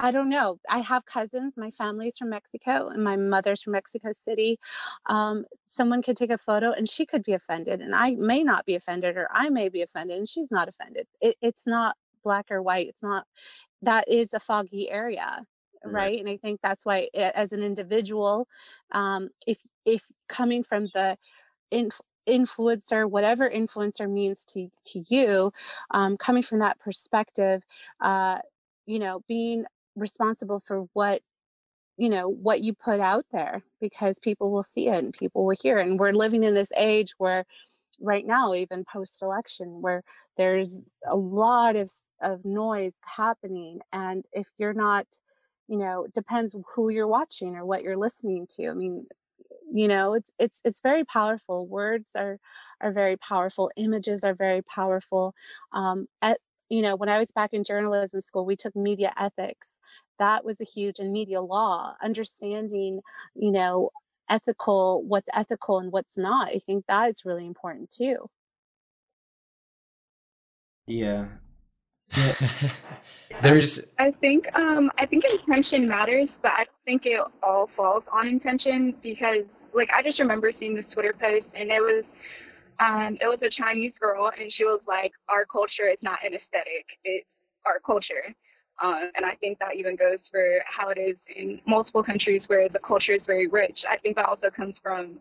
I 0.00 0.10
don't 0.10 0.30
know. 0.30 0.58
I 0.68 0.78
have 0.78 1.04
cousins. 1.04 1.54
My 1.58 1.70
family's 1.70 2.16
from 2.16 2.30
Mexico 2.30 2.88
and 2.88 3.04
my 3.04 3.16
mother's 3.16 3.62
from 3.62 3.74
Mexico 3.74 4.12
City. 4.12 4.58
Um, 5.06 5.44
someone 5.66 6.02
could 6.02 6.16
take 6.16 6.30
a 6.30 6.38
photo 6.38 6.72
and 6.72 6.88
she 6.88 7.04
could 7.04 7.22
be 7.22 7.34
offended, 7.34 7.80
and 7.80 7.94
I 7.94 8.12
may 8.12 8.42
not 8.42 8.64
be 8.64 8.74
offended, 8.74 9.16
or 9.18 9.28
I 9.32 9.50
may 9.50 9.68
be 9.68 9.82
offended, 9.82 10.16
and 10.16 10.28
she's 10.28 10.50
not 10.50 10.68
offended. 10.68 11.06
It, 11.20 11.36
it's 11.42 11.66
not 11.66 11.96
black 12.24 12.46
or 12.50 12.62
white. 12.62 12.88
It's 12.88 13.02
not, 13.02 13.26
that 13.82 14.08
is 14.08 14.32
a 14.32 14.40
foggy 14.40 14.90
area. 14.90 15.44
Right. 15.84 15.92
right. 15.92 16.20
And 16.20 16.28
I 16.28 16.38
think 16.38 16.60
that's 16.62 16.84
why, 16.86 17.08
as 17.14 17.52
an 17.52 17.62
individual, 17.62 18.48
um, 18.92 19.30
if 19.46 19.60
if 19.84 20.06
coming 20.28 20.62
from 20.62 20.88
the 20.94 21.16
inf- 21.70 22.00
influencer 22.28 23.08
whatever 23.08 23.48
influencer 23.48 24.08
means 24.10 24.44
to 24.44 24.68
to 24.84 25.02
you 25.08 25.52
um, 25.90 26.16
coming 26.16 26.42
from 26.42 26.58
that 26.58 26.78
perspective 26.78 27.62
uh, 28.02 28.38
you 28.86 28.98
know 28.98 29.22
being 29.26 29.64
responsible 29.96 30.60
for 30.60 30.86
what 30.92 31.22
you 31.96 32.08
know 32.08 32.28
what 32.28 32.62
you 32.62 32.72
put 32.72 33.00
out 33.00 33.26
there 33.32 33.62
because 33.80 34.18
people 34.18 34.50
will 34.50 34.62
see 34.62 34.88
it 34.88 35.04
and 35.04 35.12
people 35.12 35.44
will 35.44 35.56
hear 35.60 35.78
it. 35.78 35.86
and 35.86 35.98
we're 35.98 36.12
living 36.12 36.44
in 36.44 36.54
this 36.54 36.72
age 36.76 37.12
where 37.18 37.44
right 38.00 38.26
now 38.26 38.54
even 38.54 38.84
post 38.84 39.20
election 39.22 39.82
where 39.82 40.02
there's 40.36 40.90
a 41.06 41.16
lot 41.16 41.76
of 41.76 41.90
of 42.22 42.44
noise 42.44 42.94
happening 43.16 43.80
and 43.92 44.26
if 44.32 44.48
you're 44.56 44.72
not 44.74 45.06
you 45.68 45.76
know 45.76 46.06
depends 46.14 46.56
who 46.74 46.88
you're 46.88 47.06
watching 47.06 47.54
or 47.56 47.64
what 47.66 47.82
you're 47.82 47.98
listening 47.98 48.46
to 48.48 48.68
i 48.68 48.72
mean 48.72 49.06
you 49.72 49.86
know 49.86 50.14
it's 50.14 50.32
it's 50.38 50.60
it's 50.64 50.80
very 50.80 51.04
powerful 51.04 51.66
words 51.66 52.16
are 52.16 52.38
are 52.80 52.92
very 52.92 53.16
powerful 53.16 53.70
images 53.76 54.24
are 54.24 54.34
very 54.34 54.62
powerful 54.62 55.34
um 55.72 56.06
at, 56.22 56.38
you 56.70 56.80
know 56.80 56.96
when 56.96 57.08
i 57.08 57.18
was 57.18 57.32
back 57.32 57.52
in 57.52 57.64
journalism 57.64 58.20
school 58.20 58.46
we 58.46 58.56
took 58.56 58.74
media 58.74 59.12
ethics. 59.18 59.76
That 60.18 60.44
was 60.44 60.60
a 60.60 60.64
huge 60.64 60.98
and 60.98 61.12
media 61.12 61.40
law 61.40 61.94
understanding 62.02 63.00
you 63.34 63.50
know 63.50 63.90
ethical 64.28 65.02
what's 65.02 65.28
ethical 65.34 65.78
and 65.78 65.90
what's 65.92 66.16
not 66.16 66.48
i 66.48 66.58
think 66.58 66.86
that 66.86 67.10
is 67.10 67.24
really 67.24 67.46
important 67.46 67.90
too. 67.90 68.30
Yeah. 70.86 71.28
There's 73.42 73.86
I 73.98 74.10
think 74.10 74.52
um 74.58 74.90
I 74.98 75.06
think 75.06 75.24
intention 75.24 75.86
matters, 75.86 76.40
but 76.42 76.52
I 76.52 76.64
don't 76.64 76.84
think 76.84 77.06
it 77.06 77.20
all 77.42 77.66
falls 77.66 78.08
on 78.08 78.26
intention 78.26 78.96
because 79.02 79.66
like 79.72 79.90
I 79.94 80.02
just 80.02 80.18
remember 80.18 80.50
seeing 80.50 80.74
this 80.74 80.90
Twitter 80.90 81.14
post 81.18 81.54
and 81.56 81.70
it 81.70 81.80
was 81.80 82.16
um 82.80 83.16
it 83.20 83.26
was 83.28 83.42
a 83.42 83.50
Chinese 83.50 83.98
girl 83.98 84.32
and 84.40 84.50
she 84.50 84.64
was 84.64 84.86
like 84.88 85.12
our 85.28 85.44
culture 85.44 85.88
is 85.88 86.02
not 86.02 86.24
an 86.24 86.34
aesthetic, 86.34 86.98
it's 87.04 87.54
our 87.66 87.78
culture. 87.80 88.34
Um, 88.82 89.10
and 89.14 89.26
I 89.26 89.32
think 89.32 89.58
that 89.58 89.76
even 89.76 89.94
goes 89.94 90.26
for 90.26 90.42
how 90.66 90.88
it 90.88 90.98
is 90.98 91.28
in 91.36 91.60
multiple 91.66 92.02
countries 92.02 92.48
where 92.48 92.68
the 92.68 92.78
culture 92.78 93.12
is 93.12 93.26
very 93.26 93.46
rich. 93.46 93.84
I 93.88 93.96
think 93.96 94.16
that 94.16 94.26
also 94.26 94.48
comes 94.50 94.78
from 94.78 95.18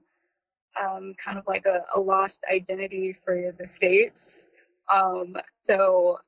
um, 0.82 1.14
kind 1.18 1.38
of 1.38 1.44
like 1.48 1.66
a, 1.66 1.84
a 1.96 2.00
lost 2.00 2.44
identity 2.52 3.14
for 3.14 3.54
the 3.58 3.66
states. 3.66 4.48
Um, 4.94 5.36
so 5.62 6.20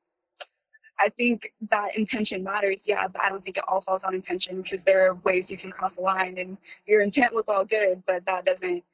I 1.00 1.08
think 1.08 1.52
that 1.70 1.96
intention 1.96 2.44
matters, 2.44 2.86
yeah, 2.86 3.08
but 3.08 3.22
I 3.22 3.28
don't 3.28 3.44
think 3.44 3.56
it 3.58 3.64
all 3.66 3.80
falls 3.80 4.04
on 4.04 4.14
intention 4.14 4.62
because 4.62 4.84
there 4.84 5.08
are 5.10 5.14
ways 5.24 5.50
you 5.50 5.56
can 5.56 5.70
cross 5.70 5.94
the 5.94 6.02
line 6.02 6.38
and 6.38 6.58
your 6.86 7.02
intent 7.02 7.34
was 7.34 7.48
all 7.48 7.64
good, 7.64 8.02
but 8.06 8.24
that 8.26 8.44
doesn't 8.44 8.84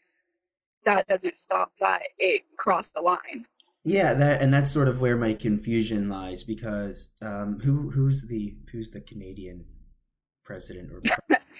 that 0.84 1.06
doesn't 1.08 1.36
stop 1.36 1.72
that 1.80 2.02
it 2.18 2.42
crossed 2.56 2.94
the 2.94 3.00
line. 3.00 3.46
Yeah, 3.84 4.14
that 4.14 4.42
and 4.42 4.52
that's 4.52 4.70
sort 4.70 4.88
of 4.88 5.00
where 5.00 5.16
my 5.16 5.34
confusion 5.34 6.08
lies 6.08 6.44
because 6.44 7.12
um, 7.22 7.60
who 7.60 7.90
who's 7.90 8.26
the 8.28 8.56
who's 8.72 8.90
the 8.90 9.00
Canadian 9.00 9.64
president 10.44 10.90
or 10.92 11.02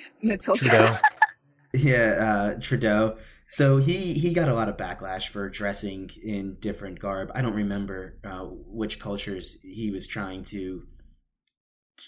Matilda. 0.22 0.60
Trudeau. 0.60 0.96
yeah 1.74 2.54
uh, 2.54 2.60
Trudeau. 2.60 3.16
So 3.48 3.78
he 3.78 4.14
he 4.14 4.34
got 4.34 4.48
a 4.48 4.54
lot 4.54 4.68
of 4.68 4.76
backlash 4.76 5.28
for 5.28 5.48
dressing 5.48 6.10
in 6.22 6.56
different 6.60 6.98
garb. 6.98 7.30
I 7.34 7.40
don't 7.40 7.54
remember 7.54 8.18
uh, 8.24 8.44
which 8.44 8.98
cultures 8.98 9.58
he 9.62 9.90
was 9.90 10.06
trying 10.06 10.44
to 10.44 10.82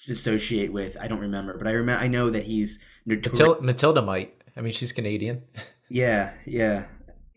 associate 0.09 0.73
with. 0.73 0.96
I 1.01 1.09
don't 1.09 1.20
remember, 1.20 1.57
but 1.57 1.66
I 1.66 1.73
remember 1.73 2.03
I 2.03 2.09
know 2.09 2.31
that 2.31 2.44
he's 2.44 2.85
notorious. 3.07 3.38
Matilda, 3.38 3.62
Matilda 3.62 4.03
might. 4.03 4.42
I 4.57 4.61
mean, 4.61 4.73
she's 4.73 4.92
Canadian. 4.92 5.42
Yeah, 5.92 6.31
yeah, 6.46 6.85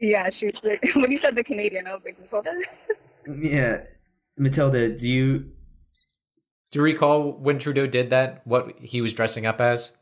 Yeah, 0.03 0.29
she 0.29 0.51
when 0.95 1.11
you 1.11 1.17
said 1.17 1.33
the 1.33 1.45
Canadian, 1.45 1.87
I 1.87 1.93
was 1.93 2.03
like, 2.03 2.19
Matilda? 2.19 2.59
yeah. 3.39 3.83
Matilda, 4.37 4.89
do 4.89 5.07
you 5.07 5.51
Do 6.71 6.79
you 6.79 6.81
recall 6.81 7.31
when 7.31 7.57
Trudeau 7.57 7.87
did 7.87 8.09
that? 8.09 8.45
What 8.45 8.77
he 8.79 8.99
was 8.99 9.13
dressing 9.13 9.45
up 9.45 9.61
as? 9.61 9.95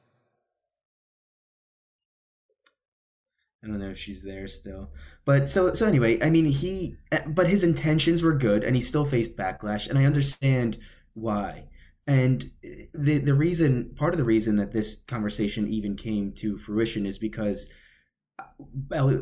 I 3.64 3.68
don't 3.68 3.78
know 3.78 3.92
if 3.92 4.00
she's 4.00 4.24
there 4.24 4.48
still. 4.48 4.90
But 5.24 5.52
so 5.52 5.74
so 5.74 5.86
anyway, 5.86 6.20
I 6.20 6.32
mean 6.32 6.46
he 6.46 6.96
but 7.28 7.48
his 7.48 7.64
intentions 7.64 8.24
were 8.24 8.34
good 8.34 8.64
and 8.64 8.76
he 8.76 8.82
still 8.82 9.06
faced 9.06 9.38
backlash 9.38 9.88
and 9.88 10.00
I 10.00 10.06
understand 10.06 10.80
why. 11.14 11.68
And 12.08 12.50
the 12.96 13.20
the 13.20 13.36
reason 13.36 13.94
part 13.96 14.16
of 14.16 14.18
the 14.18 14.24
reason 14.24 14.56
that 14.56 14.72
this 14.72 15.04
conversation 15.04 15.68
even 15.68 15.96
came 15.96 16.32
to 16.38 16.58
fruition 16.58 17.06
is 17.06 17.20
because 17.20 17.70
well, 17.70 17.78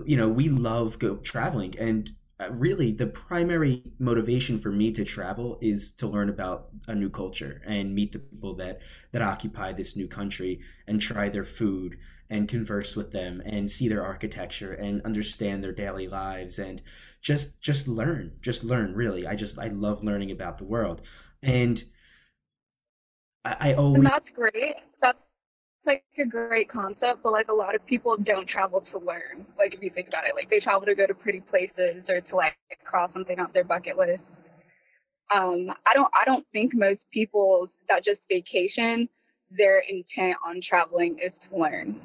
you 0.06 0.18
know, 0.18 0.30
we 0.30 0.50
love 0.50 1.00
go 1.00 1.18
traveling 1.18 1.78
and 1.78 2.12
uh, 2.40 2.50
really 2.52 2.92
the 2.92 3.08
primary 3.08 3.84
motivation 4.00 4.58
for 4.58 4.72
me 4.72 4.92
to 4.94 5.04
travel 5.04 5.58
is 5.62 5.92
to 5.92 6.08
learn 6.08 6.30
about 6.30 6.70
a 6.88 6.96
new 6.96 7.10
culture 7.10 7.62
and 7.66 7.94
meet 7.94 8.14
the 8.14 8.20
people 8.20 8.54
that 8.56 8.80
that 9.12 9.22
occupy 9.22 9.74
this 9.74 9.98
new 9.98 10.08
country 10.08 10.62
and 10.88 11.02
try 11.02 11.28
their 11.28 11.44
food 11.44 11.98
and 12.30 12.48
converse 12.48 12.96
with 12.96 13.12
them 13.12 13.42
and 13.46 13.70
see 13.70 13.90
their 13.90 14.04
architecture 14.04 14.72
and 14.72 15.02
understand 15.02 15.62
their 15.62 15.74
daily 15.74 16.08
lives 16.08 16.60
and 16.60 16.82
just 17.22 17.62
just 17.62 17.90
learn 17.90 18.32
just 18.40 18.64
learn 18.64 18.94
really 18.94 19.28
i 19.28 19.36
just 19.36 19.60
i 19.60 19.68
love 19.68 20.02
learning 20.04 20.32
about 20.32 20.60
the 20.60 20.66
world 20.66 21.02
and 21.44 21.84
i, 23.44 23.56
I 23.60 23.74
always 23.74 23.98
And 23.98 24.06
that's 24.06 24.32
great. 24.32 24.76
That's 25.02 25.20
like 25.88 26.04
a 26.18 26.26
great 26.26 26.70
concept, 26.70 27.22
but 27.24 27.32
like 27.32 27.50
a 27.50 27.54
lot 27.54 27.76
of 27.76 27.86
people 27.86 28.18
don't 28.18 28.46
travel 28.46 28.82
to 28.82 29.00
learn. 29.00 29.46
Like 29.58 29.74
if 29.74 29.82
you 29.82 29.90
think 29.90 30.08
about 30.10 30.26
it, 30.28 30.36
like 30.36 30.50
they 30.50 30.60
travel 30.60 30.86
to 30.86 30.96
go 30.96 31.08
to 31.08 31.14
pretty 31.14 31.42
places 31.42 32.10
or 32.10 32.22
to 32.22 32.36
like 32.36 32.58
cross 32.84 33.14
something 33.14 33.40
off 33.40 33.54
their 33.54 33.64
bucket 33.64 33.98
list. 33.98 34.54
Um, 35.34 35.70
I 35.88 35.94
don't 35.94 36.12
I 36.20 36.26
don't 36.26 36.46
think 36.54 36.74
most 36.74 37.10
people's 37.12 37.78
that 37.88 38.04
just 38.04 38.28
vacation, 38.30 39.08
their 39.52 39.80
intent 39.88 40.38
on 40.46 40.62
traveling 40.62 41.20
is 41.20 41.38
to 41.40 41.58
learn 41.58 42.00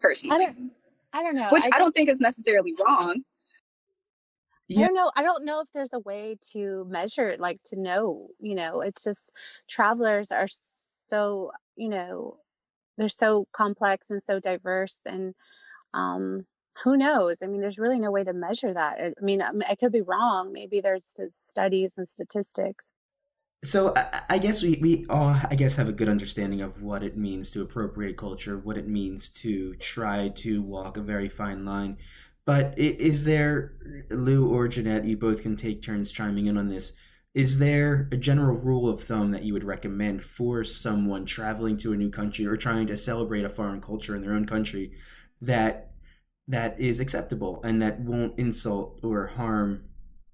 personally. 0.00 0.36
i 0.36 0.46
don't 0.46 0.72
i 1.12 1.22
don't 1.22 1.34
know 1.34 1.50
Which 1.50 1.64
I, 1.64 1.70
just- 1.70 1.78
don't 1.78 1.92
think 1.94 2.08
is 2.08 2.20
necessarily 2.20 2.74
wrong. 2.80 3.22
I 4.70 4.74
don't 4.86 4.94
know. 4.94 5.10
I 5.16 5.22
don't 5.22 5.44
know 5.46 5.60
if 5.60 5.72
there's 5.72 5.94
a 5.94 5.98
way 5.98 6.36
to 6.52 6.84
measure, 6.90 7.28
it, 7.30 7.40
like 7.40 7.62
to 7.64 7.76
know, 7.80 8.28
you 8.38 8.54
know, 8.54 8.82
it's 8.82 9.02
just 9.02 9.32
travelers 9.66 10.30
are 10.30 10.46
so, 10.50 11.52
you 11.76 11.88
know, 11.88 12.36
they're 12.98 13.08
so 13.08 13.46
complex 13.52 14.10
and 14.10 14.22
so 14.22 14.38
diverse 14.38 15.00
and 15.06 15.34
um 15.94 16.44
who 16.84 16.96
knows? 16.96 17.42
I 17.42 17.46
mean, 17.46 17.60
there's 17.60 17.78
really 17.78 17.98
no 17.98 18.10
way 18.10 18.24
to 18.24 18.32
measure 18.32 18.72
that. 18.72 19.00
I 19.00 19.12
mean, 19.20 19.42
I, 19.42 19.50
I 19.68 19.74
could 19.74 19.92
be 19.92 20.00
wrong. 20.00 20.52
Maybe 20.52 20.80
there's 20.80 21.18
studies 21.30 21.94
and 21.96 22.06
statistics. 22.06 22.94
So 23.64 23.92
I, 23.96 24.22
I 24.30 24.38
guess 24.38 24.62
we, 24.62 24.78
we 24.80 25.04
all 25.10 25.36
I 25.50 25.56
guess 25.56 25.76
have 25.76 25.88
a 25.88 25.92
good 25.92 26.08
understanding 26.08 26.60
of 26.60 26.82
what 26.82 27.02
it 27.02 27.16
means 27.16 27.50
to 27.52 27.62
appropriate 27.62 28.16
culture, 28.16 28.58
what 28.58 28.78
it 28.78 28.86
means 28.86 29.30
to 29.42 29.74
try 29.76 30.28
to 30.36 30.62
walk 30.62 30.96
a 30.96 31.02
very 31.02 31.28
fine 31.28 31.64
line. 31.64 31.96
But 32.44 32.78
is 32.78 33.24
there, 33.24 33.74
Lou 34.08 34.48
or 34.48 34.68
Jeanette, 34.68 35.04
you 35.04 35.18
both 35.18 35.42
can 35.42 35.54
take 35.54 35.82
turns 35.82 36.12
chiming 36.12 36.46
in 36.46 36.56
on 36.56 36.68
this. 36.68 36.94
Is 37.34 37.58
there 37.58 38.08
a 38.10 38.16
general 38.16 38.56
rule 38.56 38.88
of 38.88 39.02
thumb 39.02 39.30
that 39.30 39.44
you 39.44 39.52
would 39.52 39.64
recommend 39.64 40.24
for 40.24 40.64
someone 40.64 41.24
traveling 41.24 41.76
to 41.78 41.92
a 41.92 41.96
new 41.96 42.10
country 42.10 42.46
or 42.46 42.56
trying 42.56 42.86
to 42.88 42.96
celebrate 42.96 43.44
a 43.44 43.48
foreign 43.48 43.80
culture 43.80 44.16
in 44.16 44.22
their 44.22 44.32
own 44.32 44.46
country 44.46 44.92
that 45.40 45.92
that 46.48 46.80
is 46.80 46.98
acceptable 46.98 47.60
and 47.62 47.80
that 47.82 48.00
won't 48.00 48.38
insult 48.38 48.98
or 49.02 49.26
harm 49.26 49.84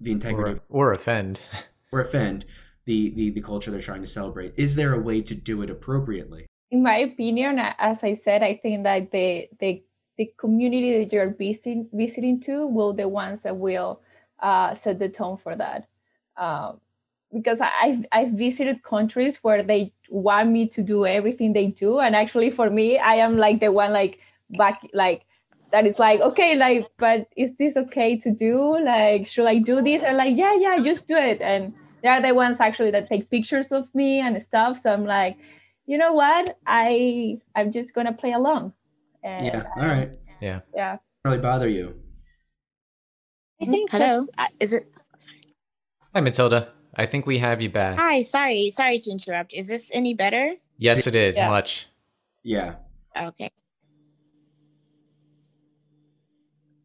the 0.01 0.13
integrity 0.13 0.53
of 0.53 0.63
Or, 0.69 0.87
or 0.87 0.93
offend. 0.93 1.41
or 1.93 2.01
offend 2.01 2.45
the, 2.85 3.11
the 3.11 3.31
the 3.31 3.41
culture 3.41 3.71
they're 3.71 3.81
trying 3.81 4.03
to 4.03 4.07
celebrate 4.07 4.53
is 4.57 4.77
there 4.77 4.95
a 4.95 5.01
way 5.01 5.21
to 5.23 5.35
do 5.35 5.63
it 5.63 5.71
appropriately 5.71 6.47
in 6.75 6.83
my 6.83 6.97
opinion, 6.99 7.61
as 7.79 8.03
I 8.03 8.15
said, 8.15 8.43
I 8.43 8.57
think 8.57 8.83
that 8.83 9.13
the 9.13 9.49
the 9.61 9.85
the 10.19 10.33
community 10.37 10.99
that 10.99 11.13
you're 11.13 11.31
visiting 11.33 11.89
visiting 11.93 12.41
to 12.41 12.67
will 12.67 12.93
the 12.93 13.09
ones 13.09 13.45
that 13.45 13.57
will 13.57 14.01
uh, 14.41 14.75
set 14.75 14.99
the 14.99 15.09
tone 15.09 15.37
for 15.37 15.55
that. 15.55 15.87
Um, 16.37 16.81
because 17.33 17.61
I- 17.61 17.73
I've 17.83 18.07
I've 18.13 18.33
visited 18.33 18.83
countries 18.83 19.43
where 19.43 19.63
they 19.63 19.93
want 20.09 20.51
me 20.51 20.69
to 20.69 20.83
do 20.83 21.05
everything 21.07 21.53
they 21.53 21.67
do, 21.69 21.99
and 21.99 22.15
actually 22.15 22.51
for 22.51 22.71
me, 22.71 22.99
I 22.99 23.17
am 23.17 23.37
like 23.37 23.61
the 23.61 23.73
one 23.73 23.93
like 23.93 24.21
back 24.51 24.81
like 24.93 25.27
that 25.73 25.87
is 25.87 25.99
like 25.99 26.21
okay 26.21 26.55
like 26.55 26.87
but 26.99 27.27
is 27.37 27.53
this 27.57 27.77
okay 27.77 28.17
to 28.19 28.31
do? 28.31 28.79
Like 28.79 29.27
should 29.27 29.47
i 29.47 29.59
do 29.59 29.83
this? 29.83 30.03
And 30.05 30.17
like 30.17 30.37
yeah 30.37 30.55
yeah 30.55 30.79
just 30.79 31.09
do 31.09 31.17
it. 31.17 31.41
And 31.41 31.75
they 32.03 32.09
are 32.09 32.21
the 32.23 32.33
ones 32.33 32.61
actually 32.61 32.93
that 32.93 33.09
take 33.09 33.29
pictures 33.29 33.73
of 33.73 33.93
me 33.95 34.21
and 34.21 34.41
stuff. 34.41 34.79
So 34.79 34.93
i'm 34.93 35.05
like 35.05 35.37
you 35.87 35.99
know 35.99 36.13
what? 36.13 36.57
I 36.67 37.39
i'm 37.57 37.73
just 37.73 37.95
gonna 37.95 38.13
play 38.13 38.33
along. 38.33 38.73
And 39.25 39.47
yeah 39.47 39.63
all 39.77 39.87
right. 39.89 40.13
Yeah. 40.41 40.61
yeah. 40.75 40.99
Really 41.25 41.39
bother 41.39 41.69
you. 41.69 41.95
I 43.61 43.67
think 43.67 43.91
Hello? 43.91 44.27
just, 44.27 44.31
uh, 44.37 44.49
is 44.61 44.73
it, 44.75 44.93
Hi, 46.15 46.21
Matilda. 46.21 46.69
I 46.95 47.07
think 47.07 47.27
we 47.27 47.39
have 47.39 47.61
you 47.61 47.71
back. 47.71 47.99
Hi, 47.99 48.23
sorry, 48.23 48.71
sorry 48.71 49.01
to 49.01 49.11
interrupt. 49.11 49.53
Is 49.53 49.67
this 49.67 49.91
any 49.93 50.15
better? 50.15 50.55
Yes, 50.79 51.09
it 51.09 51.17
is. 51.17 51.37
Yeah. 51.37 51.49
Much. 51.49 51.89
yeah 52.45 52.77
Okay. 53.21 53.51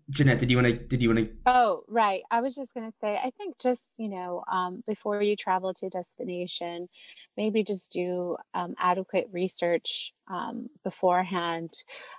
Jeanette, 0.10 0.40
did 0.40 0.50
you 0.50 0.58
want 0.58 0.68
to? 0.68 0.74
Did 0.74 1.04
you 1.04 1.10
want 1.10 1.20
to? 1.20 1.30
Oh, 1.46 1.84
right. 1.88 2.24
I 2.32 2.42
was 2.42 2.56
just 2.56 2.74
going 2.74 2.90
to 2.90 2.98
say, 2.98 3.20
I 3.24 3.30
think 3.38 3.60
just 3.60 3.84
you 4.00 4.10
know, 4.10 4.44
um, 4.52 4.84
before 4.88 5.22
you 5.22 5.36
travel 5.36 5.76
to 5.76 5.86
a 5.86 5.90
destination, 5.92 6.90
maybe 7.38 7.64
just 7.64 7.92
do 7.92 8.36
um, 8.56 8.74
adequate 8.80 9.28
research 9.32 10.12
um, 10.28 10.70
beforehand. 10.84 11.72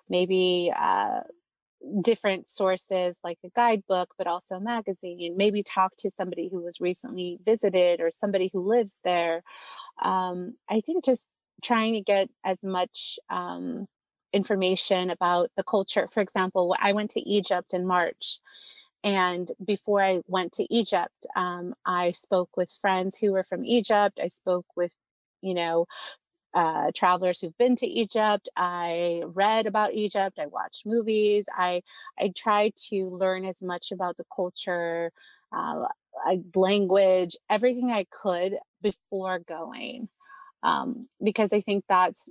Maybe 0.09 0.73
uh, 0.79 1.23
different 2.03 2.47
sources 2.49 3.19
like 3.25 3.39
a 3.45 3.51
guidebook, 3.55 4.15
but 4.19 4.27
also 4.27 4.57
a 4.57 4.61
magazine. 4.61 5.35
Maybe 5.37 5.63
talk 5.63 5.93
to 5.99 6.11
somebody 6.11 6.49
who 6.51 6.63
was 6.63 6.81
recently 6.81 7.39
visited 7.45 8.01
or 8.01 8.11
somebody 8.11 8.51
who 8.53 8.69
lives 8.69 9.01
there. 9.05 9.43
Um, 10.03 10.55
I 10.69 10.81
think 10.81 11.05
just 11.05 11.27
trying 11.63 11.95
to 11.95 12.01
get 12.01 12.29
as 12.45 12.63
much 12.63 13.19
um, 13.29 13.87
information 14.33 15.11
about 15.11 15.51
the 15.57 15.65
culture. 15.65 16.07
For 16.09 16.21
example, 16.21 16.77
I 16.79 16.93
went 16.93 17.11
to 17.13 17.29
Egypt 17.29 17.75
in 17.75 17.87
March. 17.87 18.41
And 19.03 19.49
before 19.65 20.03
I 20.03 20.21
went 20.27 20.53
to 20.53 20.73
Egypt, 20.73 21.27
um, 21.35 21.75
I 21.87 22.11
spoke 22.11 22.51
with 22.57 22.71
friends 22.71 23.19
who 23.19 23.33
were 23.33 23.45
from 23.45 23.65
Egypt. 23.65 24.21
I 24.23 24.29
spoke 24.29 24.67
with, 24.77 24.95
you 25.41 25.55
know, 25.55 25.87
uh, 26.55 26.91
travelers 26.95 27.41
who've 27.41 27.57
been 27.59 27.77
to 27.77 27.87
Egypt. 27.87 28.49
I 28.57 29.23
read 29.27 29.67
about 29.67 29.95
Egypt. 29.95 30.39
I 30.39 30.47
watched 30.47 30.87
movies. 30.87 31.49
I 31.55 31.83
I 32.19 32.33
tried 32.37 32.75
to 32.89 33.07
learn 33.07 33.45
as 33.45 33.63
much 33.63 33.93
about 33.93 34.17
the 34.17 34.25
culture, 34.35 35.13
uh, 35.53 35.87
language, 36.55 37.37
everything 37.49 37.91
I 37.91 38.07
could 38.11 38.55
before 38.83 39.39
going, 39.39 40.09
um, 40.63 41.09
because 41.23 41.53
I 41.53 41.61
think 41.61 41.85
that's 41.89 42.31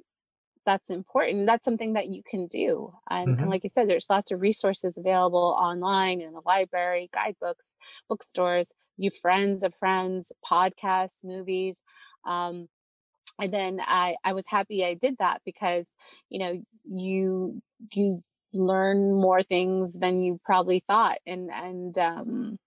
that's 0.66 0.90
important. 0.90 1.48
That's 1.48 1.66
something 1.66 1.94
that 1.94 2.10
you 2.10 2.22
can 2.24 2.46
do. 2.48 2.94
And, 3.10 3.30
mm-hmm. 3.30 3.42
and, 3.42 3.50
like 3.50 3.64
you 3.64 3.70
said, 3.70 3.90
there's 3.90 4.10
lots 4.10 4.30
of 4.32 4.42
resources 4.42 4.98
available 4.98 5.58
online 5.58 6.22
in 6.22 6.34
the 6.34 6.42
library, 6.46 7.10
guidebooks, 7.12 7.72
bookstores, 8.08 8.72
you 8.98 9.10
friends 9.10 9.64
of 9.64 9.74
friends, 9.74 10.32
podcasts, 10.46 11.24
movies. 11.24 11.82
Um, 12.26 12.68
and 13.40 13.54
then 13.54 13.80
I, 13.82 14.16
I 14.24 14.34
was 14.34 14.46
happy 14.48 14.86
I 14.86 14.96
did 14.96 15.18
that 15.20 15.42
because, 15.46 15.88
you 16.30 16.40
know, 16.40 16.62
you, 16.84 17.62
you 17.94 18.24
learn 18.54 19.16
more 19.16 19.42
things 19.44 19.94
than 19.94 20.22
you 20.22 20.40
probably 20.44 20.84
thought. 20.88 21.18
And, 21.26 21.50
and, 21.52 21.98
um, 21.98 22.60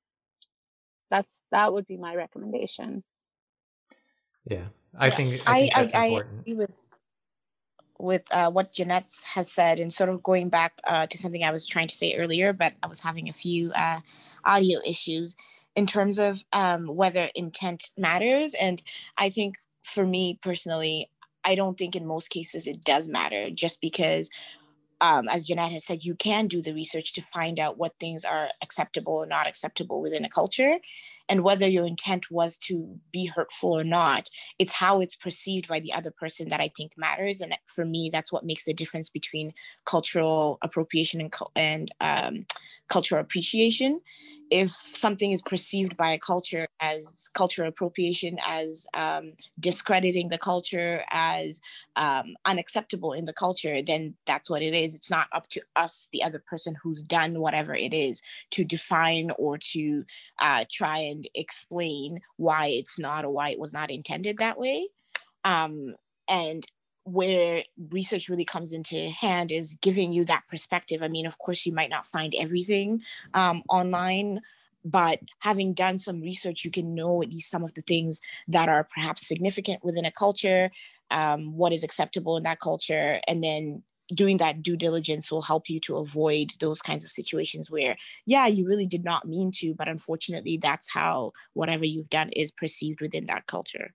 that's, 1.11 1.43
that 1.51 1.73
would 1.73 1.87
be 1.87 1.97
my 1.97 2.15
recommendation. 2.15 3.05
Yeah. 4.45 4.67
I 4.99 5.11
think, 5.11 5.43
I, 5.47 5.69
think 5.75 5.95
I, 5.95 5.99
I, 5.99 6.05
I 6.05 6.07
agree 6.21 6.55
with, 6.55 6.81
with 7.99 8.23
uh, 8.33 8.51
what 8.51 8.73
Jeanette 8.73 9.13
has 9.27 9.51
said 9.51 9.79
and 9.79 9.93
sort 9.93 10.11
of 10.11 10.23
going 10.23 10.49
back 10.49 10.81
uh, 10.87 11.07
to 11.07 11.19
something 11.19 11.45
I 11.45 11.51
was 11.51 11.67
trying 11.67 11.89
to 11.89 11.95
say 11.95 12.15
earlier, 12.15 12.53
but 12.53 12.75
I 12.83 12.87
was 12.87 13.01
having 13.01 13.29
a 13.29 13.33
few 13.33 13.73
uh, 13.73 14.01
audio 14.45 14.81
issues 14.85 15.37
in 15.77 15.87
terms 15.87 16.19
of 16.19 16.45
um, 16.53 16.87
whether 16.87 17.29
intent 17.35 17.91
matters. 17.97 18.55
And 18.55 18.83
I 19.17 19.31
think 19.31 19.57
for 19.83 20.07
me 20.07 20.39
personally, 20.43 21.11
I 21.45 21.55
don't 21.55 21.77
think 21.77 21.97
in 21.97 22.07
most 22.07 22.31
cases 22.31 22.67
it 22.67 22.83
does 22.83 23.09
matter 23.09 23.51
just 23.51 23.81
because 23.81 24.31
um, 25.03 25.29
as 25.29 25.45
Jeanette 25.49 25.73
has 25.73 25.85
said, 25.85 26.05
you 26.05 26.15
can 26.15 26.47
do 26.47 26.63
the 26.63 26.73
research 26.73 27.13
to 27.15 27.23
find 27.35 27.59
out 27.59 27.77
what 27.77 27.99
things 27.99 28.25
are 28.25 28.49
acceptable 28.63 29.15
or 29.15 29.27
not 29.27 29.49
acceptable 29.49 30.01
within 30.01 30.25
a 30.25 30.29
culture. 30.29 30.79
And 31.29 31.43
whether 31.43 31.69
your 31.69 31.87
intent 31.87 32.31
was 32.31 32.57
to 32.59 33.01
be 33.11 33.27
hurtful 33.27 33.77
or 33.77 33.83
not, 33.83 34.31
it's 34.61 34.73
how 34.73 35.01
it's 35.01 35.17
perceived 35.17 35.67
by 35.67 35.81
the 35.81 35.93
other 35.93 36.13
person 36.13 36.51
that 36.51 36.61
I 36.61 36.71
think 36.77 36.93
matters. 36.97 37.41
And 37.41 37.53
for 37.67 37.85
me, 37.85 38.11
that's 38.13 38.31
what 38.31 38.45
makes 38.45 38.65
the 38.65 38.73
difference 38.73 39.11
between 39.11 39.53
cultural 39.85 40.59
appropriation 40.63 41.21
and, 41.21 41.35
and 41.57 41.93
um, 42.01 42.47
cultural 42.93 43.21
appreciation 43.21 44.01
if 44.53 44.71
something 44.71 45.33
is 45.33 45.41
perceived 45.41 45.97
by 45.97 46.11
a 46.11 46.19
culture 46.19 46.67
as 46.81 47.31
cultural 47.35 47.69
appropriation, 47.69 48.39
as 48.47 48.87
um, 48.93 49.33
discrediting 49.59 50.29
the 50.29 50.37
culture, 50.37 51.03
as 51.11 51.59
um, 51.97 52.35
unacceptable 52.45 53.15
in 53.15 53.25
the 53.25 53.33
culture, 53.33 53.81
then 53.81 54.15
that's 54.27 54.51
what 54.51 54.61
it 54.61 54.75
is. 54.75 54.95
It's 54.95 55.09
not 55.09 55.29
up 55.33 55.49
to 55.49 55.63
us, 55.75 56.11
the 56.13 56.23
other 56.23 56.39
person 56.39 56.77
who's 56.83 57.03
done 57.03 57.41
whatever 57.41 57.75
it 57.75 57.95
is, 57.95 58.21
to 58.51 58.63
define 58.63 59.31
or 59.39 59.57
to 59.73 60.05
uh, 60.39 60.67
try 60.71 60.99
and 60.99 61.27
explain 61.35 62.21
why 62.37 62.67
it's 62.67 62.99
not 62.99 63.25
or 63.25 63.31
why 63.31 63.49
it 63.49 63.59
was 63.59 63.73
not 63.73 63.91
intended 63.91 64.37
that 64.37 64.59
way. 64.59 64.87
Um, 65.45 65.95
and 66.29 66.67
where 67.05 67.65
research 67.91 68.29
really 68.29 68.45
comes 68.45 68.73
into 68.73 69.11
hand 69.11 69.51
is 69.51 69.75
giving 69.81 70.13
you 70.13 70.25
that 70.25 70.45
perspective. 70.49 71.03
I 71.03 71.09
mean, 71.09 71.27
of 71.27 71.39
course, 71.39 71.67
you 71.67 71.73
might 71.73 71.91
not 71.91 72.07
find 72.07 72.35
everything 72.39 73.03
um, 73.35 73.63
online, 73.69 74.41
but 74.85 75.21
having 75.41 75.75
done 75.75 75.99
some 75.99 76.21
research, 76.21 76.65
you 76.65 76.71
can 76.71 76.95
know 76.95 77.23
at 77.23 77.31
least 77.31 77.51
some 77.51 77.65
of 77.65 77.75
the 77.75 77.83
things 77.83 78.21
that 78.49 78.69
are 78.69 78.89
perhaps 78.95 79.27
significant 79.27 79.85
within 79.85 80.05
a 80.05 80.13
culture, 80.13 80.71
um, 81.11 81.57
what 81.57 81.73
is 81.73 81.83
acceptable 81.83 82.37
in 82.37 82.45
that 82.45 82.61
culture, 82.61 83.21
and 83.27 83.43
then 83.43 83.83
doing 84.15 84.37
that 84.39 84.63
due 84.63 84.77
diligence 84.77 85.31
will 85.31 85.43
help 85.43 85.71
you 85.71 85.81
to 85.81 85.97
avoid 85.97 86.51
those 86.61 86.83
kinds 86.83 87.05
of 87.05 87.11
situations 87.11 87.71
where 87.71 87.97
yeah 88.27 88.47
you 88.47 88.67
really 88.67 88.85
did 88.85 89.05
not 89.05 89.27
mean 89.27 89.51
to 89.51 89.75
but 89.75 89.89
unfortunately 89.89 90.59
that's 90.61 90.91
how 90.91 91.33
whatever 91.55 91.85
you've 91.85 92.11
done 92.11 92.29
is 92.31 92.51
perceived 92.51 93.01
within 93.01 93.27
that 93.27 93.47
culture 93.47 93.95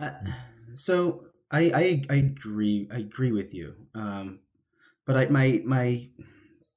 uh, 0.00 0.10
so 0.72 1.26
I, 1.54 1.70
I 1.72 2.02
I 2.10 2.16
agree. 2.16 2.88
I 2.92 2.98
agree 2.98 3.30
with 3.30 3.54
you. 3.54 3.74
Um, 3.94 4.40
but 5.06 5.16
I, 5.16 5.26
my 5.26 5.62
my 5.64 6.08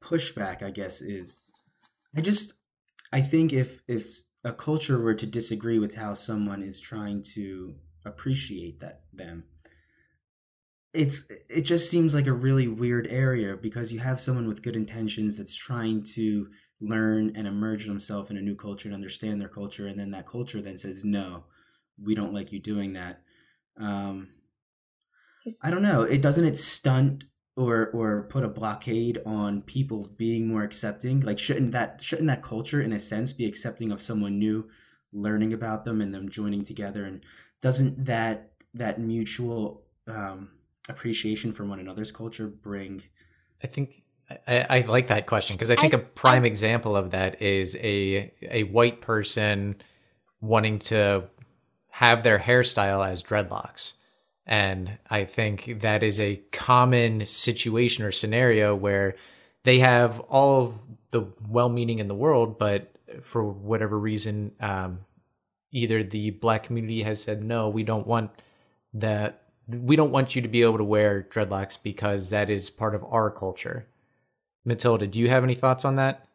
pushback, 0.03 0.61
I 0.61 0.69
guess, 0.69 1.01
is 1.01 1.91
I 2.15 2.21
just 2.21 2.53
I 3.11 3.21
think 3.21 3.53
if 3.53 3.81
if 3.87 4.19
a 4.43 4.53
culture 4.53 5.01
were 5.01 5.15
to 5.15 5.25
disagree 5.25 5.79
with 5.79 5.95
how 5.95 6.13
someone 6.13 6.61
is 6.61 6.79
trying 6.79 7.23
to 7.33 7.73
appreciate 8.05 8.79
that 8.81 9.01
them, 9.11 9.45
it's 10.93 11.27
it 11.49 11.63
just 11.63 11.89
seems 11.89 12.13
like 12.13 12.27
a 12.27 12.31
really 12.33 12.67
weird 12.67 13.07
area 13.07 13.57
because 13.57 13.91
you 13.91 13.97
have 13.99 14.21
someone 14.21 14.47
with 14.47 14.61
good 14.61 14.75
intentions 14.75 15.37
that's 15.37 15.55
trying 15.55 16.03
to 16.03 16.49
learn 16.79 17.35
and 17.35 17.47
immerse 17.47 17.87
themselves 17.87 18.29
in 18.29 18.37
a 18.37 18.41
new 18.41 18.55
culture 18.55 18.89
and 18.89 18.95
understand 18.95 19.41
their 19.41 19.49
culture, 19.49 19.87
and 19.87 19.99
then 19.99 20.11
that 20.11 20.27
culture 20.27 20.61
then 20.61 20.77
says 20.77 21.03
no, 21.03 21.45
we 21.99 22.13
don't 22.13 22.33
like 22.33 22.51
you 22.51 22.59
doing 22.59 22.93
that. 22.93 23.23
Um, 23.79 24.29
I 25.61 25.71
don't 25.71 25.83
know. 25.83 26.03
It 26.03 26.21
doesn't 26.21 26.45
it 26.45 26.57
stunt 26.57 27.25
or 27.55 27.89
or 27.93 28.23
put 28.23 28.43
a 28.43 28.49
blockade 28.49 29.19
on 29.25 29.61
people 29.63 30.09
being 30.17 30.47
more 30.47 30.63
accepting? 30.63 31.21
Like 31.21 31.39
shouldn't 31.39 31.71
that 31.71 32.01
shouldn't 32.01 32.27
that 32.27 32.41
culture 32.41 32.81
in 32.81 32.93
a 32.93 32.99
sense 32.99 33.33
be 33.33 33.45
accepting 33.45 33.91
of 33.91 34.01
someone 34.01 34.39
new, 34.39 34.69
learning 35.11 35.53
about 35.53 35.83
them 35.85 36.01
and 36.01 36.13
them 36.13 36.29
joining 36.29 36.63
together 36.63 37.05
and 37.05 37.21
doesn't 37.61 38.05
that 38.05 38.51
that 38.73 38.99
mutual 38.99 39.83
um, 40.07 40.49
appreciation 40.89 41.51
for 41.51 41.65
one 41.65 41.79
another's 41.79 42.11
culture 42.11 42.47
bring 42.47 43.01
I 43.63 43.67
think 43.67 44.03
I, 44.47 44.65
I 44.69 44.79
like 44.81 45.07
that 45.07 45.25
question 45.25 45.55
because 45.55 45.71
I 45.71 45.75
think 45.75 45.93
I, 45.93 45.97
a 45.97 46.01
prime 46.01 46.43
I, 46.43 46.47
example 46.47 46.95
of 46.95 47.11
that 47.11 47.41
is 47.41 47.75
a 47.77 48.31
a 48.41 48.63
white 48.63 49.01
person 49.01 49.75
wanting 50.41 50.79
to 50.79 51.23
have 51.89 52.23
their 52.23 52.37
hairstyle 52.37 53.07
as 53.07 53.23
dreadlocks 53.23 53.93
and 54.47 54.97
I 55.09 55.25
think 55.25 55.81
that 55.81 56.01
is 56.01 56.21
a 56.21 56.37
common 56.53 57.25
situation 57.25 58.05
or 58.05 58.13
scenario 58.13 58.73
where 58.73 59.15
they 59.65 59.79
have 59.79 60.21
all 60.21 60.63
of 60.63 60.73
the 61.11 61.25
well 61.47 61.67
meaning 61.67 61.99
in 61.99 62.07
the 62.07 62.15
world, 62.15 62.57
but 62.57 62.93
for 63.21 63.43
whatever 63.43 63.99
reason, 63.99 64.53
um, 64.61 64.99
either 65.71 66.01
the 66.01 66.31
black 66.31 66.63
community 66.63 67.03
has 67.03 67.21
said, 67.21 67.43
no, 67.43 67.69
we 67.69 67.83
don't 67.83 68.07
want 68.07 68.31
that. 68.93 69.43
We 69.67 69.97
don't 69.97 70.11
want 70.11 70.33
you 70.35 70.41
to 70.41 70.47
be 70.47 70.61
able 70.61 70.77
to 70.77 70.83
wear 70.83 71.27
dreadlocks 71.29 71.77
because 71.81 72.29
that 72.29 72.49
is 72.49 72.69
part 72.69 72.95
of 72.95 73.03
our 73.03 73.29
culture. 73.29 73.87
Matilda, 74.63 75.07
do 75.07 75.19
you 75.19 75.29
have 75.29 75.43
any 75.43 75.55
thoughts 75.55 75.83
on 75.83 75.97
that? 75.97 76.26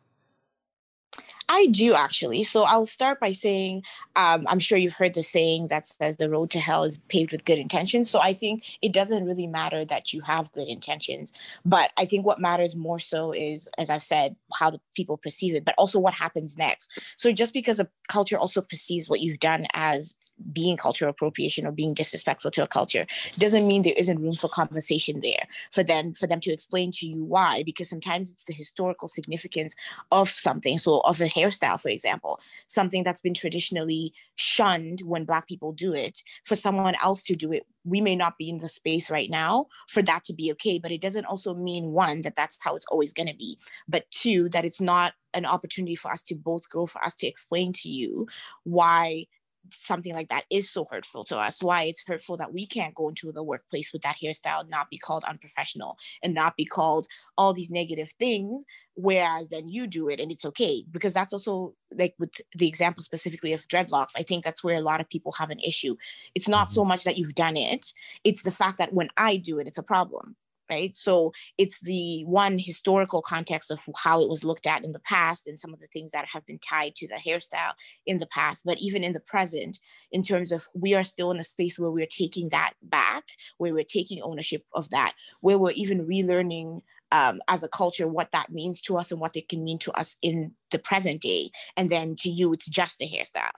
I 1.52 1.66
do 1.66 1.92
actually. 1.92 2.44
So 2.44 2.62
I'll 2.62 2.86
start 2.86 3.20
by 3.20 3.32
saying 3.32 3.82
um, 4.16 4.46
I'm 4.48 4.58
sure 4.58 4.78
you've 4.78 4.94
heard 4.94 5.12
the 5.12 5.22
saying 5.22 5.68
that 5.68 5.86
says 5.86 6.16
the 6.16 6.30
road 6.30 6.48
to 6.52 6.60
hell 6.60 6.82
is 6.82 6.96
paved 7.08 7.30
with 7.30 7.44
good 7.44 7.58
intentions. 7.58 8.08
So 8.08 8.22
I 8.22 8.32
think 8.32 8.78
it 8.80 8.94
doesn't 8.94 9.26
really 9.26 9.46
matter 9.46 9.84
that 9.84 10.14
you 10.14 10.22
have 10.22 10.50
good 10.52 10.66
intentions. 10.66 11.30
But 11.66 11.92
I 11.98 12.06
think 12.06 12.24
what 12.24 12.40
matters 12.40 12.74
more 12.74 12.98
so 12.98 13.32
is, 13.32 13.68
as 13.76 13.90
I've 13.90 14.02
said, 14.02 14.34
how 14.54 14.70
the 14.70 14.80
people 14.96 15.18
perceive 15.18 15.54
it, 15.54 15.66
but 15.66 15.74
also 15.76 15.98
what 15.98 16.14
happens 16.14 16.56
next. 16.56 16.90
So 17.18 17.32
just 17.32 17.52
because 17.52 17.78
a 17.78 17.88
culture 18.08 18.38
also 18.38 18.62
perceives 18.62 19.10
what 19.10 19.20
you've 19.20 19.40
done 19.40 19.66
as 19.74 20.16
being 20.52 20.76
cultural 20.76 21.10
appropriation 21.10 21.66
or 21.66 21.72
being 21.72 21.94
disrespectful 21.94 22.50
to 22.50 22.62
a 22.62 22.66
culture 22.66 23.06
doesn't 23.38 23.66
mean 23.66 23.82
there 23.82 23.94
isn't 23.96 24.20
room 24.20 24.32
for 24.32 24.48
conversation 24.48 25.20
there 25.20 25.46
for 25.70 25.82
them 25.82 26.14
for 26.14 26.26
them 26.26 26.40
to 26.40 26.52
explain 26.52 26.90
to 26.90 27.06
you 27.06 27.24
why 27.24 27.62
because 27.64 27.88
sometimes 27.88 28.30
it's 28.30 28.44
the 28.44 28.52
historical 28.52 29.08
significance 29.08 29.74
of 30.10 30.28
something. 30.28 30.78
So 30.78 31.00
of 31.00 31.20
a 31.20 31.26
hairstyle 31.26 31.80
for 31.80 31.88
example 31.88 32.40
something 32.66 33.04
that's 33.04 33.20
been 33.20 33.34
traditionally 33.34 34.12
shunned 34.34 35.00
when 35.04 35.24
black 35.24 35.46
people 35.46 35.72
do 35.72 35.92
it 35.92 36.22
for 36.44 36.54
someone 36.54 36.94
else 37.02 37.22
to 37.24 37.34
do 37.34 37.52
it 37.52 37.66
we 37.84 38.00
may 38.00 38.14
not 38.14 38.38
be 38.38 38.48
in 38.48 38.58
the 38.58 38.68
space 38.68 39.10
right 39.10 39.30
now 39.30 39.66
for 39.88 40.02
that 40.02 40.24
to 40.24 40.32
be 40.32 40.52
okay 40.52 40.78
but 40.78 40.92
it 40.92 41.00
doesn't 41.00 41.24
also 41.26 41.54
mean 41.54 41.92
one 41.92 42.22
that 42.22 42.34
that's 42.34 42.58
how 42.62 42.76
it's 42.76 42.86
always 42.90 43.12
going 43.12 43.26
to 43.26 43.34
be 43.34 43.58
but 43.88 44.10
two 44.10 44.48
that 44.50 44.64
it's 44.64 44.80
not 44.80 45.12
an 45.34 45.46
opportunity 45.46 45.96
for 45.96 46.10
us 46.10 46.22
to 46.22 46.34
both 46.34 46.68
grow 46.68 46.86
for 46.86 47.02
us 47.04 47.14
to 47.14 47.26
explain 47.26 47.72
to 47.72 47.88
you 47.88 48.26
why 48.64 49.24
something 49.70 50.14
like 50.14 50.28
that 50.28 50.44
is 50.50 50.70
so 50.70 50.86
hurtful 50.90 51.24
to 51.24 51.36
us 51.36 51.62
why 51.62 51.82
it's 51.82 52.02
hurtful 52.06 52.36
that 52.36 52.52
we 52.52 52.66
can't 52.66 52.94
go 52.94 53.08
into 53.08 53.30
the 53.32 53.42
workplace 53.42 53.92
with 53.92 54.02
that 54.02 54.16
hairstyle 54.22 54.68
not 54.68 54.90
be 54.90 54.98
called 54.98 55.24
unprofessional 55.24 55.96
and 56.22 56.34
not 56.34 56.56
be 56.56 56.64
called 56.64 57.06
all 57.38 57.52
these 57.52 57.70
negative 57.70 58.10
things 58.18 58.64
whereas 58.94 59.48
then 59.48 59.68
you 59.68 59.86
do 59.86 60.08
it 60.08 60.20
and 60.20 60.32
it's 60.32 60.44
okay 60.44 60.84
because 60.90 61.14
that's 61.14 61.32
also 61.32 61.74
like 61.96 62.14
with 62.18 62.32
the 62.56 62.68
example 62.68 63.02
specifically 63.02 63.52
of 63.52 63.66
dreadlocks 63.68 64.12
i 64.16 64.22
think 64.22 64.44
that's 64.44 64.64
where 64.64 64.76
a 64.76 64.82
lot 64.82 65.00
of 65.00 65.08
people 65.08 65.32
have 65.32 65.50
an 65.50 65.60
issue 65.60 65.96
it's 66.34 66.48
not 66.48 66.70
so 66.70 66.80
mm-hmm. 66.80 66.88
much 66.88 67.04
that 67.04 67.16
you've 67.16 67.34
done 67.34 67.56
it 67.56 67.92
it's 68.24 68.42
the 68.42 68.50
fact 68.50 68.78
that 68.78 68.92
when 68.92 69.08
i 69.16 69.36
do 69.36 69.58
it 69.58 69.66
it's 69.66 69.78
a 69.78 69.82
problem 69.82 70.36
right? 70.72 70.96
So 70.96 71.32
it's 71.58 71.80
the 71.80 72.24
one 72.24 72.58
historical 72.58 73.22
context 73.22 73.70
of 73.70 73.80
how 73.96 74.22
it 74.22 74.28
was 74.28 74.44
looked 74.44 74.66
at 74.66 74.84
in 74.84 74.92
the 74.92 74.98
past 75.00 75.46
and 75.46 75.58
some 75.58 75.72
of 75.72 75.80
the 75.80 75.86
things 75.88 76.12
that 76.12 76.26
have 76.26 76.46
been 76.46 76.58
tied 76.58 76.94
to 76.96 77.08
the 77.08 77.20
hairstyle 77.24 77.72
in 78.06 78.18
the 78.18 78.26
past. 78.26 78.64
But 78.64 78.78
even 78.78 79.04
in 79.04 79.12
the 79.12 79.20
present, 79.20 79.78
in 80.10 80.22
terms 80.22 80.52
of 80.52 80.66
we 80.74 80.94
are 80.94 81.02
still 81.02 81.30
in 81.30 81.38
a 81.38 81.44
space 81.44 81.78
where 81.78 81.90
we're 81.90 82.06
taking 82.06 82.48
that 82.50 82.72
back, 82.82 83.24
where 83.58 83.74
we're 83.74 83.84
taking 83.84 84.22
ownership 84.22 84.64
of 84.74 84.90
that, 84.90 85.12
where 85.40 85.58
we're 85.58 85.72
even 85.72 86.06
relearning 86.06 86.82
um, 87.12 87.40
as 87.48 87.62
a 87.62 87.68
culture 87.68 88.08
what 88.08 88.30
that 88.32 88.50
means 88.50 88.80
to 88.80 88.96
us 88.96 89.12
and 89.12 89.20
what 89.20 89.36
it 89.36 89.48
can 89.48 89.62
mean 89.62 89.78
to 89.78 89.92
us 89.92 90.16
in 90.22 90.52
the 90.70 90.78
present 90.78 91.20
day. 91.20 91.50
And 91.76 91.90
then 91.90 92.16
to 92.16 92.30
you, 92.30 92.52
it's 92.52 92.66
just 92.66 93.02
a 93.02 93.04
hairstyle. 93.04 93.50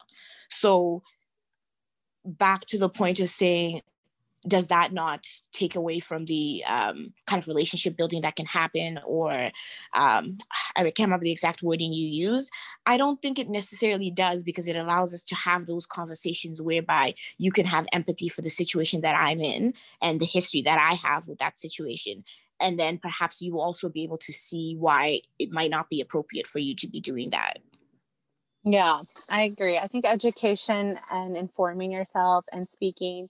So 0.50 1.03
back 2.24 2.66
to 2.66 2.79
the 2.79 2.88
point 2.88 3.20
of 3.20 3.31
saying 3.31 3.81
does 4.47 4.69
that 4.69 4.93
not 4.93 5.27
take 5.53 5.75
away 5.75 5.99
from 5.99 6.27
the 6.27 6.63
um, 6.67 7.13
kind 7.27 7.43
of 7.43 7.49
relationship 7.49 7.97
building 7.97 8.23
that 8.23 8.37
can 8.37 8.47
happen 8.47 8.99
or 9.07 9.33
um, 9.95 10.39
i 10.77 10.83
can't 10.83 11.01
remember 11.01 11.25
the 11.25 11.31
exact 11.31 11.63
wording 11.63 11.93
you 11.93 12.07
use. 12.07 12.51
I 12.87 12.97
don't 12.97 13.21
think 13.23 13.39
it 13.39 13.49
necessarily 13.49 14.11
does 14.11 14.43
because 14.43 14.67
it 14.67 14.77
allows 14.77 15.15
us 15.15 15.23
to 15.25 15.35
have 15.35 15.67
those 15.67 15.87
conversations 15.87 16.61
whereby 16.61 17.15
you 17.39 17.53
can 17.53 17.67
have 17.67 17.87
empathy 17.93 18.29
for 18.29 18.43
the 18.43 18.51
situation 18.51 19.01
that 19.01 19.17
i'm 19.17 19.41
in 19.41 19.75
and 20.03 20.21
the 20.21 20.27
history 20.27 20.63
that 20.63 20.79
i 20.79 20.95
have 20.95 21.29
with 21.29 21.39
that 21.39 21.59
situation. 21.59 22.25
And 22.61 22.79
then 22.79 22.99
perhaps 22.99 23.43
you 23.43 23.53
will 23.53 23.63
also 23.63 23.89
be 23.89 24.05
able 24.05 24.19
to 24.19 24.33
see 24.33 24.77
why 24.79 25.21
it 25.41 25.51
might 25.51 25.71
not 25.71 25.91
be 25.91 26.01
appropriate 26.01 26.47
for 26.47 26.61
you 26.61 26.77
to 26.77 26.87
be 26.87 27.01
doing 27.01 27.31
that. 27.31 27.59
Yeah 28.65 29.03
i 29.31 29.43
agree. 29.43 29.79
I 29.79 29.87
think 29.87 30.07
education 30.07 30.99
and 31.11 31.37
informing 31.37 31.93
yourself 31.93 32.45
and 32.53 32.69
speaking 32.69 33.29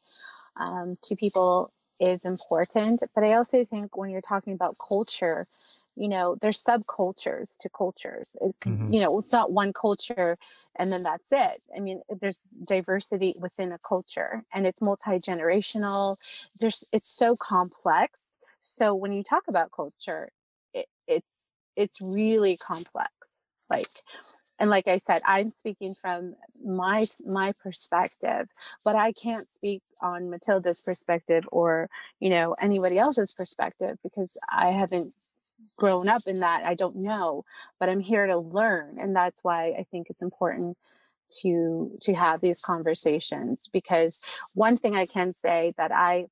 um, 0.56 0.98
to 1.02 1.16
people 1.16 1.72
is 2.00 2.24
important. 2.24 3.02
But 3.14 3.24
I 3.24 3.34
also 3.34 3.64
think 3.64 3.96
when 3.96 4.10
you're 4.10 4.20
talking 4.20 4.52
about 4.52 4.76
culture, 4.86 5.46
you 5.96 6.08
know, 6.08 6.36
there's 6.40 6.62
subcultures 6.62 7.56
to 7.58 7.68
cultures. 7.68 8.36
It, 8.40 8.54
mm-hmm. 8.60 8.92
You 8.92 9.00
know, 9.00 9.18
it's 9.18 9.32
not 9.32 9.52
one 9.52 9.72
culture 9.72 10.36
and 10.76 10.92
then 10.92 11.02
that's 11.02 11.28
it. 11.30 11.62
I 11.76 11.80
mean, 11.80 12.02
there's 12.08 12.42
diversity 12.64 13.34
within 13.38 13.72
a 13.72 13.78
culture 13.78 14.42
and 14.52 14.66
it's 14.66 14.82
multi 14.82 15.18
generational. 15.18 16.16
There's 16.58 16.84
it's 16.92 17.08
so 17.08 17.36
complex. 17.36 18.32
So 18.60 18.94
when 18.94 19.12
you 19.12 19.22
talk 19.22 19.44
about 19.46 19.70
culture, 19.70 20.30
it, 20.72 20.86
it's 21.06 21.52
it's 21.76 22.00
really 22.00 22.56
complex. 22.56 23.10
Like 23.70 23.88
and 24.58 24.70
like 24.70 24.88
i 24.88 24.96
said 24.96 25.22
i'm 25.24 25.50
speaking 25.50 25.94
from 25.94 26.34
my 26.64 27.04
my 27.26 27.52
perspective 27.52 28.48
but 28.84 28.96
i 28.96 29.12
can't 29.12 29.48
speak 29.48 29.82
on 30.02 30.30
matilda's 30.30 30.80
perspective 30.80 31.44
or 31.52 31.88
you 32.20 32.30
know 32.30 32.54
anybody 32.60 32.98
else's 32.98 33.34
perspective 33.34 33.98
because 34.02 34.38
i 34.52 34.68
haven't 34.68 35.12
grown 35.76 36.08
up 36.08 36.22
in 36.26 36.40
that 36.40 36.64
i 36.64 36.74
don't 36.74 36.96
know 36.96 37.44
but 37.80 37.88
i'm 37.88 38.00
here 38.00 38.26
to 38.26 38.36
learn 38.36 38.96
and 38.98 39.16
that's 39.16 39.42
why 39.42 39.68
i 39.78 39.86
think 39.90 40.08
it's 40.10 40.22
important 40.22 40.76
to 41.28 41.96
to 42.00 42.14
have 42.14 42.40
these 42.40 42.60
conversations 42.60 43.68
because 43.72 44.20
one 44.54 44.76
thing 44.76 44.94
i 44.94 45.06
can 45.06 45.32
say 45.32 45.72
that 45.78 45.90
i 45.90 46.26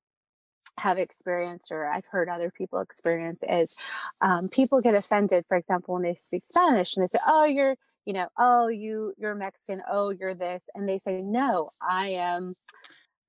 have 0.78 0.98
experienced 0.98 1.70
or 1.70 1.86
I've 1.86 2.06
heard 2.06 2.28
other 2.28 2.50
people 2.50 2.80
experience 2.80 3.42
is 3.48 3.76
um, 4.20 4.48
people 4.48 4.80
get 4.80 4.94
offended, 4.94 5.44
for 5.46 5.56
example, 5.56 5.94
when 5.94 6.02
they 6.02 6.14
speak 6.14 6.44
Spanish 6.44 6.96
and 6.96 7.04
they 7.04 7.08
say, 7.08 7.18
"Oh, 7.26 7.44
you're 7.44 7.76
you 8.04 8.12
know, 8.12 8.28
oh, 8.38 8.68
you 8.68 9.14
you're 9.18 9.34
Mexican, 9.34 9.82
oh, 9.90 10.10
you're 10.10 10.34
this, 10.34 10.64
and 10.74 10.88
they 10.88 10.98
say, 10.98 11.18
no, 11.22 11.70
I 11.80 12.08
am 12.08 12.54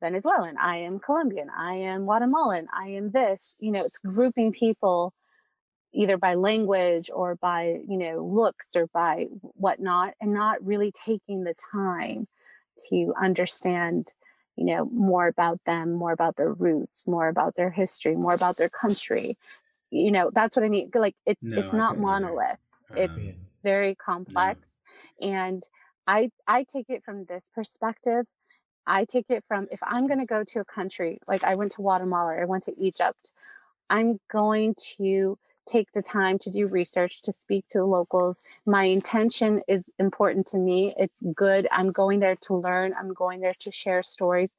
Venezuelan, 0.01 0.57
I 0.57 0.77
am 0.77 0.99
Colombian, 0.99 1.47
I 1.55 1.75
am 1.75 2.05
Guatemalan, 2.05 2.67
I 2.73 2.89
am 2.89 3.11
this. 3.11 3.57
You 3.59 3.71
know, 3.71 3.79
it's 3.79 3.99
grouping 3.99 4.51
people 4.51 5.13
either 5.93 6.17
by 6.17 6.33
language 6.33 7.09
or 7.13 7.35
by 7.35 7.79
you 7.87 7.97
know 7.97 8.25
looks 8.25 8.75
or 8.75 8.87
by 8.87 9.27
whatnot, 9.41 10.13
and 10.19 10.33
not 10.33 10.63
really 10.65 10.91
taking 10.91 11.43
the 11.43 11.55
time 11.71 12.27
to 12.89 13.13
understand 13.21 14.13
you 14.55 14.65
know 14.65 14.85
more 14.85 15.27
about 15.27 15.59
them 15.65 15.93
more 15.93 16.11
about 16.11 16.35
their 16.35 16.53
roots 16.53 17.07
more 17.07 17.27
about 17.27 17.55
their 17.55 17.71
history 17.71 18.15
more 18.15 18.33
about 18.33 18.57
their 18.57 18.69
country 18.69 19.37
you 19.89 20.11
know 20.11 20.31
that's 20.33 20.55
what 20.55 20.63
i 20.65 20.69
mean 20.69 20.89
like 20.95 21.15
it's 21.25 21.41
no, 21.41 21.59
it's 21.59 21.73
not 21.73 21.97
monolith 21.97 22.57
it's 22.95 23.25
very 23.63 23.95
complex 23.95 24.73
and 25.21 25.63
i 26.07 26.29
i 26.47 26.63
take 26.63 26.89
it 26.89 27.03
from 27.03 27.25
this 27.25 27.49
perspective 27.53 28.25
i 28.85 29.05
take 29.05 29.25
it 29.29 29.43
from 29.47 29.67
if 29.71 29.79
i'm 29.83 30.07
going 30.07 30.19
to 30.19 30.25
go 30.25 30.43
to 30.43 30.59
a 30.59 30.65
country 30.65 31.19
like 31.27 31.43
i 31.43 31.55
went 31.55 31.71
to 31.71 31.81
guatemala 31.81 32.35
i 32.39 32.45
went 32.45 32.63
to 32.63 32.73
egypt 32.77 33.31
i'm 33.89 34.19
going 34.29 34.75
to 34.75 35.37
take 35.65 35.91
the 35.93 36.01
time 36.01 36.37
to 36.37 36.49
do 36.49 36.67
research 36.67 37.21
to 37.21 37.31
speak 37.31 37.65
to 37.69 37.77
the 37.77 37.85
locals 37.85 38.43
my 38.65 38.83
intention 38.83 39.61
is 39.67 39.89
important 39.97 40.45
to 40.45 40.57
me 40.57 40.93
it's 40.97 41.23
good 41.35 41.67
i'm 41.71 41.91
going 41.91 42.19
there 42.19 42.35
to 42.35 42.53
learn 42.53 42.93
i'm 42.99 43.13
going 43.13 43.39
there 43.39 43.55
to 43.59 43.71
share 43.71 44.03
stories 44.03 44.55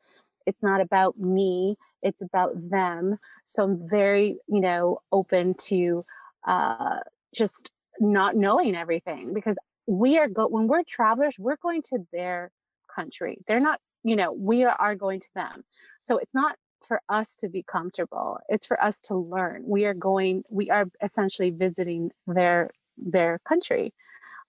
it's 0.46 0.62
not 0.62 0.80
about 0.80 1.18
me 1.18 1.76
it's 2.02 2.22
about 2.22 2.52
them 2.70 3.16
so 3.44 3.64
i'm 3.64 3.88
very 3.88 4.38
you 4.48 4.60
know 4.60 4.98
open 5.12 5.54
to 5.54 6.02
uh, 6.46 6.98
just 7.34 7.72
not 8.00 8.36
knowing 8.36 8.74
everything 8.74 9.32
because 9.34 9.58
we 9.86 10.18
are 10.18 10.28
go 10.28 10.46
when 10.46 10.66
we're 10.66 10.82
travelers 10.82 11.36
we're 11.38 11.56
going 11.56 11.82
to 11.82 11.98
their 12.12 12.50
country. 12.94 13.38
They're 13.46 13.60
not 13.60 13.80
you 14.02 14.16
know 14.16 14.32
we 14.32 14.64
are 14.64 14.94
going 14.94 15.20
to 15.20 15.28
them. 15.34 15.64
So 16.00 16.18
it's 16.18 16.34
not 16.34 16.56
for 16.82 17.00
us 17.08 17.34
to 17.36 17.48
be 17.48 17.62
comfortable. 17.62 18.38
It's 18.48 18.66
for 18.66 18.82
us 18.82 19.00
to 19.00 19.16
learn. 19.16 19.64
We 19.66 19.84
are 19.86 19.94
going 19.94 20.44
we 20.50 20.70
are 20.70 20.86
essentially 21.02 21.50
visiting 21.50 22.10
their 22.26 22.70
their 22.96 23.40
country. 23.44 23.92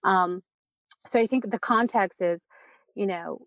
Um 0.04 0.42
so 1.04 1.20
i 1.20 1.26
think 1.26 1.50
the 1.50 1.58
context 1.58 2.20
is 2.20 2.42
you 2.94 3.06
know 3.06 3.40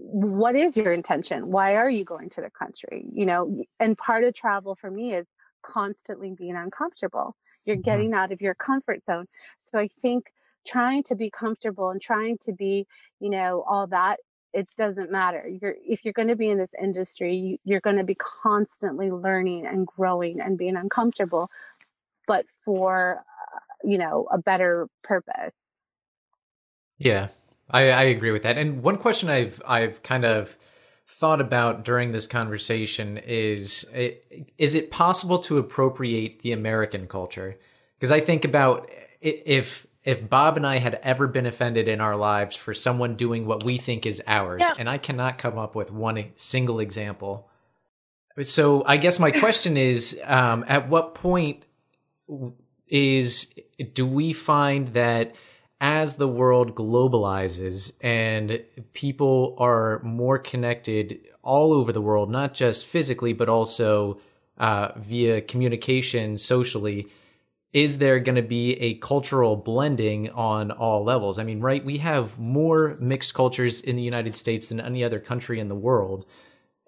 what 0.00 0.54
is 0.54 0.76
your 0.76 0.92
intention? 0.92 1.50
Why 1.50 1.74
are 1.74 1.90
you 1.90 2.04
going 2.04 2.30
to 2.30 2.40
the 2.40 2.50
country? 2.50 3.04
You 3.12 3.26
know 3.26 3.64
and 3.80 3.96
part 3.96 4.24
of 4.24 4.34
travel 4.34 4.74
for 4.74 4.90
me 4.90 5.14
is 5.14 5.26
constantly 5.68 6.32
being 6.32 6.56
uncomfortable. 6.56 7.36
You're 7.64 7.76
mm-hmm. 7.76 7.82
getting 7.82 8.14
out 8.14 8.32
of 8.32 8.40
your 8.40 8.54
comfort 8.54 9.04
zone. 9.04 9.26
So 9.58 9.78
I 9.78 9.88
think 9.88 10.32
trying 10.66 11.02
to 11.04 11.14
be 11.14 11.30
comfortable 11.30 11.90
and 11.90 12.00
trying 12.00 12.38
to 12.38 12.52
be, 12.52 12.86
you 13.20 13.30
know, 13.30 13.64
all 13.68 13.86
that 13.88 14.18
it 14.52 14.68
doesn't 14.76 15.10
matter. 15.10 15.46
You're 15.46 15.76
if 15.86 16.04
you're 16.04 16.14
going 16.14 16.28
to 16.28 16.36
be 16.36 16.48
in 16.48 16.58
this 16.58 16.74
industry, 16.80 17.58
you, 17.64 17.76
are 17.76 17.80
going 17.80 17.96
to 17.96 18.04
be 18.04 18.16
constantly 18.16 19.10
learning 19.10 19.66
and 19.66 19.86
growing 19.86 20.40
and 20.40 20.56
being 20.56 20.76
uncomfortable, 20.76 21.50
but 22.26 22.46
for 22.64 23.24
uh, 23.54 23.58
you 23.84 23.98
know 23.98 24.26
a 24.30 24.38
better 24.38 24.88
purpose. 25.02 25.56
Yeah, 26.96 27.28
I, 27.70 27.90
I 27.90 28.02
agree 28.04 28.30
with 28.30 28.42
that. 28.42 28.56
And 28.56 28.82
one 28.82 28.96
question 28.96 29.28
I've 29.28 29.60
I've 29.66 30.02
kind 30.02 30.24
of 30.24 30.56
thought 31.08 31.40
about 31.40 31.84
during 31.84 32.12
this 32.12 32.26
conversation 32.26 33.16
is 33.18 33.86
is 34.58 34.74
it 34.74 34.90
possible 34.90 35.38
to 35.38 35.58
appropriate 35.58 36.42
the 36.42 36.52
American 36.52 37.06
culture? 37.06 37.58
Because 37.98 38.12
I 38.12 38.20
think 38.20 38.44
about 38.44 38.90
if 39.20 39.86
if 40.04 40.28
Bob 40.28 40.56
and 40.56 40.66
I 40.66 40.78
had 40.78 41.00
ever 41.02 41.26
been 41.26 41.46
offended 41.46 41.88
in 41.88 42.00
our 42.00 42.16
lives 42.16 42.56
for 42.56 42.72
someone 42.72 43.16
doing 43.16 43.46
what 43.46 43.64
we 43.64 43.78
think 43.78 44.06
is 44.06 44.22
ours, 44.26 44.60
yeah. 44.62 44.74
and 44.78 44.88
I 44.88 44.98
cannot 44.98 45.38
come 45.38 45.58
up 45.58 45.74
with 45.74 45.90
one 45.90 46.32
single 46.36 46.78
example. 46.78 47.48
So 48.42 48.84
I 48.86 48.96
guess 48.98 49.18
my 49.18 49.30
question 49.40 49.76
is, 49.76 50.20
um, 50.24 50.64
at 50.68 50.88
what 50.88 51.14
point 51.14 51.64
is 52.86 53.52
do 53.92 54.06
we 54.06 54.32
find 54.32 54.88
that 54.88 55.34
as 55.80 56.16
the 56.16 56.28
world 56.28 56.74
globalizes 56.74 57.92
and 58.00 58.62
people 58.92 59.54
are 59.58 60.00
more 60.02 60.38
connected 60.38 61.20
all 61.42 61.72
over 61.72 61.92
the 61.92 62.00
world, 62.00 62.30
not 62.30 62.52
just 62.52 62.86
physically, 62.86 63.32
but 63.32 63.48
also 63.48 64.20
uh, 64.58 64.88
via 64.96 65.40
communication 65.40 66.36
socially, 66.36 67.06
is 67.72 67.98
there 67.98 68.18
going 68.18 68.36
to 68.36 68.42
be 68.42 68.72
a 68.80 68.94
cultural 68.94 69.54
blending 69.54 70.30
on 70.30 70.70
all 70.70 71.04
levels? 71.04 71.38
I 71.38 71.44
mean, 71.44 71.60
right, 71.60 71.84
we 71.84 71.98
have 71.98 72.38
more 72.38 72.96
mixed 73.00 73.34
cultures 73.34 73.80
in 73.80 73.94
the 73.94 74.02
United 74.02 74.36
States 74.36 74.68
than 74.68 74.80
any 74.80 75.04
other 75.04 75.20
country 75.20 75.60
in 75.60 75.68
the 75.68 75.74
world. 75.74 76.24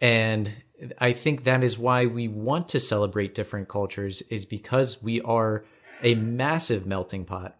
And 0.01 0.55
I 0.99 1.13
think 1.13 1.45
that 1.45 1.63
is 1.63 1.79
why 1.79 2.07
we 2.07 2.27
want 2.27 2.69
to 2.71 2.81
celebrate 2.81 3.35
different 3.35 3.69
cultures, 3.69 4.23
is 4.31 4.47
because 4.47 5.03
we 5.03 5.21
are 5.21 5.65
a 6.03 6.15
massive 6.15 6.87
melting 6.87 7.27
pot. 7.27 7.60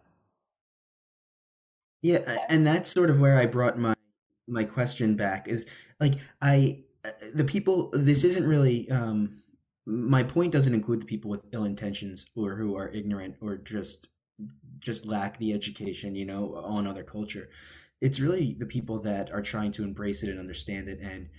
Yeah, 2.01 2.37
and 2.49 2.65
that's 2.65 2.91
sort 2.91 3.09
of 3.09 3.19
where 3.19 3.37
I 3.37 3.45
brought 3.45 3.77
my 3.77 3.93
my 4.47 4.63
question 4.63 5.15
back 5.15 5.47
is 5.47 5.69
like 5.99 6.15
I 6.41 6.83
uh, 7.05 7.11
the 7.33 7.43
people 7.43 7.89
this 7.93 8.23
isn't 8.23 8.47
really 8.47 8.89
um 8.89 9.41
my 9.85 10.23
point 10.23 10.51
doesn't 10.51 10.73
include 10.73 11.01
the 11.01 11.05
people 11.05 11.29
with 11.29 11.45
ill 11.51 11.63
intentions 11.63 12.29
or 12.35 12.55
who 12.55 12.75
are 12.75 12.89
ignorant 12.89 13.35
or 13.41 13.57
just 13.57 14.07
just 14.79 15.05
lack 15.05 15.37
the 15.37 15.53
education 15.53 16.15
you 16.15 16.25
know 16.25 16.55
on 16.55 16.87
other 16.87 17.03
culture. 17.03 17.49
It's 18.01 18.19
really 18.19 18.55
the 18.57 18.65
people 18.65 18.99
that 19.01 19.31
are 19.31 19.43
trying 19.43 19.71
to 19.73 19.83
embrace 19.83 20.23
it 20.23 20.29
and 20.29 20.39
understand 20.39 20.89
it 20.89 20.99
and 21.01 21.29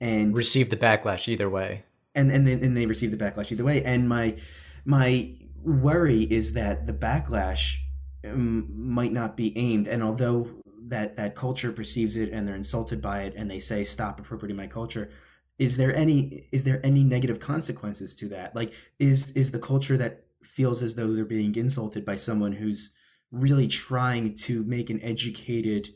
and 0.00 0.36
receive 0.36 0.68
the 0.68 0.76
backlash 0.76 1.28
either 1.28 1.48
way. 1.48 1.84
And 2.14 2.30
and 2.30 2.46
they, 2.46 2.52
and 2.52 2.76
they 2.76 2.86
receive 2.86 3.10
the 3.10 3.16
backlash 3.16 3.50
either 3.52 3.64
way. 3.64 3.82
And 3.82 4.08
my 4.08 4.36
my 4.84 5.34
worry 5.62 6.22
is 6.22 6.52
that 6.52 6.86
the 6.86 6.92
backlash 6.92 7.78
might 8.24 9.12
not 9.12 9.36
be 9.36 9.56
aimed. 9.56 9.88
And 9.88 10.02
although 10.02 10.48
that 10.86 11.16
that 11.16 11.34
culture 11.34 11.72
perceives 11.72 12.16
it 12.16 12.30
and 12.30 12.46
they're 12.46 12.56
insulted 12.56 13.00
by 13.00 13.22
it 13.22 13.34
and 13.36 13.50
they 13.50 13.58
say 13.58 13.84
stop 13.84 14.20
appropriating 14.20 14.56
my 14.56 14.66
culture 14.66 15.10
is 15.58 15.76
there 15.76 15.94
any 15.94 16.46
is 16.52 16.64
there 16.64 16.80
any 16.84 17.04
negative 17.04 17.40
consequences 17.40 18.14
to 18.16 18.28
that? 18.28 18.54
Like 18.56 18.72
is 18.98 19.32
is 19.32 19.50
the 19.50 19.58
culture 19.58 19.96
that 19.96 20.24
feels 20.42 20.82
as 20.82 20.94
though 20.94 21.12
they're 21.12 21.24
being 21.24 21.54
insulted 21.54 22.04
by 22.04 22.16
someone 22.16 22.52
who's 22.52 22.90
really 23.30 23.66
trying 23.66 24.34
to 24.34 24.62
make 24.64 24.90
an 24.90 25.02
educated 25.02 25.90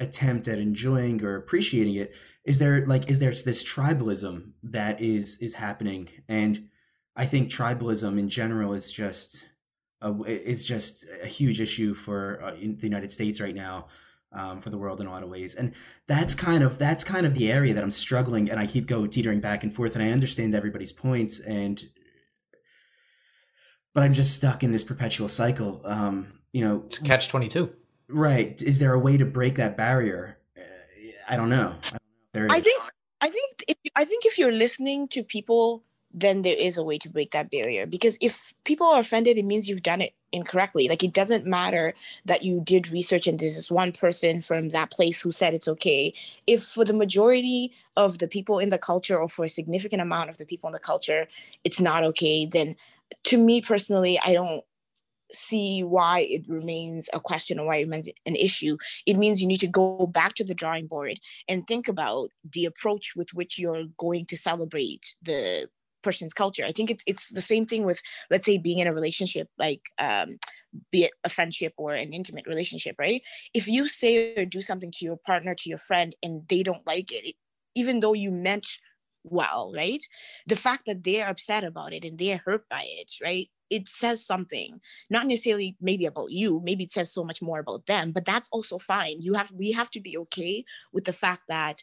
attempt 0.00 0.46
at 0.46 0.58
enjoying 0.58 1.22
or 1.24 1.34
appreciating 1.34 1.94
it 1.94 2.14
is 2.44 2.60
there 2.60 2.86
like 2.86 3.10
is 3.10 3.18
there 3.18 3.30
this 3.30 3.64
tribalism 3.64 4.52
that 4.62 5.00
is 5.00 5.38
is 5.38 5.54
happening? 5.54 6.08
And 6.28 6.68
i 7.16 7.24
think 7.24 7.50
tribalism 7.50 8.18
in 8.18 8.28
general 8.28 8.74
is 8.74 8.92
just 8.92 9.47
a, 10.00 10.12
is 10.24 10.66
just 10.66 11.06
a 11.22 11.26
huge 11.26 11.60
issue 11.60 11.94
for 11.94 12.42
uh, 12.42 12.54
in 12.54 12.76
the 12.78 12.86
united 12.86 13.10
states 13.10 13.40
right 13.40 13.54
now 13.54 13.86
um, 14.32 14.60
for 14.60 14.70
the 14.70 14.78
world 14.78 15.00
in 15.00 15.06
a 15.06 15.10
lot 15.10 15.22
of 15.22 15.28
ways. 15.28 15.54
And 15.54 15.74
that's 16.06 16.34
kind 16.34 16.62
of 16.62 16.78
that's 16.78 17.04
kind 17.04 17.26
of 17.26 17.34
the 17.34 17.50
area 17.50 17.74
that 17.74 17.82
I'm 17.82 17.90
struggling, 17.90 18.50
and 18.50 18.58
I 18.60 18.66
keep 18.66 18.86
going 18.86 19.10
teetering 19.10 19.40
back 19.40 19.62
and 19.62 19.74
forth. 19.74 19.94
And 19.94 20.04
I 20.04 20.10
understand 20.10 20.54
everybody's 20.54 20.92
points, 20.92 21.40
and 21.40 21.82
but 23.94 24.02
I'm 24.02 24.12
just 24.12 24.36
stuck 24.36 24.62
in 24.62 24.72
this 24.72 24.84
perpetual 24.84 25.28
cycle. 25.28 25.80
Um, 25.84 26.40
you 26.52 26.62
know, 26.62 26.82
it's 26.86 26.98
catch 26.98 27.28
twenty 27.28 27.48
two. 27.48 27.72
Right? 28.08 28.60
Is 28.62 28.78
there 28.78 28.94
a 28.94 28.98
way 28.98 29.18
to 29.18 29.26
break 29.26 29.56
that 29.56 29.76
barrier? 29.76 30.38
Uh, 30.56 30.62
I 31.28 31.36
don't 31.36 31.50
know. 31.50 31.74
I, 31.92 32.46
I 32.50 32.60
think 32.60 32.82
I 33.20 33.28
think 33.28 33.64
if 33.66 33.76
I 33.96 34.04
think 34.04 34.24
if 34.24 34.38
you're 34.38 34.52
listening 34.52 35.08
to 35.08 35.22
people 35.22 35.84
then 36.12 36.42
there 36.42 36.56
is 36.58 36.78
a 36.78 36.82
way 36.82 36.98
to 36.98 37.08
break 37.08 37.32
that 37.32 37.50
barrier. 37.50 37.86
Because 37.86 38.16
if 38.20 38.52
people 38.64 38.86
are 38.86 39.00
offended, 39.00 39.36
it 39.36 39.44
means 39.44 39.68
you've 39.68 39.82
done 39.82 40.00
it 40.00 40.14
incorrectly. 40.32 40.88
Like 40.88 41.02
it 41.02 41.12
doesn't 41.12 41.46
matter 41.46 41.94
that 42.24 42.42
you 42.42 42.60
did 42.62 42.90
research 42.90 43.26
and 43.26 43.38
there's 43.38 43.56
this 43.56 43.70
one 43.70 43.92
person 43.92 44.42
from 44.42 44.70
that 44.70 44.90
place 44.90 45.20
who 45.20 45.32
said 45.32 45.54
it's 45.54 45.68
okay. 45.68 46.12
If 46.46 46.64
for 46.64 46.84
the 46.84 46.94
majority 46.94 47.72
of 47.96 48.18
the 48.18 48.28
people 48.28 48.58
in 48.58 48.68
the 48.68 48.78
culture 48.78 49.18
or 49.18 49.28
for 49.28 49.44
a 49.44 49.48
significant 49.50 50.02
amount 50.02 50.30
of 50.30 50.38
the 50.38 50.46
people 50.46 50.68
in 50.68 50.72
the 50.72 50.78
culture, 50.78 51.28
it's 51.64 51.80
not 51.80 52.04
okay, 52.04 52.46
then 52.46 52.76
to 53.24 53.38
me 53.38 53.60
personally, 53.60 54.18
I 54.24 54.32
don't 54.32 54.64
see 55.32 55.82
why 55.82 56.20
it 56.20 56.42
remains 56.48 57.08
a 57.12 57.20
question 57.20 57.58
or 57.58 57.66
why 57.66 57.76
it 57.76 57.84
remains 57.84 58.08
an 58.26 58.36
issue. 58.36 58.76
It 59.06 59.16
means 59.16 59.42
you 59.42 59.48
need 59.48 59.60
to 59.60 59.66
go 59.66 60.06
back 60.06 60.34
to 60.34 60.44
the 60.44 60.54
drawing 60.54 60.86
board 60.86 61.20
and 61.48 61.66
think 61.66 61.88
about 61.88 62.30
the 62.50 62.64
approach 62.64 63.12
with 63.14 63.34
which 63.34 63.58
you're 63.58 63.84
going 63.98 64.24
to 64.26 64.36
celebrate 64.36 65.16
the 65.22 65.68
person's 66.02 66.34
culture. 66.34 66.64
I 66.64 66.72
think 66.72 66.90
it, 66.90 67.02
it's 67.06 67.28
the 67.30 67.40
same 67.40 67.66
thing 67.66 67.84
with, 67.84 68.00
let's 68.30 68.46
say, 68.46 68.58
being 68.58 68.78
in 68.78 68.86
a 68.86 68.92
relationship, 68.92 69.48
like 69.58 69.82
um, 69.98 70.38
be 70.90 71.04
it 71.04 71.12
a 71.24 71.28
friendship 71.28 71.74
or 71.76 71.92
an 71.94 72.12
intimate 72.12 72.46
relationship, 72.46 72.96
right? 72.98 73.22
If 73.54 73.68
you 73.68 73.86
say 73.86 74.34
or 74.36 74.44
do 74.44 74.60
something 74.60 74.90
to 74.92 75.04
your 75.04 75.16
partner, 75.16 75.54
to 75.54 75.68
your 75.68 75.78
friend, 75.78 76.14
and 76.22 76.42
they 76.48 76.62
don't 76.62 76.86
like 76.86 77.12
it, 77.12 77.24
it 77.24 77.34
even 77.74 78.00
though 78.00 78.14
you 78.14 78.30
meant 78.30 78.66
well, 79.24 79.72
right? 79.74 80.02
The 80.46 80.56
fact 80.56 80.84
that 80.86 81.04
they're 81.04 81.28
upset 81.28 81.64
about 81.64 81.92
it 81.92 82.04
and 82.04 82.18
they're 82.18 82.42
hurt 82.44 82.68
by 82.68 82.84
it, 82.84 83.12
right? 83.22 83.48
It 83.70 83.88
says 83.88 84.24
something, 84.24 84.80
not 85.10 85.26
necessarily 85.26 85.76
maybe 85.80 86.06
about 86.06 86.30
you, 86.30 86.60
maybe 86.64 86.84
it 86.84 86.92
says 86.92 87.12
so 87.12 87.24
much 87.24 87.42
more 87.42 87.58
about 87.58 87.86
them, 87.86 88.12
but 88.12 88.24
that's 88.24 88.48
also 88.50 88.78
fine. 88.78 89.20
You 89.20 89.34
have, 89.34 89.52
we 89.52 89.72
have 89.72 89.90
to 89.90 90.00
be 90.00 90.16
okay 90.18 90.64
with 90.92 91.04
the 91.04 91.12
fact 91.12 91.42
that 91.48 91.82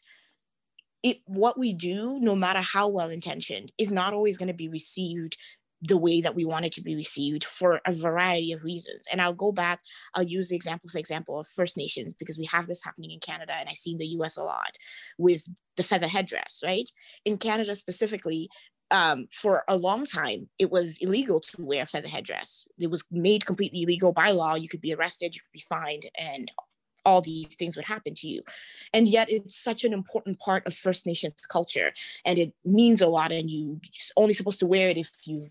it 1.06 1.22
what 1.26 1.58
we 1.58 1.72
do 1.72 2.18
no 2.20 2.36
matter 2.36 2.62
how 2.62 2.88
well 2.88 3.12
intentioned 3.12 3.72
is 3.78 3.92
not 3.92 4.12
always 4.12 4.40
going 4.40 4.48
to 4.48 4.56
be 4.56 4.68
received 4.68 5.38
the 5.82 5.98
way 5.98 6.20
that 6.20 6.34
we 6.34 6.46
want 6.46 6.66
it 6.66 6.72
to 6.72 6.82
be 6.82 6.96
received 6.96 7.44
for 7.44 7.80
a 7.86 7.94
variety 7.94 8.52
of 8.52 8.64
reasons. 8.64 9.06
And 9.12 9.22
I'll 9.22 9.34
go 9.34 9.52
back, 9.52 9.82
I'll 10.16 10.24
use 10.24 10.50
the 10.50 10.56
example, 10.56 10.90
for 10.90 10.98
example, 10.98 11.40
of 11.40 11.48
First 11.48 11.78
Nations, 11.78 12.16
because 12.18 12.40
we 12.40 12.48
have 12.52 12.66
this 12.66 12.84
happening 12.84 13.12
in 13.12 13.20
Canada 13.20 13.54
and 13.54 13.70
I 13.70 13.74
see 13.74 13.92
in 13.92 14.00
the 14.00 14.08
US 14.20 14.36
a 14.36 14.44
lot 14.44 14.78
with 15.20 15.46
the 15.78 15.84
feather 15.84 16.08
headdress, 16.08 16.62
right? 16.64 16.90
In 17.24 17.38
Canada 17.38 17.76
specifically, 17.76 18.50
um, 18.90 19.28
for 19.32 19.64
a 19.68 19.78
long 19.78 20.08
time, 20.08 20.50
it 20.58 20.72
was 20.72 20.98
illegal 21.02 21.40
to 21.40 21.56
wear 21.60 21.84
a 21.84 21.86
feather 21.86 22.08
headdress. 22.08 22.68
It 22.80 22.90
was 22.90 23.04
made 23.12 23.46
completely 23.46 23.84
illegal 23.84 24.12
by 24.12 24.32
law. 24.32 24.56
You 24.56 24.70
could 24.70 24.82
be 24.82 24.94
arrested, 24.94 25.36
you 25.36 25.42
could 25.42 25.54
be 25.54 25.64
fined, 25.70 26.04
and 26.20 26.52
all 27.06 27.22
these 27.22 27.56
things 27.56 27.76
would 27.76 27.86
happen 27.86 28.14
to 28.16 28.28
you. 28.28 28.42
And 28.94 29.08
yet 29.08 29.30
it's 29.30 29.56
such 29.56 29.84
an 29.84 29.94
important 29.94 30.40
part 30.40 30.66
of 30.68 30.74
First 30.74 31.06
Nations 31.06 31.36
culture 31.48 31.94
and 32.26 32.38
it 32.38 32.54
means 32.64 33.02
a 33.02 33.08
lot 33.08 33.32
and 33.32 33.50
you 33.50 33.80
just 33.82 34.12
only 34.18 34.34
supposed 34.34 34.60
to 34.60 34.68
wear 34.68 34.90
it 34.90 34.98
if 34.98 35.12
you've 35.26 35.50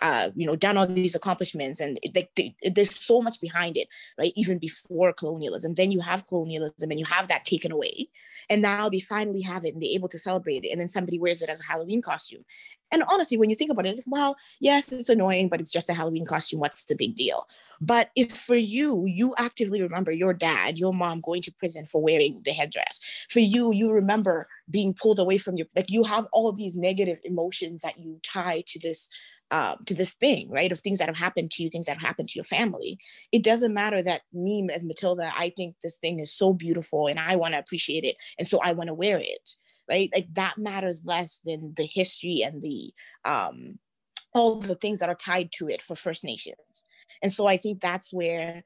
uh, 0.00 0.30
you 0.34 0.46
know, 0.46 0.56
done 0.56 0.76
all 0.76 0.86
these 0.86 1.14
accomplishments, 1.14 1.80
and 1.80 1.98
it, 2.02 2.28
they, 2.34 2.54
there's 2.74 2.94
so 2.94 3.20
much 3.20 3.40
behind 3.40 3.76
it, 3.76 3.88
right? 4.18 4.32
Even 4.36 4.58
before 4.58 5.12
colonialism, 5.12 5.74
then 5.74 5.92
you 5.92 6.00
have 6.00 6.26
colonialism, 6.26 6.90
and 6.90 6.98
you 6.98 7.06
have 7.06 7.28
that 7.28 7.44
taken 7.44 7.72
away, 7.72 8.08
and 8.50 8.62
now 8.62 8.88
they 8.88 9.00
finally 9.00 9.42
have 9.42 9.64
it, 9.64 9.74
and 9.74 9.82
they're 9.82 9.90
able 9.90 10.08
to 10.08 10.18
celebrate 10.18 10.64
it, 10.64 10.70
and 10.70 10.80
then 10.80 10.88
somebody 10.88 11.18
wears 11.18 11.42
it 11.42 11.48
as 11.48 11.60
a 11.60 11.64
Halloween 11.64 12.02
costume. 12.02 12.44
And 12.92 13.02
honestly, 13.10 13.36
when 13.36 13.50
you 13.50 13.56
think 13.56 13.70
about 13.70 13.86
it, 13.86 13.90
it's 13.90 13.98
like, 13.98 14.06
well, 14.06 14.36
yes, 14.60 14.92
it's 14.92 15.08
annoying, 15.08 15.48
but 15.48 15.60
it's 15.60 15.72
just 15.72 15.90
a 15.90 15.94
Halloween 15.94 16.24
costume. 16.24 16.60
What's 16.60 16.84
the 16.84 16.94
big 16.94 17.14
deal? 17.14 17.46
But 17.80 18.10
if 18.16 18.32
for 18.36 18.56
you, 18.56 19.04
you 19.06 19.34
actively 19.38 19.82
remember 19.82 20.12
your 20.12 20.32
dad, 20.32 20.78
your 20.78 20.92
mom 20.92 21.20
going 21.20 21.42
to 21.42 21.52
prison 21.52 21.84
for 21.84 22.02
wearing 22.02 22.40
the 22.44 22.52
headdress. 22.52 23.00
For 23.28 23.40
you, 23.40 23.72
you 23.72 23.92
remember 23.92 24.46
being 24.70 24.94
pulled 24.94 25.18
away 25.18 25.38
from 25.38 25.56
your 25.56 25.66
like 25.74 25.90
you 25.90 26.04
have 26.04 26.26
all 26.32 26.52
these 26.52 26.76
negative 26.76 27.18
emotions 27.24 27.82
that 27.82 27.98
you 27.98 28.18
tie 28.22 28.62
to 28.66 28.78
this 28.78 29.08
um, 29.50 29.76
to 29.86 29.94
this 29.94 30.12
thing, 30.14 30.50
right? 30.50 30.72
Of 30.72 30.80
things 30.80 30.98
that 30.98 31.08
have 31.08 31.16
happened 31.16 31.50
to 31.52 31.62
you, 31.62 31.70
things 31.70 31.86
that 31.86 31.98
have 31.98 32.06
happened 32.06 32.28
to 32.30 32.38
your 32.38 32.44
family. 32.44 32.98
It 33.32 33.44
doesn't 33.44 33.74
matter 33.74 34.02
that 34.02 34.22
me 34.32 34.66
as 34.74 34.84
Matilda, 34.84 35.32
I 35.36 35.52
think 35.56 35.76
this 35.82 35.96
thing 35.96 36.18
is 36.18 36.32
so 36.32 36.52
beautiful 36.52 37.06
and 37.06 37.18
I 37.18 37.36
want 37.36 37.54
to 37.54 37.58
appreciate 37.58 38.04
it. 38.04 38.16
And 38.38 38.46
so 38.46 38.58
I 38.62 38.72
want 38.72 38.88
to 38.88 38.94
wear 38.94 39.18
it, 39.18 39.54
right? 39.88 40.10
Like 40.14 40.28
that 40.34 40.58
matters 40.58 41.02
less 41.04 41.40
than 41.44 41.74
the 41.76 41.86
history 41.86 42.42
and 42.42 42.62
the, 42.62 42.92
um, 43.24 43.78
all 44.34 44.56
the 44.60 44.74
things 44.74 44.98
that 44.98 45.08
are 45.08 45.14
tied 45.14 45.50
to 45.52 45.68
it 45.68 45.80
for 45.80 45.96
First 45.96 46.24
Nations. 46.24 46.84
And 47.22 47.32
so 47.32 47.46
I 47.46 47.56
think 47.56 47.80
that's 47.80 48.12
where 48.12 48.62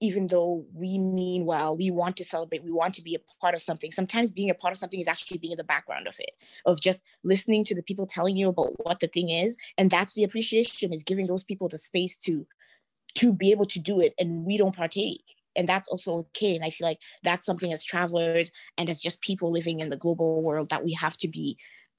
even 0.00 0.26
though 0.26 0.66
we 0.74 0.98
mean 0.98 1.46
well, 1.46 1.76
we 1.76 1.90
want 1.90 2.16
to 2.18 2.24
celebrate, 2.24 2.62
we 2.62 2.72
want 2.72 2.94
to 2.94 3.02
be 3.02 3.14
a 3.14 3.20
part 3.40 3.54
of 3.54 3.62
something. 3.62 3.90
Sometimes 3.90 4.30
being 4.30 4.50
a 4.50 4.54
part 4.54 4.72
of 4.72 4.78
something 4.78 5.00
is 5.00 5.08
actually 5.08 5.38
being 5.38 5.52
in 5.52 5.56
the 5.56 5.64
background 5.64 6.06
of 6.06 6.16
it, 6.18 6.32
of 6.66 6.80
just 6.80 7.00
listening 7.24 7.64
to 7.64 7.74
the 7.74 7.82
people 7.82 8.06
telling 8.06 8.36
you 8.36 8.48
about 8.48 8.72
what 8.84 9.00
the 9.00 9.08
thing 9.08 9.30
is. 9.30 9.56
And 9.78 9.90
that's 9.90 10.14
the 10.14 10.24
appreciation 10.24 10.92
is 10.92 11.02
giving 11.02 11.26
those 11.26 11.44
people 11.44 11.68
the 11.68 11.78
space 11.78 12.16
to 12.18 12.46
to 13.14 13.32
be 13.32 13.50
able 13.50 13.64
to 13.64 13.80
do 13.80 14.00
it 14.00 14.12
and 14.18 14.44
we 14.44 14.58
don't 14.58 14.76
partake. 14.76 15.35
And 15.56 15.68
that's 15.68 15.88
also 15.88 16.18
okay. 16.18 16.54
And 16.54 16.64
I 16.64 16.70
feel 16.70 16.86
like 16.86 17.00
that's 17.22 17.46
something 17.46 17.72
as 17.72 17.84
travelers 17.84 18.50
and 18.76 18.88
as 18.88 19.00
just 19.00 19.20
people 19.20 19.50
living 19.50 19.80
in 19.80 19.90
the 19.90 19.96
global 19.96 20.42
world 20.42 20.70
that 20.70 20.84
we 20.84 20.92
have 20.92 21.16
to 21.18 21.28
be 21.28 21.56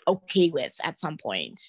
okay 0.08 0.50
with 0.50 0.76
at 0.84 1.00
some 1.00 1.18
point. 1.18 1.62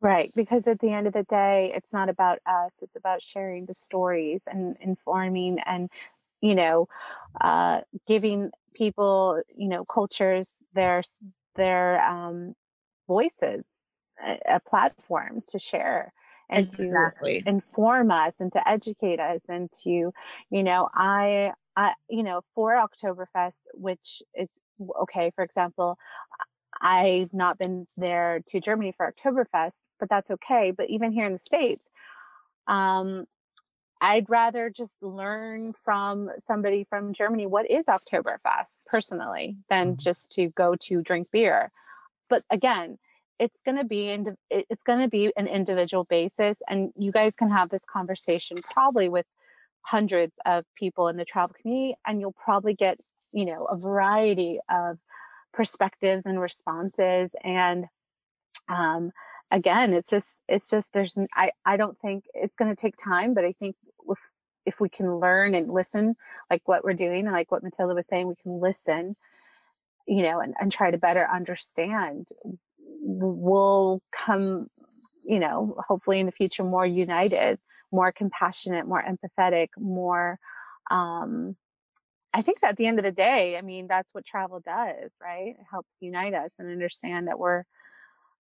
Right, 0.00 0.30
because 0.36 0.68
at 0.68 0.78
the 0.78 0.92
end 0.92 1.08
of 1.08 1.12
the 1.12 1.24
day, 1.24 1.72
it's 1.74 1.92
not 1.92 2.08
about 2.08 2.38
us, 2.46 2.76
it's 2.82 2.94
about 2.94 3.20
sharing 3.20 3.66
the 3.66 3.74
stories 3.74 4.42
and 4.46 4.76
informing 4.80 5.58
and, 5.66 5.90
you 6.40 6.54
know, 6.54 6.88
uh, 7.40 7.80
giving 8.06 8.52
people, 8.74 9.42
you 9.56 9.68
know, 9.68 9.84
cultures 9.84 10.54
their, 10.72 11.02
their 11.56 12.00
um, 12.04 12.54
voices, 13.08 13.64
a, 14.24 14.38
a 14.46 14.60
platform 14.60 15.40
to 15.48 15.58
share. 15.58 16.12
And 16.50 16.64
exactly. 16.64 17.42
to 17.42 17.48
inform 17.48 18.10
us 18.10 18.34
and 18.40 18.52
to 18.52 18.68
educate 18.68 19.20
us 19.20 19.42
and 19.48 19.70
to 19.72 20.12
you 20.50 20.62
know 20.62 20.88
i 20.94 21.52
i 21.76 21.92
you 22.08 22.22
know 22.22 22.40
for 22.54 22.72
oktoberfest 22.72 23.60
which 23.74 24.22
it's 24.34 24.60
okay 25.00 25.30
for 25.34 25.44
example 25.44 25.98
i've 26.80 27.32
not 27.32 27.58
been 27.58 27.86
there 27.96 28.40
to 28.46 28.60
germany 28.60 28.92
for 28.96 29.12
oktoberfest 29.12 29.82
but 29.98 30.08
that's 30.08 30.30
okay 30.30 30.70
but 30.70 30.88
even 30.88 31.12
here 31.12 31.26
in 31.26 31.32
the 31.32 31.38
states 31.38 31.88
um 32.66 33.24
I'd 34.00 34.30
rather 34.30 34.70
just 34.70 34.94
learn 35.02 35.72
from 35.72 36.30
somebody 36.38 36.86
from 36.88 37.12
Germany 37.12 37.46
what 37.46 37.68
is 37.68 37.86
Oktoberfest 37.86 38.84
personally 38.86 39.56
than 39.68 39.88
mm-hmm. 39.88 39.98
just 39.98 40.30
to 40.32 40.48
go 40.50 40.76
to 40.82 41.02
drink 41.02 41.28
beer. 41.32 41.72
But 42.28 42.44
again, 42.50 42.98
it's 43.38 43.60
going 43.60 43.78
to 43.78 43.84
be 43.84 44.08
it's 44.50 44.82
going 44.82 45.00
to 45.00 45.08
be 45.08 45.32
an 45.36 45.46
individual 45.46 46.04
basis 46.04 46.58
and 46.68 46.92
you 46.96 47.12
guys 47.12 47.36
can 47.36 47.50
have 47.50 47.68
this 47.70 47.84
conversation 47.84 48.58
probably 48.62 49.08
with 49.08 49.26
hundreds 49.82 50.34
of 50.44 50.64
people 50.76 51.08
in 51.08 51.16
the 51.16 51.24
travel 51.24 51.54
community 51.60 51.96
and 52.06 52.20
you'll 52.20 52.32
probably 52.32 52.74
get, 52.74 52.98
you 53.32 53.46
know, 53.46 53.64
a 53.64 53.76
variety 53.76 54.58
of 54.70 54.98
perspectives 55.52 56.26
and 56.26 56.40
responses 56.40 57.34
and 57.42 57.86
um 58.68 59.10
again 59.50 59.94
it's 59.94 60.10
just 60.10 60.28
it's 60.46 60.70
just 60.70 60.92
there's 60.92 61.18
i 61.34 61.50
i 61.64 61.76
don't 61.76 61.98
think 61.98 62.24
it's 62.34 62.54
going 62.54 62.70
to 62.70 62.76
take 62.76 62.94
time 62.96 63.32
but 63.32 63.44
i 63.44 63.52
think 63.52 63.74
if 64.08 64.18
if 64.66 64.78
we 64.78 64.90
can 64.90 65.16
learn 65.16 65.54
and 65.54 65.72
listen 65.72 66.14
like 66.50 66.60
what 66.66 66.84
we're 66.84 66.92
doing 66.92 67.24
and 67.24 67.32
like 67.32 67.50
what 67.50 67.62
matilda 67.62 67.94
was 67.94 68.06
saying 68.06 68.28
we 68.28 68.36
can 68.36 68.60
listen 68.60 69.16
you 70.06 70.22
know 70.22 70.38
and, 70.38 70.54
and 70.60 70.70
try 70.70 70.90
to 70.90 70.98
better 70.98 71.26
understand 71.32 72.28
we'll 73.00 74.02
come 74.12 74.68
you 75.24 75.38
know 75.38 75.76
hopefully 75.86 76.20
in 76.20 76.26
the 76.26 76.32
future 76.32 76.64
more 76.64 76.86
united 76.86 77.58
more 77.92 78.12
compassionate 78.12 78.86
more 78.86 79.02
empathetic 79.02 79.68
more 79.78 80.38
um 80.90 81.56
i 82.34 82.42
think 82.42 82.60
that 82.60 82.70
at 82.70 82.76
the 82.76 82.86
end 82.86 82.98
of 82.98 83.04
the 83.04 83.12
day 83.12 83.56
i 83.56 83.62
mean 83.62 83.86
that's 83.86 84.12
what 84.12 84.24
travel 84.24 84.60
does 84.60 85.16
right 85.22 85.54
it 85.58 85.66
helps 85.70 86.02
unite 86.02 86.34
us 86.34 86.50
and 86.58 86.70
understand 86.70 87.28
that 87.28 87.38
we're 87.38 87.64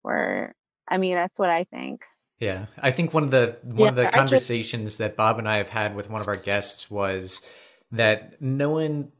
we're 0.03 0.53
I 0.91 0.97
mean, 0.97 1.15
that's 1.15 1.39
what 1.39 1.49
I 1.49 1.63
think. 1.63 2.03
Yeah, 2.39 2.65
I 2.77 2.91
think 2.91 3.13
one 3.13 3.23
of 3.23 3.31
the 3.31 3.57
one 3.63 3.79
yeah, 3.79 3.87
of 3.89 3.95
the 3.95 4.05
conversations 4.05 4.91
just... 4.91 4.97
that 4.97 5.15
Bob 5.15 5.39
and 5.39 5.47
I 5.47 5.57
have 5.57 5.69
had 5.69 5.95
with 5.95 6.09
one 6.09 6.19
of 6.19 6.27
our 6.27 6.35
guests 6.35 6.91
was 6.91 7.47
that 7.91 8.41
no 8.41 8.71
one 8.71 9.11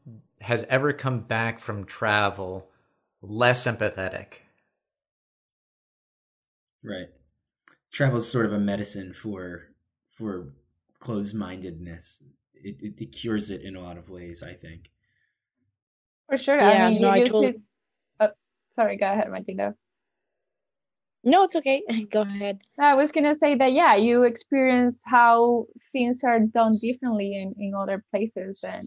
has 0.42 0.64
ever 0.68 0.92
come 0.92 1.20
back 1.20 1.60
from 1.60 1.84
travel 1.84 2.68
less 3.22 3.66
empathetic. 3.66 4.40
Right. 6.84 7.08
Travel 7.92 8.18
is 8.18 8.30
sort 8.30 8.46
of 8.46 8.52
a 8.52 8.58
medicine 8.58 9.12
for 9.12 9.68
for 10.10 10.52
closed 10.98 11.34
mindedness. 11.34 12.22
It, 12.54 12.76
it, 12.80 12.94
it 12.98 13.12
cures 13.12 13.50
it 13.50 13.62
in 13.62 13.76
a 13.76 13.80
lot 13.80 13.98
of 13.98 14.08
ways. 14.08 14.42
I 14.42 14.54
think. 14.54 14.90
For 16.28 16.38
sure. 16.38 16.58
Yeah, 16.58 16.86
I 16.86 16.90
mean, 16.90 17.02
no, 17.02 17.14
you 17.14 17.22
I 17.22 17.24
told... 17.24 17.44
it... 17.44 17.60
oh, 18.20 18.28
sorry. 18.74 18.96
Go 18.96 19.06
ahead, 19.06 19.30
Martina. 19.30 19.74
No, 21.24 21.44
it's 21.44 21.56
okay. 21.56 21.82
Go 22.10 22.22
ahead. 22.22 22.60
I 22.80 22.94
was 22.94 23.12
gonna 23.12 23.34
say 23.34 23.54
that 23.56 23.72
yeah, 23.72 23.94
you 23.94 24.24
experience 24.24 25.00
how 25.04 25.66
things 25.92 26.24
are 26.24 26.40
done 26.40 26.72
differently 26.80 27.36
in, 27.36 27.54
in 27.58 27.74
other 27.74 28.04
places 28.10 28.64
and 28.64 28.82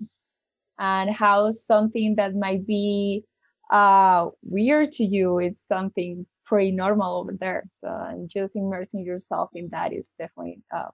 and 0.78 1.16
how 1.16 1.52
something 1.52 2.16
that 2.18 2.36
might 2.36 2.68
be 2.68 3.24
uh 3.72 4.28
weird 4.44 4.92
to 4.92 5.06
you 5.06 5.40
is 5.40 5.62
something 5.62 6.26
pretty 6.46 6.72
normal 6.72 7.20
over 7.20 7.34
there. 7.34 7.66
So 7.82 7.88
and 7.88 8.30
just 8.30 8.56
immersing 8.56 9.06
yourself 9.06 9.52
in 9.54 9.70
that 9.70 9.94
is 9.94 10.06
definitely 10.20 10.62
uh 10.76 10.90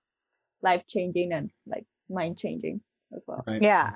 life 0.63 0.83
changing 0.87 1.33
and 1.33 1.51
like 1.67 1.85
mind 2.09 2.37
changing 2.37 2.81
as 3.15 3.23
well. 3.27 3.43
Right. 3.47 3.61
Yeah 3.61 3.91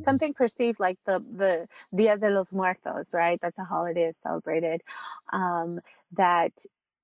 something 0.00 0.34
perceived 0.34 0.80
like 0.80 0.98
the 1.06 1.18
the 1.20 1.68
Dia 1.94 2.16
de 2.16 2.30
los 2.30 2.52
Muertos, 2.52 3.12
right? 3.12 3.38
That's 3.40 3.58
a 3.58 3.64
holiday 3.64 4.06
that's 4.06 4.22
celebrated. 4.22 4.82
Um, 5.32 5.80
that 6.12 6.52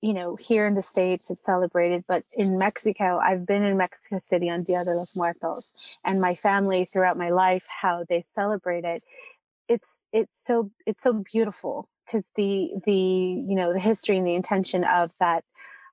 you 0.01 0.13
know 0.15 0.37
here 0.37 0.67
in 0.67 0.75
the 0.75 0.83
states 0.83 1.31
it's 1.31 1.45
celebrated, 1.45 2.05
but 2.09 2.25
in 2.33 2.59
Mexico, 2.59 3.19
I've 3.19 3.47
been 3.47 3.63
in 3.63 3.77
Mexico 3.77 4.19
City 4.19 4.51
on 4.51 4.63
Dia 4.63 4.85
de 4.85 4.93
los 4.93 5.17
Muertos, 5.17 5.75
and 6.05 6.21
my 6.21 6.35
family 6.35 6.85
throughout 6.85 7.17
my 7.17 7.31
life 7.31 7.65
how 7.83 8.05
they 8.09 8.23
celebrate 8.23 8.85
it. 8.85 9.03
It's 9.69 10.05
it's 10.13 10.45
so 10.45 10.71
it's 10.87 11.03
so 11.03 11.23
beautiful 11.33 11.89
because 12.05 12.29
the 12.37 12.71
the 12.85 12.93
you 12.93 13.55
know 13.55 13.73
the 13.73 13.81
history 13.81 14.17
and 14.17 14.27
the 14.27 14.35
intention 14.35 14.85
of 14.85 15.11
that 15.21 15.45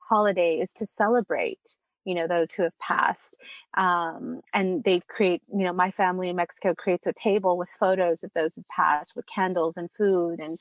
holiday 0.09 0.59
is 0.59 0.71
to 0.73 0.85
celebrate 0.85 1.77
you 2.05 2.15
know 2.15 2.27
those 2.27 2.53
who 2.53 2.63
have 2.63 2.77
passed 2.79 3.35
um, 3.77 4.41
and 4.53 4.83
they 4.83 4.99
create 5.07 5.41
you 5.51 5.63
know 5.63 5.73
my 5.73 5.91
family 5.91 6.29
in 6.29 6.35
mexico 6.35 6.73
creates 6.73 7.05
a 7.05 7.13
table 7.13 7.57
with 7.57 7.69
photos 7.69 8.23
of 8.23 8.31
those 8.33 8.55
who 8.55 8.63
passed 8.75 9.15
with 9.15 9.25
candles 9.27 9.77
and 9.77 9.89
food 9.91 10.39
and 10.39 10.57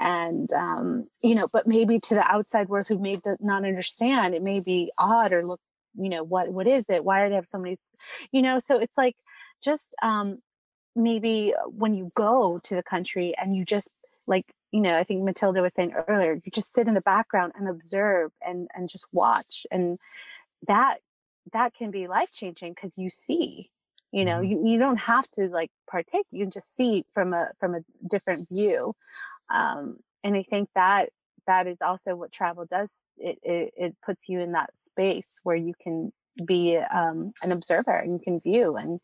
and 0.00 0.52
um, 0.52 1.08
you 1.22 1.34
know 1.34 1.48
but 1.52 1.66
maybe 1.66 1.98
to 1.98 2.14
the 2.14 2.26
outside 2.30 2.68
world 2.68 2.86
who 2.86 2.98
may 2.98 3.18
not 3.40 3.64
understand 3.64 4.34
it 4.34 4.42
may 4.42 4.60
be 4.60 4.92
odd 4.98 5.32
or 5.32 5.46
look 5.46 5.60
you 5.94 6.08
know 6.08 6.22
what 6.22 6.48
what 6.50 6.66
is 6.66 6.88
it? 6.88 7.04
Why 7.04 7.22
do 7.22 7.28
they 7.28 7.34
have 7.34 7.46
so 7.46 7.58
many 7.58 7.76
you 8.30 8.42
know 8.42 8.58
so 8.58 8.78
it's 8.78 8.96
like 8.96 9.16
just 9.62 9.94
um 10.02 10.38
maybe 10.94 11.54
when 11.66 11.94
you 11.94 12.10
go 12.14 12.60
to 12.64 12.74
the 12.74 12.82
country 12.82 13.34
and 13.40 13.56
you 13.56 13.64
just 13.64 13.90
like 14.26 14.46
you 14.72 14.80
know 14.80 14.98
i 14.98 15.04
think 15.04 15.22
matilda 15.22 15.62
was 15.62 15.74
saying 15.74 15.94
earlier 16.08 16.34
you 16.34 16.50
just 16.50 16.74
sit 16.74 16.88
in 16.88 16.94
the 16.94 17.00
background 17.00 17.52
and 17.56 17.68
observe 17.68 18.32
and 18.44 18.68
and 18.74 18.88
just 18.88 19.06
watch 19.12 19.66
and 19.70 19.98
that 20.66 20.98
that 21.52 21.74
can 21.74 21.90
be 21.90 22.06
life 22.06 22.32
changing 22.32 22.72
because 22.72 22.98
you 22.98 23.08
see 23.08 23.70
you 24.10 24.24
know 24.24 24.40
mm-hmm. 24.40 24.66
you, 24.66 24.72
you 24.72 24.78
don't 24.78 25.00
have 25.00 25.28
to 25.30 25.48
like 25.48 25.70
partake 25.90 26.26
you 26.30 26.44
can 26.44 26.50
just 26.50 26.76
see 26.76 27.04
from 27.14 27.32
a 27.32 27.48
from 27.60 27.74
a 27.74 27.80
different 28.08 28.48
view 28.50 28.94
um 29.52 29.98
and 30.24 30.36
i 30.36 30.42
think 30.42 30.68
that 30.74 31.10
that 31.46 31.66
is 31.66 31.82
also 31.82 32.14
what 32.14 32.32
travel 32.32 32.64
does 32.64 33.04
it 33.18 33.38
it, 33.42 33.72
it 33.76 33.96
puts 34.04 34.28
you 34.28 34.40
in 34.40 34.52
that 34.52 34.76
space 34.76 35.40
where 35.42 35.56
you 35.56 35.74
can 35.80 36.12
be 36.46 36.76
um 36.76 37.32
an 37.42 37.52
observer 37.52 37.96
and 37.96 38.12
you 38.12 38.18
can 38.18 38.40
view 38.40 38.76
and 38.76 39.00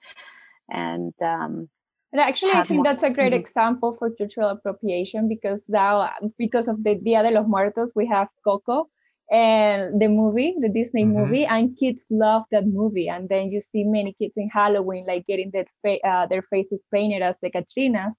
and 0.70 1.14
um 1.22 1.68
and 2.12 2.20
actually, 2.20 2.52
I 2.52 2.64
think 2.64 2.84
that's 2.84 3.04
a 3.04 3.10
great 3.10 3.32
mm-hmm. 3.32 3.40
example 3.40 3.96
for 3.98 4.10
cultural 4.10 4.48
appropriation 4.48 5.28
because 5.28 5.68
now, 5.68 6.08
because 6.38 6.66
of 6.68 6.82
the 6.82 6.94
Dia 6.94 7.22
de 7.22 7.30
los 7.30 7.46
Muertos, 7.46 7.92
we 7.94 8.06
have 8.06 8.28
Coco, 8.42 8.88
and 9.30 10.00
the 10.00 10.08
movie, 10.08 10.54
the 10.58 10.70
Disney 10.70 11.04
mm-hmm. 11.04 11.18
movie, 11.18 11.44
and 11.44 11.76
kids 11.76 12.06
love 12.10 12.44
that 12.50 12.66
movie. 12.66 13.08
And 13.08 13.28
then 13.28 13.50
you 13.50 13.60
see 13.60 13.84
many 13.84 14.14
kids 14.18 14.32
in 14.36 14.48
Halloween 14.48 15.04
like 15.06 15.26
getting 15.26 15.50
their 15.52 15.66
fa- 15.82 16.06
uh, 16.06 16.26
their 16.26 16.42
faces 16.42 16.82
painted 16.92 17.20
as 17.20 17.38
the 17.40 17.50
Catrinas. 17.50 18.14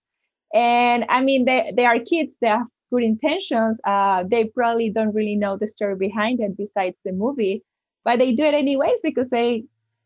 And 0.53 1.05
I 1.09 1.21
mean, 1.21 1.45
they 1.45 1.71
they 1.75 1.85
are 1.85 1.99
kids. 1.99 2.37
They 2.39 2.47
have 2.47 2.67
good 2.91 3.03
intentions. 3.03 3.79
Uh, 3.83 4.23
they 4.29 4.45
probably 4.45 4.91
don't 4.91 5.15
really 5.15 5.35
know 5.35 5.57
the 5.57 5.67
story 5.67 5.95
behind 5.95 6.41
it 6.41 6.55
besides 6.55 6.97
the 7.03 7.11
movie, 7.11 7.63
but 8.03 8.19
they 8.19 8.33
do 8.33 8.43
it 8.43 8.53
anyways 8.53 9.01
because 9.01 9.31
they 9.31 9.63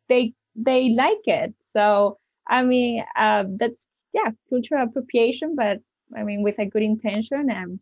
they 0.07 0.33
they 0.55 0.89
like 0.89 1.25
it. 1.25 1.53
So 1.59 2.17
I 2.47 2.63
mean, 2.63 3.03
uh, 3.15 3.45
that's 3.57 3.87
yeah, 4.13 4.31
cultural 4.49 4.83
appropriation, 4.83 5.55
but 5.55 5.79
I 6.15 6.23
mean, 6.23 6.43
with 6.43 6.59
a 6.59 6.65
good 6.65 6.83
intention 6.83 7.49
and 7.49 7.79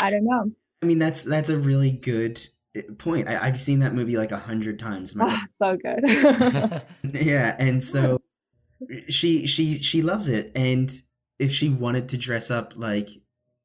I 0.00 0.10
don't 0.10 0.24
know. 0.24 0.50
I 0.82 0.86
mean, 0.86 0.98
that's 0.98 1.24
that's 1.24 1.48
a 1.48 1.56
really 1.56 1.90
good 1.90 2.40
eh, 2.74 2.82
point. 2.98 3.28
I, 3.28 3.46
have 3.46 3.58
seen 3.58 3.80
that 3.80 3.94
movie 3.94 4.16
like 4.16 4.32
a 4.32 4.38
hundred 4.38 4.78
times. 4.78 5.14
Oh, 5.18 5.40
so 5.60 5.72
good. 5.72 6.82
yeah, 7.14 7.56
and 7.58 7.82
so 7.82 8.20
she 9.08 9.46
she 9.46 9.80
she 9.80 10.02
loves 10.02 10.28
it, 10.28 10.52
and 10.54 10.90
if 11.38 11.52
she 11.52 11.68
wanted 11.68 12.08
to 12.10 12.16
dress 12.16 12.50
up 12.50 12.74
like, 12.76 13.08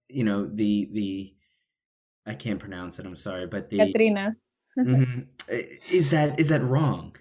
you 0.09 0.23
know, 0.23 0.45
the 0.45 0.89
the 0.91 1.33
I 2.25 2.33
can't 2.33 2.59
pronounce 2.59 2.99
it. 2.99 3.05
I'm 3.05 3.15
sorry, 3.15 3.47
but 3.47 3.69
the 3.69 3.77
Catrina. 3.77 4.35
mm-hmm, 4.77 5.21
eh, 5.49 5.61
is 5.91 6.09
that 6.09 6.39
is 6.39 6.49
that 6.49 6.61
wrong? 6.61 7.15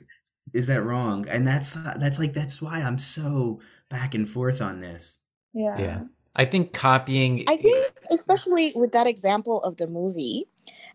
Is 0.53 0.66
that 0.66 0.82
wrong? 0.82 1.26
And 1.28 1.46
that's 1.46 1.74
that's 1.74 2.18
like 2.18 2.32
that's 2.32 2.61
why 2.61 2.80
I'm 2.80 2.98
so 2.98 3.61
back 3.88 4.14
and 4.14 4.28
forth 4.28 4.61
on 4.61 4.80
this. 4.80 5.18
Yeah. 5.53 5.78
Yeah. 5.78 6.00
I 6.34 6.46
think 6.46 6.72
copying. 6.72 7.44
I 7.46 7.57
think, 7.57 7.92
especially 8.11 8.72
with 8.74 8.92
that 8.92 9.07
example 9.07 9.62
of 9.62 9.76
the 9.76 9.86
movie, 9.86 10.46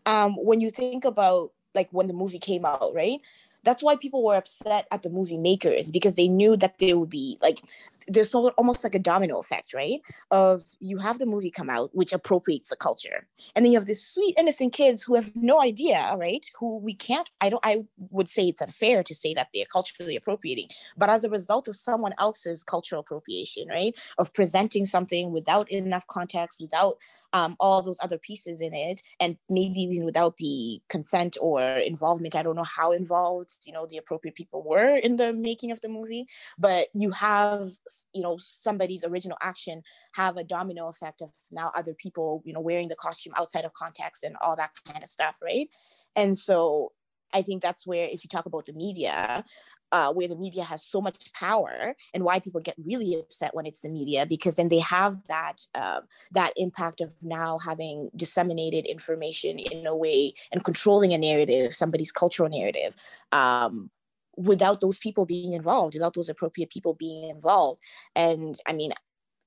um, 0.06 0.36
when 0.36 0.62
you 0.62 0.72
think 0.72 1.06
about 1.06 1.52
like 1.76 1.90
when 1.92 2.08
the 2.08 2.14
movie 2.14 2.40
came 2.40 2.66
out, 2.66 2.92
right? 2.94 3.20
That's 3.64 3.84
why 3.84 3.98
people 3.98 4.24
were 4.24 4.36
upset 4.36 4.88
at 4.92 5.04
the 5.04 5.10
movie 5.10 5.38
makers 5.38 5.92
because 5.92 6.16
they 6.16 6.28
knew 6.28 6.56
that 6.58 6.80
they 6.80 6.94
would 6.94 7.10
be 7.10 7.38
like 7.42 7.62
there's 8.08 8.34
almost 8.34 8.84
like 8.84 8.96
a 8.96 9.00
domino 9.00 9.38
effect, 9.40 9.74
right? 9.74 10.00
Of 10.32 10.64
you 10.80 10.98
have 10.98 11.20
the 11.20 11.26
movie 11.26 11.52
come 11.52 11.70
out, 11.70 11.90
which 11.94 12.14
appropriates 12.14 12.70
the 12.70 12.76
culture, 12.76 13.28
and 13.56 13.66
then 13.66 13.72
you 13.72 13.78
have 13.78 13.88
these 13.88 14.06
sweet 14.06 14.36
innocent 14.38 14.74
kids 14.74 15.04
who 15.04 15.16
have 15.16 15.36
no 15.36 15.62
idea, 15.62 16.16
right? 16.18 16.46
Who 16.60 16.78
we 16.78 16.94
can't. 16.94 17.30
I 17.42 17.50
don't. 17.50 17.66
I 17.66 17.84
would 18.12 18.30
say 18.30 18.48
it's 18.48 18.62
unfair 18.62 19.04
to 19.04 19.16
say 19.16 19.34
that 19.34 19.50
they're 19.54 19.66
culturally 19.72 20.16
appropriating, 20.16 20.70
but 20.98 21.10
as 21.10 21.24
a 21.24 21.30
result 21.30 21.68
of 21.68 21.76
someone 21.76 22.14
else's 22.20 22.64
cultural 22.64 23.02
appropriation, 23.02 23.68
right? 23.68 23.98
Of 24.18 24.34
presenting 24.34 24.86
something 24.86 25.32
without 25.32 25.70
enough 25.72 26.08
context, 26.08 26.62
without 26.62 26.98
um, 27.34 27.56
all 27.60 27.82
those 27.82 28.00
other 28.02 28.18
pieces 28.18 28.62
in 28.62 28.74
it, 28.74 29.02
and 29.20 29.38
maybe 29.50 29.82
even 29.82 30.06
without 30.06 30.38
the 30.38 30.82
consent 30.90 31.38
or 31.42 31.62
involvement. 31.62 32.36
I 32.36 32.44
don't 32.44 32.56
know 32.56 32.64
how 32.64 32.92
involved, 32.92 33.56
you 33.66 33.74
know, 33.74 33.86
the 33.86 33.98
appropriate 33.98 34.36
people 34.36 34.64
were 34.64 34.96
in 34.96 35.18
the 35.18 35.34
making 35.34 35.72
of 35.72 35.82
the 35.82 35.90
movie, 35.90 36.26
but 36.58 36.88
you 36.94 37.12
have 37.12 37.72
you 38.14 38.22
know 38.22 38.38
somebody's 38.40 39.04
original 39.04 39.38
action 39.42 39.82
have 40.14 40.38
a 40.38 40.44
domino 40.44 40.88
effect 40.88 41.22
of 41.22 41.32
now 41.52 41.72
other 41.76 41.94
people 41.94 42.42
you 42.46 42.54
know 42.54 42.62
wearing 42.62 42.88
the 42.88 42.96
costume 42.96 43.34
outside 43.38 43.66
of 43.66 43.74
context 43.74 44.24
and 44.24 44.36
all 44.42 44.56
that 44.56 44.72
kind 44.88 45.04
of 45.04 45.10
stuff 45.10 45.36
right? 45.42 45.70
And 46.16 46.38
so 46.38 46.92
i 47.34 47.42
think 47.42 47.62
that's 47.62 47.86
where 47.86 48.08
if 48.10 48.24
you 48.24 48.30
talk 48.30 48.46
about 48.46 48.66
the 48.66 48.72
media 48.72 49.44
uh, 49.92 50.12
where 50.12 50.28
the 50.28 50.36
media 50.36 50.64
has 50.64 50.84
so 50.84 51.00
much 51.00 51.32
power 51.34 51.96
and 52.14 52.24
why 52.24 52.40
people 52.40 52.60
get 52.62 52.76
really 52.84 53.16
upset 53.16 53.56
when 53.56 53.66
it's 53.66 53.80
the 53.80 53.90
media 53.90 54.26
because 54.26 54.56
then 54.56 54.68
they 54.68 54.80
have 54.80 55.18
that 55.28 55.66
uh, 55.76 56.02
that 56.32 56.54
impact 56.58 57.02
of 57.02 57.14
now 57.24 57.58
having 57.58 58.10
disseminated 58.16 58.86
information 58.86 59.60
in 59.60 59.88
a 59.88 59.96
way 59.96 60.34
and 60.52 60.64
controlling 60.64 61.14
a 61.14 61.18
narrative 61.18 61.74
somebody's 61.74 62.12
cultural 62.12 62.50
narrative. 62.50 62.96
Um, 63.32 63.90
without 64.38 64.80
those 64.80 65.00
people 65.00 65.26
being 65.26 65.54
involved, 65.54 65.96
without 65.96 66.14
those 66.14 66.30
appropriate 66.30 66.70
people 66.70 66.94
being 66.94 67.30
involved. 67.30 67.82
And 68.16 68.56
I 68.68 68.74
mean, 68.74 68.94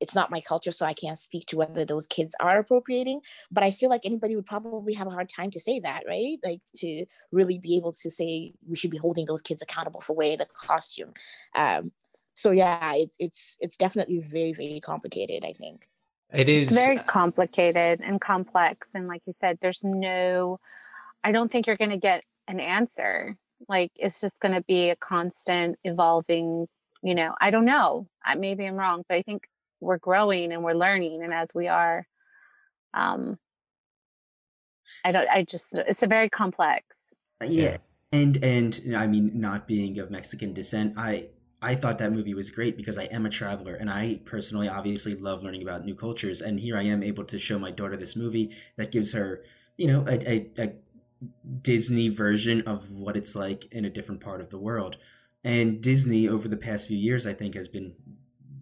it's 0.00 0.14
not 0.14 0.30
my 0.30 0.40
culture, 0.40 0.72
so 0.72 0.86
I 0.86 0.94
can't 0.94 1.18
speak 1.18 1.46
to 1.46 1.56
whether 1.56 1.84
those 1.84 2.06
kids 2.06 2.34
are 2.40 2.58
appropriating. 2.58 3.20
But 3.50 3.62
I 3.62 3.70
feel 3.70 3.90
like 3.90 4.04
anybody 4.04 4.34
would 4.34 4.46
probably 4.46 4.94
have 4.94 5.06
a 5.06 5.10
hard 5.10 5.28
time 5.28 5.50
to 5.52 5.60
say 5.60 5.78
that, 5.80 6.02
right? 6.08 6.38
Like 6.42 6.60
to 6.76 7.04
really 7.30 7.58
be 7.58 7.76
able 7.76 7.92
to 7.92 8.10
say 8.10 8.54
we 8.66 8.76
should 8.76 8.90
be 8.90 8.96
holding 8.96 9.26
those 9.26 9.42
kids 9.42 9.62
accountable 9.62 10.00
for 10.00 10.14
wearing 10.16 10.38
the 10.38 10.46
costume. 10.46 11.12
Um, 11.54 11.92
so 12.34 12.50
yeah, 12.50 12.94
it's 12.94 13.16
it's 13.18 13.58
it's 13.60 13.76
definitely 13.76 14.18
very 14.18 14.52
very 14.52 14.80
complicated. 14.80 15.44
I 15.44 15.52
think 15.52 15.86
it 16.32 16.48
is 16.48 16.72
it's 16.72 16.80
very 16.80 16.98
complicated 16.98 18.00
and 18.00 18.20
complex, 18.20 18.88
and 18.94 19.06
like 19.06 19.22
you 19.26 19.34
said, 19.40 19.58
there's 19.60 19.84
no. 19.84 20.58
I 21.22 21.32
don't 21.32 21.52
think 21.52 21.66
you're 21.66 21.76
going 21.76 21.90
to 21.90 21.98
get 21.98 22.24
an 22.48 22.60
answer 22.60 23.36
like 23.68 23.92
it's 23.96 24.20
just 24.20 24.40
going 24.40 24.54
to 24.54 24.62
be 24.62 24.90
a 24.90 24.96
constant 24.96 25.78
evolving, 25.84 26.66
you 27.02 27.14
know, 27.14 27.34
I 27.40 27.50
don't 27.50 27.64
know. 27.64 28.06
Maybe 28.36 28.66
I'm 28.66 28.76
wrong, 28.76 29.04
but 29.08 29.16
I 29.16 29.22
think 29.22 29.44
we're 29.80 29.98
growing 29.98 30.52
and 30.52 30.62
we're 30.62 30.74
learning. 30.74 31.22
And 31.22 31.32
as 31.32 31.50
we 31.54 31.68
are, 31.68 32.06
um, 32.94 33.38
I 35.04 35.12
don't, 35.12 35.28
I 35.28 35.44
just, 35.44 35.74
it's 35.74 36.02
a 36.02 36.06
very 36.06 36.28
complex. 36.28 36.84
Uh, 37.40 37.46
yeah. 37.48 37.76
And, 38.12 38.42
and 38.42 38.80
I 38.96 39.06
mean, 39.06 39.30
not 39.34 39.68
being 39.68 39.98
of 39.98 40.10
Mexican 40.10 40.52
descent, 40.52 40.94
I, 40.96 41.28
I 41.62 41.74
thought 41.74 41.98
that 41.98 42.12
movie 42.12 42.34
was 42.34 42.50
great 42.50 42.76
because 42.76 42.98
I 42.98 43.04
am 43.04 43.26
a 43.26 43.30
traveler 43.30 43.74
and 43.74 43.90
I 43.90 44.20
personally 44.24 44.68
obviously 44.68 45.14
love 45.14 45.42
learning 45.42 45.62
about 45.62 45.84
new 45.84 45.94
cultures. 45.94 46.40
And 46.40 46.58
here 46.58 46.76
I 46.76 46.82
am 46.82 47.02
able 47.02 47.24
to 47.24 47.38
show 47.38 47.58
my 47.58 47.70
daughter 47.70 47.96
this 47.96 48.16
movie 48.16 48.54
that 48.76 48.90
gives 48.90 49.12
her, 49.12 49.44
you 49.76 49.86
know, 49.86 50.04
a, 50.08 50.28
a, 50.28 50.50
a 50.58 50.72
Disney 51.62 52.08
version 52.08 52.62
of 52.62 52.90
what 52.90 53.16
it's 53.16 53.36
like 53.36 53.70
in 53.72 53.84
a 53.84 53.90
different 53.90 54.20
part 54.20 54.40
of 54.40 54.50
the 54.50 54.58
world. 54.58 54.96
And 55.42 55.80
Disney, 55.80 56.28
over 56.28 56.48
the 56.48 56.56
past 56.56 56.88
few 56.88 56.96
years, 56.96 57.26
I 57.26 57.32
think, 57.32 57.54
has 57.54 57.68
been 57.68 57.94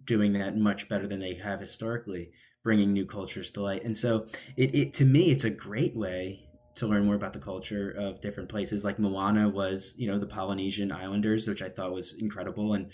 doing 0.05 0.33
that 0.33 0.57
much 0.57 0.89
better 0.89 1.07
than 1.07 1.19
they 1.19 1.35
have 1.35 1.59
historically, 1.59 2.31
bringing 2.63 2.93
new 2.93 3.05
cultures 3.05 3.51
to 3.51 3.61
light. 3.61 3.83
And 3.83 3.95
so, 3.95 4.27
it, 4.55 4.73
it 4.73 4.93
to 4.95 5.05
me, 5.05 5.31
it's 5.31 5.43
a 5.43 5.49
great 5.49 5.95
way 5.95 6.47
to 6.75 6.87
learn 6.87 7.05
more 7.05 7.15
about 7.15 7.33
the 7.33 7.39
culture 7.39 7.91
of 7.91 8.21
different 8.21 8.49
places. 8.49 8.85
Like 8.85 8.99
Moana 8.99 9.49
was, 9.49 9.95
you 9.97 10.07
know, 10.07 10.17
the 10.17 10.25
Polynesian 10.25 10.91
Islanders, 10.91 11.47
which 11.47 11.61
I 11.61 11.69
thought 11.69 11.93
was 11.93 12.13
incredible. 12.13 12.73
And 12.73 12.91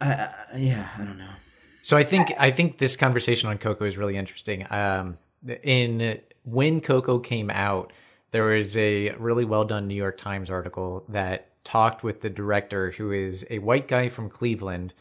I, 0.00 0.12
I, 0.52 0.56
yeah, 0.56 0.88
I 0.98 1.04
don't 1.04 1.18
know. 1.18 1.34
So 1.82 1.96
I 1.96 2.04
think 2.04 2.32
I 2.38 2.50
think 2.50 2.78
this 2.78 2.96
conversation 2.96 3.48
on 3.48 3.58
Coco 3.58 3.84
is 3.84 3.96
really 3.96 4.16
interesting. 4.16 4.66
Um, 4.70 5.18
in 5.62 6.20
when 6.46 6.80
Coco 6.80 7.18
came 7.18 7.50
out, 7.50 7.92
there 8.30 8.44
was 8.44 8.76
a 8.76 9.10
really 9.12 9.44
well 9.44 9.64
done 9.64 9.86
New 9.86 9.94
York 9.94 10.16
Times 10.16 10.48
article 10.48 11.04
that 11.08 11.50
talked 11.64 12.02
with 12.04 12.20
the 12.20 12.30
director, 12.30 12.92
who 12.92 13.10
is 13.10 13.46
a 13.50 13.58
white 13.58 13.88
guy 13.88 14.08
from 14.08 14.30
Cleveland, 14.30 14.94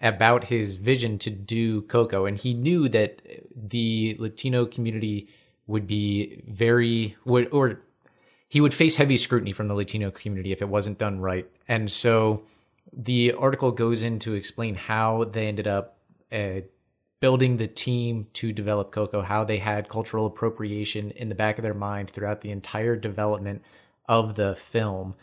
about 0.00 0.44
his 0.44 0.76
vision 0.76 1.18
to 1.18 1.30
do 1.30 1.82
Coco. 1.82 2.26
And 2.26 2.38
he 2.38 2.54
knew 2.54 2.88
that 2.88 3.20
the 3.54 4.16
Latino 4.18 4.66
community 4.66 5.28
would 5.66 5.86
be 5.86 6.42
very, 6.48 7.16
would, 7.24 7.48
or 7.52 7.80
he 8.48 8.60
would 8.60 8.74
face 8.74 8.96
heavy 8.96 9.16
scrutiny 9.16 9.52
from 9.52 9.68
the 9.68 9.74
Latino 9.74 10.10
community 10.10 10.52
if 10.52 10.62
it 10.62 10.68
wasn't 10.68 10.98
done 10.98 11.20
right. 11.20 11.46
And 11.68 11.92
so 11.92 12.42
the 12.92 13.32
article 13.32 13.72
goes 13.72 14.00
in 14.02 14.18
to 14.20 14.34
explain 14.34 14.76
how 14.76 15.24
they 15.24 15.46
ended 15.48 15.66
up 15.66 15.98
uh, 16.32 16.60
building 17.20 17.56
the 17.56 17.66
team 17.66 18.26
to 18.34 18.52
develop 18.52 18.92
Coco, 18.92 19.22
how 19.22 19.44
they 19.44 19.58
had 19.58 19.88
cultural 19.88 20.26
appropriation 20.26 21.10
in 21.12 21.28
the 21.28 21.34
back 21.34 21.58
of 21.58 21.62
their 21.62 21.74
mind 21.74 22.10
throughout 22.10 22.42
the 22.42 22.50
entire 22.50 22.96
development 22.96 23.62
of 24.08 24.36
the 24.36 24.54
film, 24.54 25.14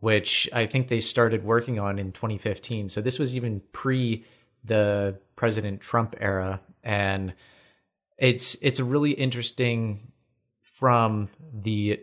which 0.00 0.48
I 0.52 0.66
think 0.66 0.88
they 0.88 1.00
started 1.00 1.44
working 1.44 1.78
on 1.78 1.98
in 1.98 2.12
2015. 2.12 2.88
So 2.88 3.00
this 3.00 3.18
was 3.18 3.34
even 3.34 3.62
pre 3.72 4.24
the 4.64 5.18
President 5.36 5.80
Trump 5.80 6.16
era. 6.20 6.60
And 6.82 7.34
it's 8.18 8.56
it's 8.62 8.78
a 8.78 8.84
really 8.84 9.12
interesting 9.12 10.12
from 10.62 11.28
the 11.52 12.00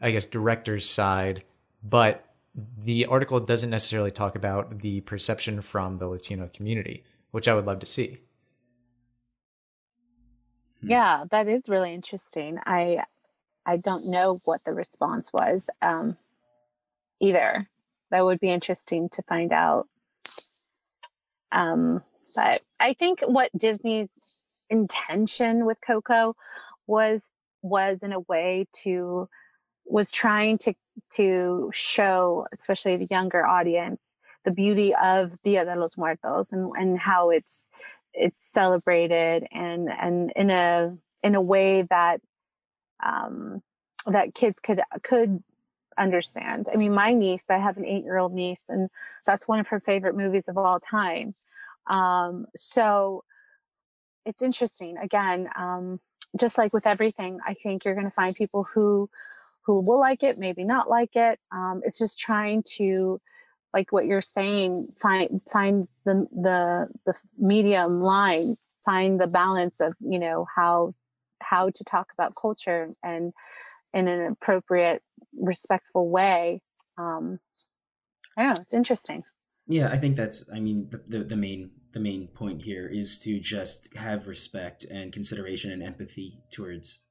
I 0.00 0.10
guess 0.10 0.26
director's 0.26 0.88
side, 0.88 1.44
but 1.82 2.24
the 2.54 3.06
article 3.06 3.40
doesn't 3.40 3.70
necessarily 3.70 4.10
talk 4.10 4.34
about 4.34 4.80
the 4.80 5.00
perception 5.02 5.62
from 5.62 5.98
the 5.98 6.06
Latino 6.06 6.50
community, 6.52 7.04
which 7.30 7.48
I 7.48 7.54
would 7.54 7.66
love 7.66 7.80
to 7.80 7.86
see. 7.86 8.18
Hmm. 10.82 10.90
Yeah, 10.90 11.24
that 11.30 11.48
is 11.48 11.68
really 11.68 11.94
interesting. 11.94 12.58
I 12.66 13.04
I 13.64 13.76
don't 13.76 14.10
know 14.10 14.40
what 14.44 14.64
the 14.64 14.72
response 14.72 15.32
was 15.32 15.70
um, 15.80 16.16
either. 17.20 17.68
That 18.10 18.24
would 18.24 18.40
be 18.40 18.50
interesting 18.50 19.08
to 19.10 19.22
find 19.22 19.52
out. 19.52 19.88
Um, 21.52 22.02
but 22.34 22.62
I 22.80 22.94
think 22.94 23.20
what 23.20 23.50
Disney's 23.56 24.10
intention 24.70 25.66
with 25.66 25.78
Coco 25.86 26.34
was 26.86 27.32
was 27.62 28.02
in 28.02 28.12
a 28.12 28.20
way 28.20 28.66
to 28.82 29.28
was 29.86 30.10
trying 30.10 30.58
to 30.58 30.74
to 31.14 31.70
show, 31.72 32.46
especially 32.52 32.96
the 32.96 33.06
younger 33.10 33.46
audience, 33.46 34.14
the 34.44 34.52
beauty 34.52 34.94
of 34.94 35.40
Dia 35.42 35.64
de 35.64 35.76
los 35.76 35.96
Muertos 35.96 36.52
and 36.52 36.70
and 36.76 36.98
how 36.98 37.30
it's 37.30 37.68
it's 38.14 38.42
celebrated 38.42 39.46
and 39.52 39.88
and 39.90 40.32
in 40.36 40.50
a 40.50 40.96
in 41.22 41.34
a 41.34 41.40
way 41.40 41.82
that 41.82 42.20
um, 43.02 43.62
that 44.06 44.34
kids 44.34 44.60
could 44.60 44.80
could 45.02 45.42
understand. 45.98 46.68
I 46.72 46.76
mean, 46.76 46.94
my 46.94 47.12
niece, 47.12 47.46
I 47.50 47.58
have 47.58 47.76
an 47.76 47.86
eight 47.86 48.04
year 48.04 48.18
old 48.18 48.32
niece, 48.32 48.62
and 48.68 48.88
that's 49.26 49.48
one 49.48 49.60
of 49.60 49.68
her 49.68 49.80
favorite 49.80 50.16
movies 50.16 50.48
of 50.48 50.56
all 50.58 50.80
time. 50.80 51.34
Um, 51.86 52.46
so 52.54 53.24
it's 54.24 54.42
interesting. 54.42 54.96
Again, 54.98 55.48
um, 55.56 56.00
just 56.38 56.58
like 56.58 56.72
with 56.72 56.86
everything, 56.86 57.38
I 57.46 57.54
think 57.54 57.84
you're 57.84 57.94
going 57.94 58.06
to 58.06 58.10
find 58.10 58.34
people 58.34 58.66
who 58.74 59.10
who 59.64 59.80
will 59.80 60.00
like 60.00 60.22
it, 60.22 60.38
maybe 60.38 60.64
not 60.64 60.90
like 60.90 61.14
it. 61.14 61.38
Um, 61.52 61.82
it's 61.84 61.98
just 61.98 62.18
trying 62.18 62.64
to 62.76 63.20
like 63.74 63.92
what 63.92 64.04
you're 64.04 64.20
saying 64.20 64.88
find 65.00 65.40
find 65.50 65.88
the 66.04 66.26
the 66.32 66.88
the 67.06 67.18
medium 67.38 68.02
line 68.02 68.56
find 68.84 69.20
the 69.20 69.26
balance 69.26 69.80
of 69.80 69.94
you 70.00 70.18
know 70.18 70.46
how 70.54 70.94
how 71.42 71.70
to 71.74 71.84
talk 71.84 72.08
about 72.12 72.34
culture 72.40 72.90
and 73.02 73.32
in 73.94 74.08
an 74.08 74.32
appropriate 74.32 75.02
respectful 75.38 76.10
way. 76.10 76.60
Um 76.98 77.38
i 78.36 78.42
don't 78.42 78.54
know 78.54 78.60
it's 78.60 78.74
interesting. 78.74 79.22
Yeah 79.66 79.88
i 79.88 79.96
think 79.96 80.16
that's 80.16 80.48
i 80.52 80.58
mean 80.60 80.88
the, 80.90 81.02
the, 81.06 81.24
the 81.24 81.36
main 81.36 81.70
the 81.92 82.00
main 82.00 82.26
point 82.28 82.62
here 82.62 82.88
is 82.88 83.18
to 83.20 83.38
just 83.38 83.94
have 83.96 84.26
respect 84.26 84.84
and 84.84 85.12
consideration 85.12 85.70
and 85.70 85.82
empathy 85.82 86.40
towards 86.50 87.06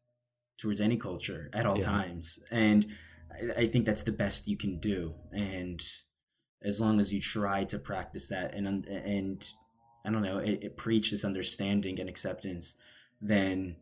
towards 0.61 0.79
any 0.79 0.95
culture 0.95 1.49
at 1.53 1.65
all 1.65 1.77
yeah. 1.77 1.85
times. 1.85 2.39
And 2.51 2.85
I, 3.31 3.61
I 3.61 3.67
think 3.67 3.85
that's 3.85 4.03
the 4.03 4.11
best 4.11 4.47
you 4.47 4.57
can 4.57 4.79
do. 4.79 5.15
And 5.31 5.81
as 6.63 6.79
long 6.79 6.99
as 6.99 7.13
you 7.13 7.19
try 7.19 7.63
to 7.65 7.79
practice 7.79 8.27
that 8.27 8.53
and 8.53 8.85
and 8.85 9.51
I 10.03 10.09
don't 10.09 10.21
know, 10.23 10.37
it, 10.37 10.63
it 10.63 10.77
preach 10.77 11.11
this 11.11 11.23
understanding 11.23 11.99
and 11.99 12.09
acceptance, 12.09 12.75
then 13.21 13.75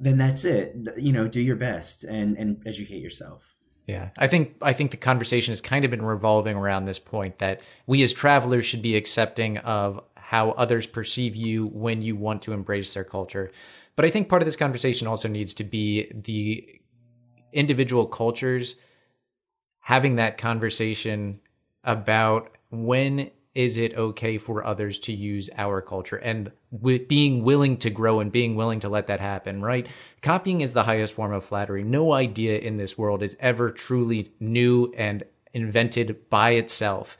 then 0.00 0.18
that's 0.18 0.44
it. 0.44 0.76
You 0.96 1.12
know, 1.12 1.28
do 1.28 1.40
your 1.40 1.56
best 1.56 2.04
and 2.04 2.36
and 2.36 2.62
educate 2.66 3.02
yourself. 3.02 3.56
Yeah, 3.86 4.10
I 4.18 4.28
think 4.28 4.56
I 4.60 4.72
think 4.72 4.90
the 4.90 4.96
conversation 4.96 5.52
has 5.52 5.60
kind 5.60 5.84
of 5.84 5.90
been 5.90 6.04
revolving 6.04 6.56
around 6.56 6.84
this 6.84 6.98
point 6.98 7.38
that 7.38 7.60
we 7.86 8.02
as 8.02 8.12
travelers 8.12 8.66
should 8.66 8.82
be 8.82 8.96
accepting 8.96 9.58
of 9.58 10.00
how 10.16 10.50
others 10.52 10.86
perceive 10.86 11.34
you 11.34 11.66
when 11.68 12.02
you 12.02 12.14
want 12.14 12.42
to 12.42 12.52
embrace 12.52 12.92
their 12.92 13.04
culture. 13.04 13.50
But 13.96 14.04
I 14.04 14.10
think 14.10 14.28
part 14.28 14.42
of 14.42 14.46
this 14.46 14.56
conversation 14.56 15.08
also 15.08 15.26
needs 15.26 15.54
to 15.54 15.64
be 15.64 16.12
the 16.14 16.80
individual 17.52 18.06
cultures 18.06 18.76
having 19.80 20.16
that 20.16 20.36
conversation 20.36 21.40
about 21.84 22.50
when 22.70 23.30
is 23.54 23.76
it 23.76 23.94
okay 23.96 24.38
for 24.38 24.64
others 24.64 25.00
to 25.00 25.12
use 25.12 25.50
our 25.56 25.80
culture 25.80 26.16
and 26.16 26.52
with 26.70 27.08
being 27.08 27.42
willing 27.42 27.76
to 27.76 27.90
grow 27.90 28.20
and 28.20 28.30
being 28.30 28.54
willing 28.54 28.78
to 28.78 28.88
let 28.88 29.08
that 29.08 29.20
happen, 29.20 29.62
right? 29.62 29.88
Copying 30.22 30.60
is 30.60 30.74
the 30.74 30.84
highest 30.84 31.14
form 31.14 31.32
of 31.32 31.44
flattery. 31.44 31.82
No 31.82 32.12
idea 32.12 32.58
in 32.58 32.76
this 32.76 32.96
world 32.96 33.20
is 33.20 33.36
ever 33.40 33.72
truly 33.72 34.30
new 34.38 34.92
and 34.96 35.24
invented 35.52 36.30
by 36.30 36.50
itself. 36.50 37.18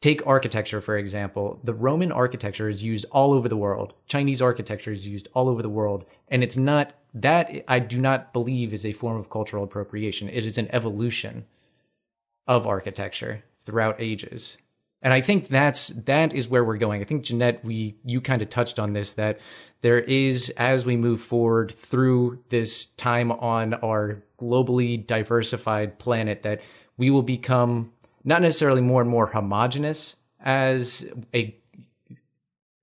Take 0.00 0.26
architecture, 0.26 0.80
for 0.80 0.96
example. 0.96 1.58
The 1.64 1.74
Roman 1.74 2.12
architecture 2.12 2.68
is 2.68 2.82
used 2.82 3.04
all 3.10 3.32
over 3.32 3.48
the 3.48 3.56
world. 3.56 3.92
Chinese 4.06 4.40
architecture 4.40 4.92
is 4.92 5.08
used 5.08 5.28
all 5.34 5.48
over 5.48 5.60
the 5.60 5.68
world. 5.68 6.04
And 6.28 6.44
it's 6.44 6.56
not 6.56 6.94
that 7.12 7.64
I 7.66 7.80
do 7.80 7.98
not 7.98 8.32
believe 8.32 8.72
is 8.72 8.86
a 8.86 8.92
form 8.92 9.18
of 9.18 9.28
cultural 9.28 9.64
appropriation. 9.64 10.28
It 10.28 10.46
is 10.46 10.56
an 10.56 10.68
evolution 10.72 11.46
of 12.46 12.66
architecture 12.66 13.42
throughout 13.64 13.96
ages. 13.98 14.58
And 15.02 15.12
I 15.12 15.20
think 15.20 15.48
that's 15.48 15.88
that 15.88 16.32
is 16.34 16.48
where 16.48 16.64
we're 16.64 16.76
going. 16.76 17.00
I 17.00 17.04
think 17.04 17.24
Jeanette, 17.24 17.64
we 17.64 17.96
you 18.04 18.20
kind 18.20 18.42
of 18.42 18.50
touched 18.50 18.78
on 18.78 18.92
this 18.92 19.12
that 19.14 19.40
there 19.82 19.98
is 19.98 20.50
as 20.58 20.84
we 20.84 20.96
move 20.96 21.22
forward 21.22 21.74
through 21.74 22.42
this 22.50 22.84
time 22.84 23.32
on 23.32 23.74
our 23.74 24.22
globally 24.38 25.04
diversified 25.06 25.98
planet 25.98 26.42
that 26.42 26.60
we 26.98 27.08
will 27.08 27.22
become 27.22 27.92
not 28.24 28.42
necessarily 28.42 28.82
more 28.82 29.00
and 29.00 29.10
more 29.10 29.28
homogenous 29.28 30.16
as 30.40 31.10
a 31.34 31.56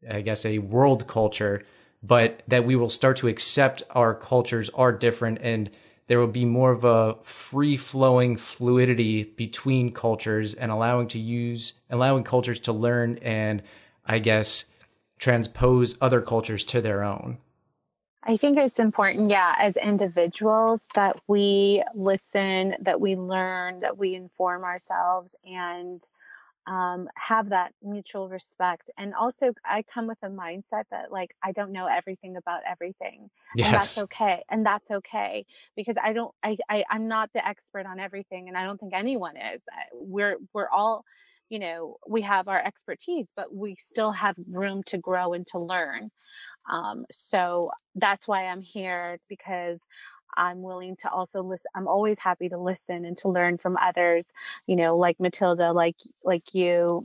I 0.10 0.22
guess 0.22 0.46
a 0.46 0.60
world 0.60 1.08
culture, 1.08 1.64
but 2.02 2.42
that 2.48 2.66
we 2.66 2.76
will 2.76 2.90
start 2.90 3.18
to 3.18 3.28
accept 3.28 3.84
our 3.92 4.16
cultures 4.16 4.70
are 4.72 4.92
different 4.92 5.40
and 5.42 5.70
there 6.08 6.20
will 6.20 6.28
be 6.28 6.46
more 6.46 6.72
of 6.72 6.84
a 6.84 7.16
free 7.24 7.78
flowing 7.78 8.38
fluidity 8.38 9.24
between 9.24 9.92
cultures 9.92 10.54
and 10.54 10.72
allowing 10.72 11.08
to 11.10 11.20
use 11.20 11.82
allowing 11.90 12.24
cultures 12.24 12.60
to 12.62 12.74
learn 12.74 13.18
and 13.20 13.62
I 14.06 14.20
guess 14.20 14.66
transpose 15.20 15.98
other 16.00 16.22
cultures 16.22 16.64
to 16.66 16.82
their 16.82 17.04
own. 17.04 17.40
I 18.24 18.36
think 18.36 18.58
it's 18.58 18.80
important, 18.80 19.30
yeah, 19.30 19.56
as 19.58 19.78
individuals 19.78 20.84
that 20.96 21.18
we 21.28 21.84
listen, 21.96 22.76
that 22.82 23.00
we 23.00 23.16
learn, 23.16 23.80
that 23.80 23.98
we 23.98 24.16
inform 24.16 24.64
ourselves 24.64 25.34
and 25.46 26.02
um, 26.68 27.08
have 27.16 27.50
that 27.50 27.72
mutual 27.82 28.28
respect. 28.28 28.92
And 28.98 29.14
also, 29.16 29.54
I 29.66 29.84
come 29.92 30.06
with 30.06 30.18
a 30.22 30.28
mindset 30.28 30.84
that, 30.92 31.12
like, 31.12 31.32
I 31.42 31.54
don't 31.54 31.72
know 31.72 31.88
everything 31.88 32.36
about 32.36 32.62
everything. 32.70 33.30
Yes. 33.56 33.66
And 33.66 33.74
that's 33.74 33.98
okay. 33.98 34.44
And 34.50 34.66
that's 34.66 34.92
okay 34.92 35.46
because 35.76 35.96
I 36.02 36.14
don't, 36.14 36.34
I, 36.44 36.58
I, 36.70 36.84
I'm 36.90 37.08
not 37.08 37.30
the 37.34 37.48
expert 37.48 37.86
on 37.86 38.00
everything. 38.00 38.50
And 38.50 38.58
I 38.58 38.66
don't 38.66 38.80
think 38.80 38.94
anyone 38.94 39.38
is. 39.38 39.62
We're, 39.94 40.38
we're 40.54 40.70
all, 40.70 41.06
you 41.50 41.60
know, 41.60 41.96
we 42.08 42.22
have 42.24 42.50
our 42.50 42.62
expertise, 42.62 43.28
but 43.36 43.56
we 43.56 43.78
still 43.80 44.12
have 44.12 44.36
room 44.52 44.84
to 44.88 44.98
grow 44.98 45.32
and 45.32 45.48
to 45.48 45.60
learn. 45.60 46.12
Um, 46.70 47.06
so 47.10 47.72
that's 47.96 48.28
why 48.28 48.48
I'm 48.48 48.62
here 48.62 49.20
because 49.30 49.86
I'm 50.38 50.62
willing 50.62 50.96
to 50.98 51.10
also 51.10 51.42
listen. 51.42 51.66
I'm 51.76 51.88
always 51.88 52.20
happy 52.20 52.48
to 52.50 52.58
listen 52.58 53.04
and 53.04 53.18
to 53.20 53.30
learn 53.30 53.58
from 53.58 53.76
others, 53.82 54.32
you 54.68 54.76
know, 54.76 54.96
like 54.96 55.20
Matilda, 55.20 55.74
like, 55.74 55.98
like 56.24 56.54
you, 56.54 57.04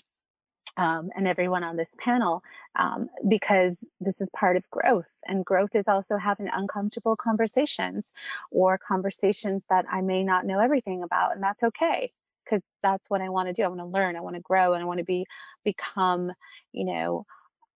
um, 0.76 1.11
and 1.16 1.26
everyone 1.26 1.64
on 1.64 1.76
this 1.76 1.97
panel, 1.99 2.43
um, 2.78 3.09
because 3.28 3.89
this 4.01 4.20
is 4.20 4.30
part 4.30 4.57
of 4.57 4.68
growth. 4.70 5.07
And 5.26 5.45
growth 5.45 5.74
is 5.74 5.89
also 5.89 6.16
having 6.16 6.49
uncomfortable 6.53 7.16
conversations 7.16 8.07
or 8.51 8.78
conversations 8.78 9.64
that 9.68 9.85
I 9.91 10.01
may 10.01 10.22
not 10.22 10.47
know 10.47 10.61
everything 10.61 11.03
about. 11.03 11.35
And 11.35 11.43
that's 11.43 11.62
okay. 11.62 12.12
Cause 12.49 12.62
that's 12.83 13.09
what 13.09 13.20
I 13.20 13.28
want 13.28 13.49
to 13.49 13.53
do. 13.53 13.62
I 13.62 13.68
want 13.68 13.80
to 13.80 13.87
learn. 13.87 14.16
I 14.16 14.20
want 14.20 14.37
to 14.37 14.43
grow 14.43 14.74
and 14.74 14.83
I 14.83 14.87
want 14.87 14.99
to 14.99 15.05
be, 15.05 15.26
become, 15.64 16.33
you 16.72 16.85
know, 16.85 17.24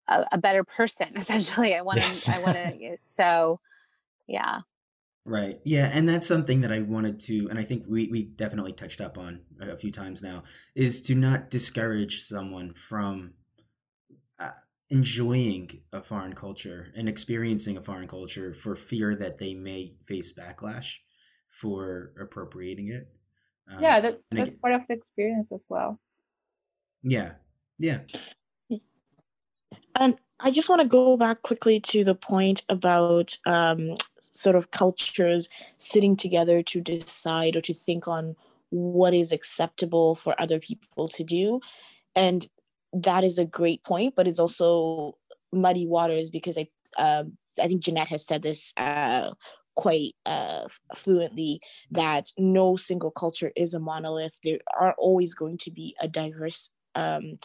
a, 0.08 0.24
a 0.32 0.38
better 0.38 0.64
person. 0.64 1.08
Essentially, 1.16 1.74
I 1.74 1.82
want 1.82 2.00
to, 2.00 2.06
Yes. 2.06 2.28
I 2.28 2.40
want 2.40 2.56
to, 2.56 2.96
so 3.12 3.60
yeah. 4.26 4.60
Right. 5.28 5.58
Yeah, 5.64 5.90
and 5.92 6.08
that's 6.08 6.24
something 6.24 6.60
that 6.60 6.70
I 6.70 6.82
wanted 6.82 7.18
to, 7.22 7.48
and 7.50 7.58
I 7.58 7.64
think 7.64 7.84
we 7.88 8.06
we 8.06 8.22
definitely 8.22 8.72
touched 8.72 9.00
up 9.00 9.18
on 9.18 9.40
a 9.60 9.70
a 9.72 9.76
few 9.76 9.90
times 9.90 10.22
now, 10.22 10.44
is 10.76 11.00
to 11.02 11.16
not 11.16 11.50
discourage 11.50 12.22
someone 12.22 12.74
from 12.74 13.34
uh, 14.38 14.50
enjoying 14.88 15.82
a 15.92 16.00
foreign 16.00 16.34
culture 16.34 16.92
and 16.96 17.08
experiencing 17.08 17.76
a 17.76 17.82
foreign 17.82 18.06
culture 18.06 18.54
for 18.54 18.76
fear 18.76 19.16
that 19.16 19.38
they 19.38 19.52
may 19.52 19.96
face 20.06 20.32
backlash 20.32 20.98
for 21.48 22.12
appropriating 22.20 22.88
it. 22.92 23.08
Um, 23.68 23.82
yeah, 23.82 24.00
that, 24.00 24.20
that's 24.30 24.50
again- 24.50 24.60
part 24.60 24.74
of 24.74 24.82
the 24.88 24.94
experience 24.94 25.50
as 25.50 25.66
well. 25.68 25.98
yeah, 27.02 27.32
yeah, 27.80 28.02
And 29.98 30.18
I 30.40 30.50
just 30.50 30.68
want 30.68 30.82
to 30.82 30.88
go 30.88 31.16
back 31.16 31.42
quickly 31.42 31.80
to 31.80 32.04
the 32.04 32.14
point 32.14 32.64
about 32.68 33.36
um, 33.46 33.96
sort 34.20 34.56
of 34.56 34.70
cultures 34.70 35.48
sitting 35.78 36.16
together 36.16 36.62
to 36.62 36.80
decide 36.80 37.56
or 37.56 37.60
to 37.62 37.74
think 37.74 38.06
on 38.06 38.36
what 38.70 39.14
is 39.14 39.32
acceptable 39.32 40.14
for 40.14 40.40
other 40.40 40.58
people 40.58 41.08
to 41.08 41.24
do. 41.24 41.60
And 42.14 42.46
that 42.92 43.24
is 43.24 43.38
a 43.38 43.44
great 43.44 43.82
point, 43.82 44.14
but 44.14 44.28
it's 44.28 44.38
also 44.38 45.16
muddy 45.52 45.86
waters 45.86 46.30
because 46.30 46.58
I, 46.58 46.68
um 46.98 47.36
I 47.62 47.68
think 47.68 47.82
Jeanette 47.82 48.08
has 48.08 48.26
said 48.26 48.42
this 48.42 48.74
uh, 48.76 49.30
quite 49.76 50.14
uh, 50.26 50.64
fluently 50.94 51.60
that 51.90 52.30
no 52.36 52.76
single 52.76 53.10
culture 53.10 53.52
is 53.56 53.74
a 53.74 53.80
monolith. 53.80 54.36
There 54.42 54.58
are 54.78 54.94
always 54.98 55.34
going 55.34 55.58
to 55.58 55.70
be 55.70 55.94
a 56.00 56.08
diverse 56.08 56.70
um, 56.96 57.38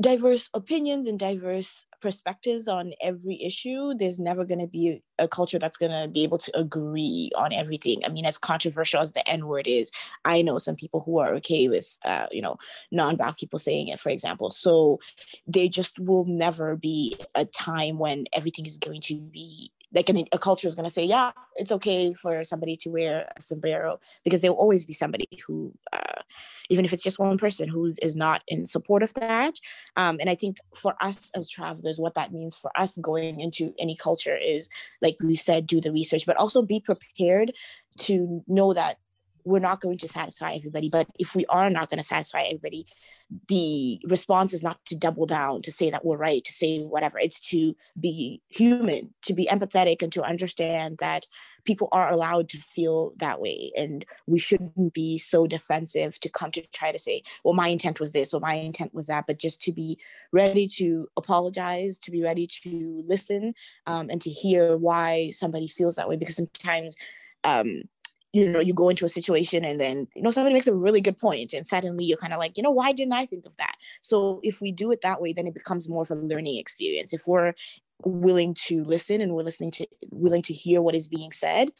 diverse 0.00 0.50
opinions 0.52 1.06
and 1.06 1.18
diverse 1.18 1.86
perspectives 2.02 2.68
on 2.68 2.92
every 3.00 3.42
issue 3.42 3.94
there's 3.94 4.18
never 4.18 4.44
going 4.44 4.60
to 4.60 4.66
be 4.66 5.02
a 5.18 5.26
culture 5.26 5.58
that's 5.58 5.78
going 5.78 5.92
to 5.92 6.06
be 6.06 6.22
able 6.22 6.36
to 6.36 6.54
agree 6.58 7.30
on 7.36 7.52
everything. 7.52 8.02
I 8.04 8.10
mean 8.10 8.26
as 8.26 8.36
controversial 8.36 9.00
as 9.00 9.12
the 9.12 9.26
n 9.28 9.46
word 9.46 9.66
is 9.66 9.90
i 10.24 10.42
know 10.42 10.58
some 10.58 10.76
people 10.76 11.00
who 11.00 11.18
are 11.18 11.34
okay 11.36 11.68
with 11.68 11.96
uh, 12.04 12.26
you 12.30 12.42
know 12.42 12.56
non-black 12.92 13.38
people 13.38 13.58
saying 13.58 13.88
it 13.88 14.00
for 14.00 14.10
example. 14.10 14.50
So 14.50 14.98
they 15.46 15.68
just 15.68 15.98
will 15.98 16.24
never 16.26 16.76
be 16.76 17.16
a 17.34 17.44
time 17.44 17.98
when 17.98 18.24
everything 18.32 18.66
is 18.66 18.76
going 18.76 19.00
to 19.02 19.16
be 19.16 19.70
like 19.94 20.08
an, 20.08 20.24
a 20.32 20.38
culture 20.38 20.68
is 20.68 20.74
going 20.74 20.84
to 20.84 20.92
say 20.92 21.04
yeah 21.04 21.30
it's 21.56 21.72
okay 21.72 22.12
for 22.14 22.44
somebody 22.44 22.76
to 22.76 22.90
wear 22.90 23.28
a 23.36 23.40
sombrero 23.40 23.98
because 24.24 24.40
there 24.40 24.52
will 24.52 24.58
always 24.58 24.84
be 24.84 24.92
somebody 24.92 25.28
who 25.46 25.72
uh, 25.92 26.22
even 26.70 26.84
if 26.84 26.92
it's 26.92 27.02
just 27.02 27.18
one 27.18 27.38
person 27.38 27.68
who 27.68 27.92
is 28.00 28.16
not 28.16 28.42
in 28.48 28.64
support 28.66 29.02
of 29.02 29.12
that. 29.14 29.54
Um, 29.96 30.18
and 30.20 30.28
i 30.28 30.34
think 30.34 30.58
for 30.74 30.94
us 31.00 31.30
as 31.34 31.48
travelers 31.48 31.98
what 31.98 32.14
that 32.14 32.32
means 32.32 32.56
for 32.56 32.70
us 32.78 32.98
going 32.98 33.40
into 33.40 33.72
any 33.78 33.96
culture 33.96 34.36
is 34.36 34.68
like 35.02 35.16
we 35.22 35.34
said 35.34 35.66
do 35.66 35.80
the 35.80 35.92
research 35.92 36.26
but 36.26 36.36
also 36.36 36.62
be 36.62 36.80
prepared 36.80 37.52
to 37.98 38.42
know 38.48 38.72
that 38.74 38.98
we're 39.44 39.58
not 39.58 39.80
going 39.80 39.98
to 39.98 40.08
satisfy 40.08 40.52
everybody 40.52 40.88
but 40.88 41.06
if 41.18 41.34
we 41.34 41.44
are 41.46 41.70
not 41.70 41.88
going 41.88 41.98
to 41.98 42.04
satisfy 42.04 42.42
everybody 42.42 42.86
the 43.48 44.00
response 44.08 44.52
is 44.52 44.62
not 44.62 44.84
to 44.86 44.96
double 44.96 45.26
down 45.26 45.62
to 45.62 45.72
say 45.72 45.90
that 45.90 46.04
we're 46.04 46.16
right 46.16 46.44
to 46.44 46.52
say 46.52 46.80
whatever. 46.80 47.18
It's 47.18 47.40
to 47.50 47.74
be 47.98 48.40
human 48.48 49.12
to 49.22 49.34
be 49.34 49.46
empathetic 49.46 50.02
and 50.02 50.12
to 50.12 50.22
understand 50.22 50.98
that 50.98 51.26
people 51.64 51.88
are 51.92 52.10
allowed 52.10 52.48
to 52.50 52.58
feel 52.58 53.12
that 53.16 53.40
way. 53.40 53.72
And 53.76 54.04
we 54.26 54.38
shouldn't 54.38 54.92
be 54.92 55.18
so 55.18 55.46
defensive 55.46 56.18
to 56.20 56.28
come 56.28 56.50
to 56.52 56.66
try 56.68 56.92
to 56.92 56.98
say 56.98 57.22
well 57.44 57.54
my 57.54 57.68
intent 57.68 58.00
was 58.00 58.12
this 58.12 58.34
or 58.34 58.40
my 58.40 58.54
intent 58.54 58.94
was 58.94 59.06
that 59.06 59.26
but 59.26 59.38
just 59.38 59.60
to 59.62 59.72
be 59.72 59.98
ready 60.32 60.66
to 60.66 61.08
apologize 61.16 61.98
to 61.98 62.10
be 62.10 62.22
ready 62.22 62.46
to 62.46 63.02
listen 63.04 63.54
um, 63.86 64.08
and 64.10 64.20
to 64.22 64.30
hear 64.30 64.76
why 64.76 65.30
somebody 65.30 65.66
feels 65.66 65.96
that 65.96 66.08
way. 66.08 66.16
Because 66.16 66.36
sometimes 66.36 66.96
um, 67.44 67.82
you 68.34 68.50
know 68.50 68.60
you 68.60 68.74
go 68.74 68.88
into 68.88 69.04
a 69.04 69.08
situation 69.08 69.64
and 69.64 69.80
then 69.80 70.08
you 70.14 70.22
know 70.22 70.30
somebody 70.30 70.52
makes 70.52 70.66
a 70.66 70.74
really 70.74 71.00
good 71.00 71.16
point 71.16 71.52
and 71.52 71.66
suddenly 71.66 72.04
you're 72.04 72.18
kind 72.18 72.32
of 72.32 72.40
like 72.40 72.56
you 72.56 72.62
know 72.62 72.70
why 72.70 72.92
didn't 72.92 73.14
i 73.14 73.24
think 73.24 73.46
of 73.46 73.56
that? 73.56 73.76
So 74.02 74.40
if 74.42 74.60
we 74.60 74.72
do 74.72 74.90
it 74.90 75.00
that 75.02 75.20
way 75.22 75.32
then 75.32 75.46
it 75.46 75.54
becomes 75.54 75.88
more 75.88 76.02
of 76.02 76.10
a 76.10 76.16
learning 76.16 76.58
experience. 76.58 77.14
If 77.14 77.26
we're 77.26 77.54
willing 78.04 78.54
to 78.54 78.82
listen 78.84 79.20
and 79.20 79.32
we're 79.32 79.44
listening 79.44 79.70
to 79.70 79.86
willing 80.10 80.42
to 80.42 80.52
hear 80.52 80.82
what 80.82 80.96
is 80.96 81.06
being 81.06 81.30
said 81.30 81.70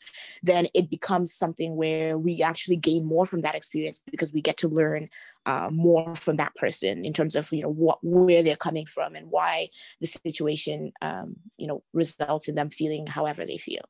then 0.45 0.69
it 0.73 0.89
becomes 0.89 1.35
something 1.35 1.75
where 1.75 2.17
we 2.17 2.41
actually 2.41 2.77
gain 2.77 3.05
more 3.05 3.27
from 3.27 3.41
that 3.41 3.57
experience 3.57 4.01
because 4.11 4.33
we 4.33 4.41
get 4.41 4.57
to 4.57 4.69
learn 4.69 5.09
uh, 5.47 5.69
more 5.73 6.15
from 6.15 6.37
that 6.37 6.55
person 6.55 7.05
in 7.05 7.13
terms 7.13 7.35
of 7.35 7.53
you 7.53 7.63
know 7.63 7.69
what 7.69 7.99
where 8.03 8.43
they're 8.45 8.57
coming 8.57 8.87
from 8.87 9.17
and 9.17 9.27
why 9.29 9.69
the 10.01 10.07
situation 10.07 10.93
um, 11.03 11.35
you 11.59 11.67
know 11.67 11.83
results 11.93 12.49
in 12.49 12.55
them 12.55 12.71
feeling 12.71 13.07
however 13.07 13.45
they 13.45 13.59
feel. 13.59 13.85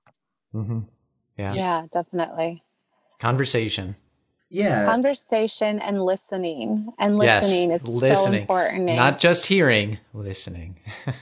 Mm-hmm. 0.54 0.80
Yeah. 1.36 1.54
Yeah, 1.54 1.86
definitely. 1.90 2.62
Conversation. 3.18 3.96
Yeah. 4.50 4.86
Conversation 4.86 5.80
and 5.80 6.02
listening. 6.02 6.92
And 6.98 7.20
Yes, 7.20 7.44
listening 7.44 7.70
is 7.72 8.00
so 8.00 8.32
important. 8.32 8.88
Eh? 8.88 8.94
Not 8.94 9.18
just 9.18 9.46
hearing, 9.46 9.98
listening. 10.12 10.78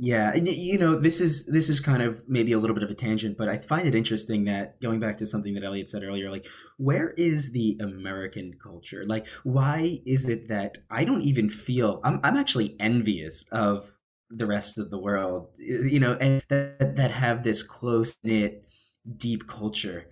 Yeah, 0.00 0.36
you 0.36 0.78
know, 0.78 0.96
this 0.96 1.20
is 1.20 1.46
this 1.46 1.68
is 1.68 1.80
kind 1.80 2.02
of 2.02 2.22
maybe 2.28 2.52
a 2.52 2.58
little 2.60 2.74
bit 2.74 2.84
of 2.84 2.90
a 2.90 2.94
tangent, 2.94 3.36
but 3.36 3.48
I 3.48 3.58
find 3.58 3.86
it 3.88 3.96
interesting 3.96 4.44
that 4.44 4.80
going 4.80 5.00
back 5.00 5.16
to 5.16 5.26
something 5.26 5.54
that 5.54 5.64
Elliot 5.64 5.88
said 5.88 6.04
earlier, 6.04 6.30
like 6.30 6.46
where 6.76 7.08
is 7.16 7.50
the 7.50 7.76
American 7.80 8.54
culture? 8.62 9.04
Like, 9.04 9.26
why 9.42 9.98
is 10.06 10.28
it 10.28 10.46
that 10.48 10.78
I 10.88 11.02
don't 11.02 11.22
even 11.22 11.48
feel 11.48 12.00
I'm 12.04 12.20
I'm 12.22 12.36
actually 12.36 12.76
envious 12.78 13.44
of 13.50 13.98
the 14.30 14.46
rest 14.46 14.78
of 14.78 14.90
the 14.90 14.98
world, 14.98 15.48
you 15.58 15.98
know, 15.98 16.12
and 16.12 16.42
that 16.48 16.94
that 16.94 17.10
have 17.10 17.42
this 17.42 17.64
close 17.64 18.14
knit, 18.22 18.67
deep 19.16 19.46
culture. 19.46 20.08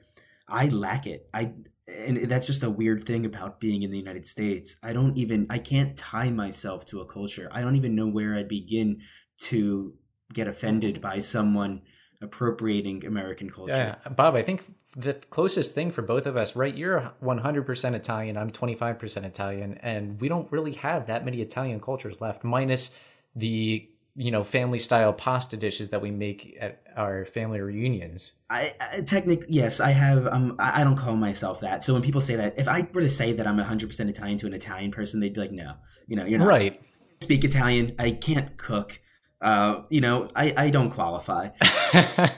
I 0.49 0.69
lack 0.69 1.07
it. 1.07 1.29
I 1.35 1.53
and 1.89 2.17
that's 2.29 2.47
just 2.49 2.65
a 2.65 2.71
weird 2.71 3.05
thing 3.05 3.25
about 3.25 3.61
being 3.61 3.83
in 3.83 3.91
the 3.91 3.99
United 3.99 4.27
States. 4.27 4.77
I 4.83 4.93
don't 4.93 5.17
even 5.17 5.47
I 5.51 5.59
can't 5.59 5.97
tie 5.97 6.31
myself 6.31 6.85
to 6.87 7.01
a 7.01 7.07
culture. 7.07 7.49
I 7.53 7.63
don't 7.63 7.77
even 7.77 7.95
know 7.95 8.09
where 8.09 8.35
I'd 8.35 8.49
begin 8.49 9.03
to 9.39 9.95
get 10.33 10.49
offended 10.49 10.95
mm-hmm. 10.97 11.03
by 11.03 11.19
someone 11.21 11.83
appropriating 12.21 13.05
American 13.05 13.51
culture. 13.51 13.99
Yeah, 14.05 14.11
Bob, 14.11 14.35
I 14.35 14.43
think 14.43 14.63
the 14.97 15.15
closest 15.15 15.75
thing 15.75 15.91
for 15.91 16.03
both 16.03 16.25
of 16.27 16.37
us, 16.37 16.57
right? 16.57 16.75
You're 16.75 17.13
100% 17.23 17.95
Italian, 17.95 18.37
I'm 18.39 18.51
25% 18.51 19.25
Italian, 19.25 19.75
and 19.83 20.19
we 20.19 20.29
don't 20.29 20.51
really 20.51 20.73
have 20.73 21.07
that 21.07 21.25
many 21.25 21.43
Italian 21.43 21.81
cultures 21.81 22.21
left, 22.21 22.43
minus 22.43 22.95
the 23.35 23.89
you 24.17 24.31
know 24.31 24.43
family 24.43 24.79
style 24.79 25.13
pasta 25.13 25.57
dishes 25.57 25.91
that 25.91 26.01
we 26.01 26.11
make 26.11 26.57
at 26.61 26.83
our 26.97 27.25
family 27.25 27.61
reunions. 27.61 28.35
I, 28.51 28.75
I 28.81 29.01
technically 29.03 29.47
yes, 29.51 29.81
I 29.81 29.91
have. 29.91 30.27
Um, 30.27 30.57
I 30.59 30.81
I 30.81 30.85
don't 30.85 30.97
call 30.97 31.17
myself 31.17 31.61
that. 31.61 31.83
So 31.83 31.93
when 31.93 32.03
people 32.03 32.21
say 32.21 32.37
that, 32.37 32.59
if 32.59 32.69
I 32.69 32.89
were 32.93 33.03
to 33.03 33.09
say 33.09 33.33
that 33.33 33.47
I'm 33.47 33.57
100 33.57 33.89
percent 33.89 34.11
Italian 34.11 34.39
to 34.39 34.47
an 34.47 34.55
Italian 34.55 34.91
person, 34.91 35.21
they'd 35.21 35.35
be 35.35 35.41
like, 35.41 35.53
"No, 35.53 35.75
you 36.07 36.17
know, 36.17 36.25
you're 36.25 36.39
not." 36.39 36.49
Right. 36.49 36.81
Speak 37.21 37.45
Italian. 37.45 37.95
I 37.99 38.13
can't 38.13 38.57
cook. 38.57 39.01
Uh, 39.41 39.83
you 39.91 40.01
know, 40.01 40.29
I 40.35 40.55
I 40.57 40.71
don't 40.71 40.91
qualify. 40.91 41.49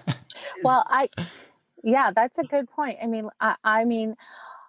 well 0.62 0.84
i 0.88 1.08
yeah 1.82 2.10
that's 2.14 2.38
a 2.38 2.44
good 2.44 2.68
point 2.70 2.98
i 3.02 3.06
mean 3.06 3.28
i, 3.40 3.54
I 3.64 3.84
mean 3.84 4.16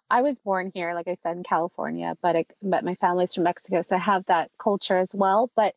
i 0.10 0.22
was 0.22 0.40
born 0.40 0.72
here 0.74 0.94
like 0.94 1.08
i 1.08 1.14
said 1.14 1.38
in 1.38 1.44
california 1.44 2.16
but 2.22 2.36
I, 2.36 2.46
but 2.62 2.84
my 2.84 2.96
family's 2.96 3.34
from 3.34 3.44
mexico 3.44 3.82
so 3.82 3.96
i 3.96 4.00
have 4.00 4.26
that 4.26 4.52
culture 4.58 4.98
as 4.98 5.16
well 5.16 5.52
but 5.56 5.76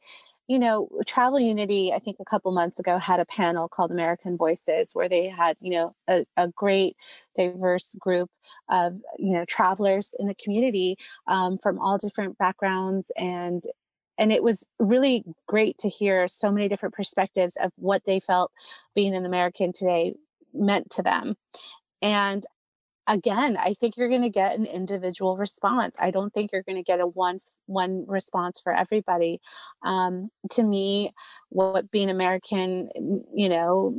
you 0.48 0.58
know 0.58 0.88
travel 1.06 1.38
unity 1.38 1.92
i 1.92 1.98
think 1.98 2.16
a 2.20 2.24
couple 2.24 2.50
months 2.52 2.78
ago 2.78 2.98
had 2.98 3.20
a 3.20 3.24
panel 3.24 3.68
called 3.68 3.90
american 3.90 4.36
voices 4.36 4.90
where 4.92 5.08
they 5.08 5.28
had 5.28 5.56
you 5.60 5.70
know 5.70 5.94
a, 6.08 6.24
a 6.36 6.48
great 6.48 6.96
diverse 7.34 7.94
group 7.96 8.30
of 8.68 8.94
you 9.18 9.32
know 9.32 9.44
travelers 9.44 10.14
in 10.18 10.26
the 10.26 10.34
community 10.34 10.96
um, 11.26 11.58
from 11.58 11.78
all 11.78 11.96
different 11.98 12.36
backgrounds 12.38 13.12
and 13.16 13.64
and 14.18 14.30
it 14.30 14.42
was 14.42 14.68
really 14.78 15.24
great 15.48 15.78
to 15.78 15.88
hear 15.88 16.28
so 16.28 16.52
many 16.52 16.68
different 16.68 16.94
perspectives 16.94 17.56
of 17.56 17.72
what 17.76 18.04
they 18.04 18.20
felt 18.20 18.52
being 18.94 19.14
an 19.14 19.24
American 19.24 19.72
today 19.72 20.14
meant 20.52 20.90
to 20.90 21.02
them. 21.02 21.36
And 22.02 22.44
again, 23.06 23.56
I 23.58 23.74
think 23.74 23.96
you're 23.96 24.08
going 24.08 24.22
to 24.22 24.30
get 24.30 24.56
an 24.58 24.66
individual 24.66 25.36
response. 25.36 25.96
I 26.00 26.10
don't 26.10 26.32
think 26.32 26.50
you're 26.52 26.62
going 26.62 26.76
to 26.76 26.82
get 26.82 27.00
a 27.00 27.06
one 27.06 27.40
one 27.66 28.04
response 28.06 28.60
for 28.60 28.72
everybody. 28.72 29.40
Um, 29.82 30.30
to 30.52 30.62
me, 30.62 31.12
what 31.48 31.90
being 31.90 32.10
American, 32.10 32.90
you 33.34 33.48
know, 33.48 33.94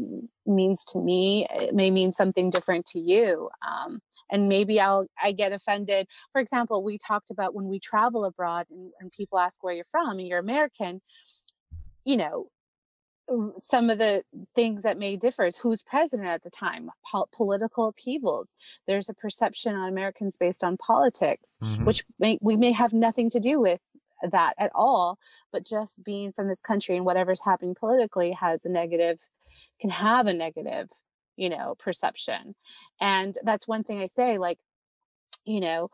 means 0.45 0.85
to 0.85 0.99
me, 0.99 1.47
it 1.51 1.75
may 1.75 1.91
mean 1.91 2.13
something 2.13 2.49
different 2.49 2.85
to 2.87 2.99
you. 2.99 3.49
Um, 3.67 3.99
and 4.31 4.49
maybe 4.49 4.79
I'll 4.79 5.07
I 5.21 5.31
get 5.31 5.51
offended. 5.51 6.07
For 6.31 6.39
example, 6.41 6.83
we 6.83 6.97
talked 6.97 7.29
about 7.29 7.53
when 7.53 7.67
we 7.67 7.79
travel 7.79 8.25
abroad 8.25 8.67
and, 8.69 8.91
and 8.99 9.11
people 9.11 9.37
ask 9.37 9.63
where 9.63 9.73
you're 9.73 9.85
from 9.85 10.17
and 10.17 10.27
you're 10.27 10.39
American, 10.39 11.01
you 12.05 12.17
know, 12.17 12.47
some 13.57 13.89
of 13.89 13.97
the 13.99 14.23
things 14.55 14.83
that 14.83 14.97
may 14.97 15.15
differ 15.15 15.45
is 15.45 15.57
who's 15.57 15.81
president 15.81 16.27
at 16.27 16.43
the 16.43 16.49
time, 16.49 16.91
po- 17.09 17.27
political 17.31 17.87
upheavals. 17.87 18.49
There's 18.87 19.09
a 19.09 19.13
perception 19.13 19.75
on 19.75 19.87
Americans 19.89 20.35
based 20.37 20.63
on 20.63 20.77
politics, 20.77 21.57
Mhm. 21.61 21.85
which 21.85 22.03
may, 22.19 22.37
we 22.41 22.57
may 22.57 22.71
have 22.73 22.93
nothing 22.93 23.29
to 23.31 23.39
do 23.39 23.59
with 23.59 23.79
that 24.21 24.53
at 24.57 24.71
all, 24.75 25.19
but 25.51 25.65
just 25.65 26.03
being 26.03 26.31
from 26.31 26.47
this 26.47 26.61
country 26.61 26.95
and 26.95 27.05
whatever's 27.05 27.41
happening 27.43 27.75
politically 27.75 28.31
has 28.31 28.65
a 28.65 28.69
negative, 28.69 29.27
can 29.79 29.89
have 29.89 30.27
a 30.27 30.33
negative, 30.33 30.89
you 31.35 31.49
know, 31.49 31.75
perception. 31.79 32.55
And 32.99 33.37
that's 33.43 33.67
one 33.67 33.83
thing 33.83 33.99
I 33.99 34.05
say, 34.05 34.37
like, 34.37 34.59
you 35.45 35.59
know, 35.59 35.89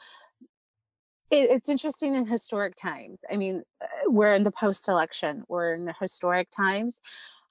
it, 1.31 1.49
it's 1.51 1.69
interesting 1.69 2.15
in 2.15 2.25
historic 2.27 2.75
times. 2.75 3.21
I 3.31 3.35
mean, 3.37 3.63
uh, 3.81 3.87
we're 4.07 4.33
in 4.33 4.43
the 4.43 4.51
post 4.51 4.87
election, 4.87 5.43
we're 5.47 5.73
in 5.75 5.91
historic 5.99 6.49
times. 6.51 7.01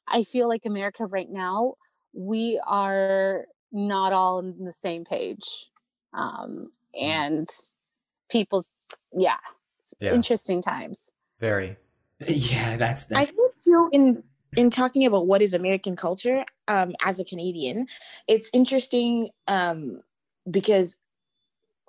I 0.07 0.25
feel 0.25 0.49
like 0.49 0.65
America 0.65 1.07
right 1.07 1.31
now, 1.31 1.75
we 2.13 2.61
are 2.67 3.47
not 3.73 4.13
all 4.13 4.39
on 4.39 4.65
the 4.65 4.73
same 4.73 5.05
page. 5.05 5.71
Um, 6.15 6.73
and 6.99 7.47
people's, 8.31 8.79
yeah, 9.13 9.37
it's 9.79 9.95
Yeah. 10.01 10.15
interesting 10.15 10.63
times. 10.63 11.13
Very. 11.39 11.77
Yeah, 12.27 12.77
that's 12.77 13.11
I 13.13 13.27
that. 13.27 13.35
think 13.35 13.53
too 13.65 13.89
in 13.93 14.25
in 14.57 14.71
talking 14.71 15.05
about 15.05 15.27
what 15.27 15.43
is 15.43 15.53
American 15.53 15.95
culture, 15.95 16.45
um, 16.69 16.95
as 17.05 17.21
a 17.21 17.25
Canadian, 17.25 17.87
it's 18.27 18.51
interesting 18.55 19.29
um, 19.47 20.01
because 20.51 20.97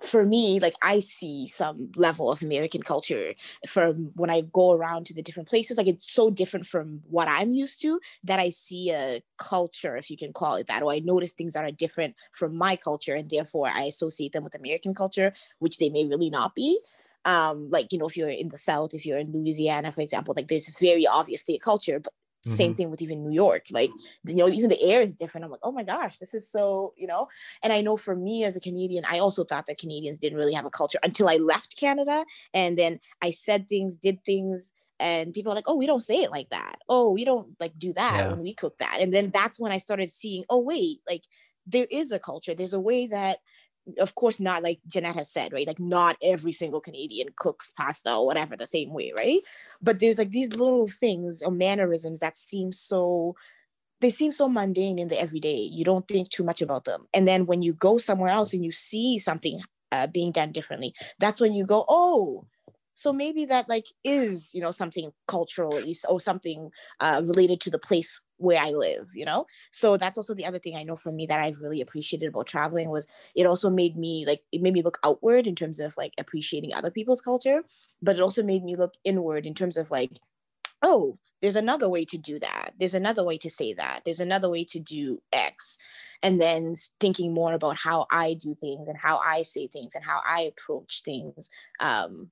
for 0.01 0.25
me, 0.25 0.59
like 0.59 0.73
I 0.81 0.99
see 0.99 1.47
some 1.47 1.91
level 1.95 2.31
of 2.31 2.41
American 2.41 2.81
culture 2.81 3.33
from 3.67 4.11
when 4.15 4.29
I 4.29 4.41
go 4.41 4.71
around 4.71 5.05
to 5.07 5.13
the 5.13 5.21
different 5.21 5.49
places. 5.49 5.77
Like 5.77 5.87
it's 5.87 6.11
so 6.11 6.29
different 6.29 6.65
from 6.65 7.01
what 7.09 7.27
I'm 7.27 7.53
used 7.53 7.81
to 7.81 7.99
that 8.23 8.39
I 8.39 8.49
see 8.49 8.91
a 8.91 9.21
culture, 9.37 9.97
if 9.97 10.09
you 10.09 10.17
can 10.17 10.33
call 10.33 10.55
it 10.55 10.67
that, 10.67 10.83
or 10.83 10.91
I 10.91 10.99
notice 10.99 11.33
things 11.33 11.53
that 11.53 11.65
are 11.65 11.71
different 11.71 12.15
from 12.31 12.55
my 12.55 12.75
culture, 12.75 13.15
and 13.15 13.29
therefore 13.29 13.69
I 13.73 13.83
associate 13.83 14.33
them 14.33 14.43
with 14.43 14.55
American 14.55 14.93
culture, 14.93 15.33
which 15.59 15.77
they 15.77 15.89
may 15.89 16.05
really 16.05 16.29
not 16.29 16.55
be 16.55 16.79
um 17.25 17.69
like 17.69 17.91
you 17.91 17.99
know 17.99 18.07
if 18.07 18.15
you're 18.15 18.29
in 18.29 18.47
the 18.47 18.57
south 18.57 18.93
if 18.93 19.05
you're 19.05 19.17
in 19.17 19.29
louisiana 19.33 19.91
for 19.91 19.99
example 19.99 20.33
like 20.37 20.47
there's 20.47 20.69
very 20.79 21.05
obviously 21.05 21.53
a 21.53 21.59
culture 21.59 21.99
but 21.99 22.13
same 22.45 22.73
Mhm. 22.73 22.75
thing 22.75 22.89
with 22.89 23.01
even 23.01 23.21
new 23.23 23.31
york 23.33 23.65
like 23.71 23.95
you 24.25 24.35
know 24.35 24.47
even 24.47 24.69
the 24.69 24.81
air 24.81 25.01
is 25.01 25.13
different. 25.15 25.45
I'm 25.45 25.51
like 25.51 25.59
oh 25.63 25.71
my 25.71 25.83
gosh 25.83 26.17
this 26.17 26.33
is 26.33 26.49
so 26.49 26.93
you 26.97 27.07
know? 27.07 27.27
And 27.63 27.73
i 27.73 27.81
know 27.81 27.97
for 27.97 28.15
me 28.15 28.43
as 28.43 28.55
a 28.55 28.59
canadian 28.59 29.03
i 29.07 29.19
also 29.19 29.43
thought 29.43 29.65
that 29.67 29.77
canadians 29.77 30.19
didn't 30.19 30.37
really 30.37 30.53
have 30.53 30.65
a 30.65 30.69
culture 30.71 30.99
until 31.03 31.29
i 31.29 31.35
left 31.37 31.77
canada 31.77 32.25
and 32.53 32.77
then 32.77 32.99
i 33.21 33.31
said 33.31 33.67
things 33.67 33.95
did 33.95 34.23
things 34.23 34.71
and 34.99 35.33
people 35.33 35.51
are 35.51 35.55
like 35.55 35.67
oh 35.67 35.75
we 35.75 35.85
don't 35.85 36.01
say 36.01 36.17
it 36.23 36.31
like 36.31 36.49
that. 36.49 36.75
Oh 36.89 37.09
we 37.11 37.23
don't 37.23 37.55
like 37.59 37.77
do 37.77 37.93
that 37.93 38.27
Yeah. 38.27 38.27
when 38.27 38.39
we 38.39 38.53
cook 38.53 38.77
that. 38.79 38.97
And 38.99 39.13
then 39.13 39.31
that's 39.31 39.59
when 39.59 39.71
i 39.71 39.77
started 39.77 40.11
seeing 40.11 40.43
oh 40.49 40.59
wait 40.59 40.99
like 41.07 41.23
there 41.65 41.87
is 41.91 42.11
a 42.11 42.19
culture. 42.19 42.55
There's 42.55 42.73
a 42.73 42.79
way 42.79 43.05
that 43.07 43.39
of 43.99 44.15
course 44.15 44.39
not 44.39 44.63
like 44.63 44.79
Jeanette 44.87 45.15
has 45.15 45.31
said, 45.31 45.53
right? 45.53 45.67
Like 45.67 45.79
not 45.79 46.17
every 46.21 46.51
single 46.51 46.81
Canadian 46.81 47.29
cooks 47.35 47.71
pasta 47.71 48.13
or 48.13 48.25
whatever 48.25 48.55
the 48.55 48.67
same 48.67 48.93
way, 48.93 49.11
right? 49.17 49.41
But 49.81 49.99
there's 49.99 50.17
like 50.17 50.31
these 50.31 50.49
little 50.49 50.87
things 50.87 51.41
or 51.41 51.51
mannerisms 51.51 52.19
that 52.19 52.37
seem 52.37 52.71
so 52.71 53.35
they 54.01 54.09
seem 54.09 54.31
so 54.31 54.47
mundane 54.47 54.97
in 54.97 55.09
the 55.09 55.19
everyday. 55.19 55.57
You 55.57 55.83
don't 55.83 56.07
think 56.07 56.29
too 56.29 56.43
much 56.43 56.61
about 56.61 56.85
them. 56.85 57.05
And 57.13 57.27
then 57.27 57.45
when 57.45 57.61
you 57.61 57.73
go 57.73 57.97
somewhere 57.97 58.29
else 58.29 58.53
and 58.53 58.63
you 58.63 58.71
see 58.71 59.19
something 59.19 59.61
uh, 59.91 60.07
being 60.07 60.31
done 60.31 60.53
differently, 60.53 60.93
that's 61.19 61.41
when 61.41 61.53
you 61.53 61.65
go, 61.65 61.83
oh, 61.89 62.45
so 62.99 63.13
maybe 63.13 63.45
that 63.45 63.69
like 63.69 63.85
is 64.03 64.53
you 64.53 64.59
know 64.61 64.71
something 64.71 65.11
culturally 65.27 65.95
or 66.09 66.19
something 66.19 66.69
uh, 66.99 67.21
related 67.25 67.61
to 67.61 67.69
the 67.69 67.79
place 67.79 68.19
where 68.39 68.61
I 68.61 68.71
live, 68.71 69.09
you 69.13 69.25
know? 69.25 69.45
So 69.71 69.97
that's 69.97 70.17
also 70.17 70.33
the 70.33 70.45
other 70.45 70.59
thing 70.59 70.75
I 70.75 70.83
know 70.83 70.95
from 70.95 71.15
me 71.15 71.27
that 71.27 71.39
I've 71.39 71.59
really 71.59 71.81
appreciated 71.81 72.29
about 72.29 72.47
traveling 72.47 72.89
was 72.89 73.07
it 73.35 73.45
also 73.45 73.69
made 73.69 73.95
me 73.95 74.25
like 74.25 74.41
it 74.51 74.61
made 74.61 74.73
me 74.73 74.81
look 74.81 74.97
outward 75.03 75.45
in 75.45 75.55
terms 75.55 75.79
of 75.79 75.95
like 75.97 76.13
appreciating 76.17 76.73
other 76.73 76.89
people's 76.89 77.21
culture, 77.21 77.61
but 78.01 78.15
it 78.15 78.21
also 78.21 78.41
made 78.41 78.63
me 78.63 78.75
look 78.75 78.93
inward 79.03 79.45
in 79.45 79.53
terms 79.53 79.77
of 79.77 79.91
like, 79.91 80.11
oh, 80.81 81.17
there's 81.41 81.55
another 81.55 81.89
way 81.89 82.05
to 82.05 82.17
do 82.17 82.39
that. 82.39 82.71
There's 82.77 82.93
another 82.95 83.23
way 83.23 83.37
to 83.37 83.49
say 83.49 83.73
that. 83.73 84.01
There's 84.03 84.19
another 84.19 84.49
way 84.49 84.65
to 84.65 84.79
do 84.79 85.21
X. 85.31 85.77
And 86.21 86.41
then 86.41 86.75
thinking 86.99 87.33
more 87.33 87.53
about 87.53 87.77
how 87.77 88.07
I 88.11 88.33
do 88.33 88.55
things 88.59 88.87
and 88.87 88.97
how 88.97 89.19
I 89.19 89.43
say 89.43 89.67
things 89.67 89.95
and 89.95 90.03
how 90.03 90.21
I 90.25 90.41
approach 90.41 91.01
things. 91.03 91.49
Um, 91.79 92.31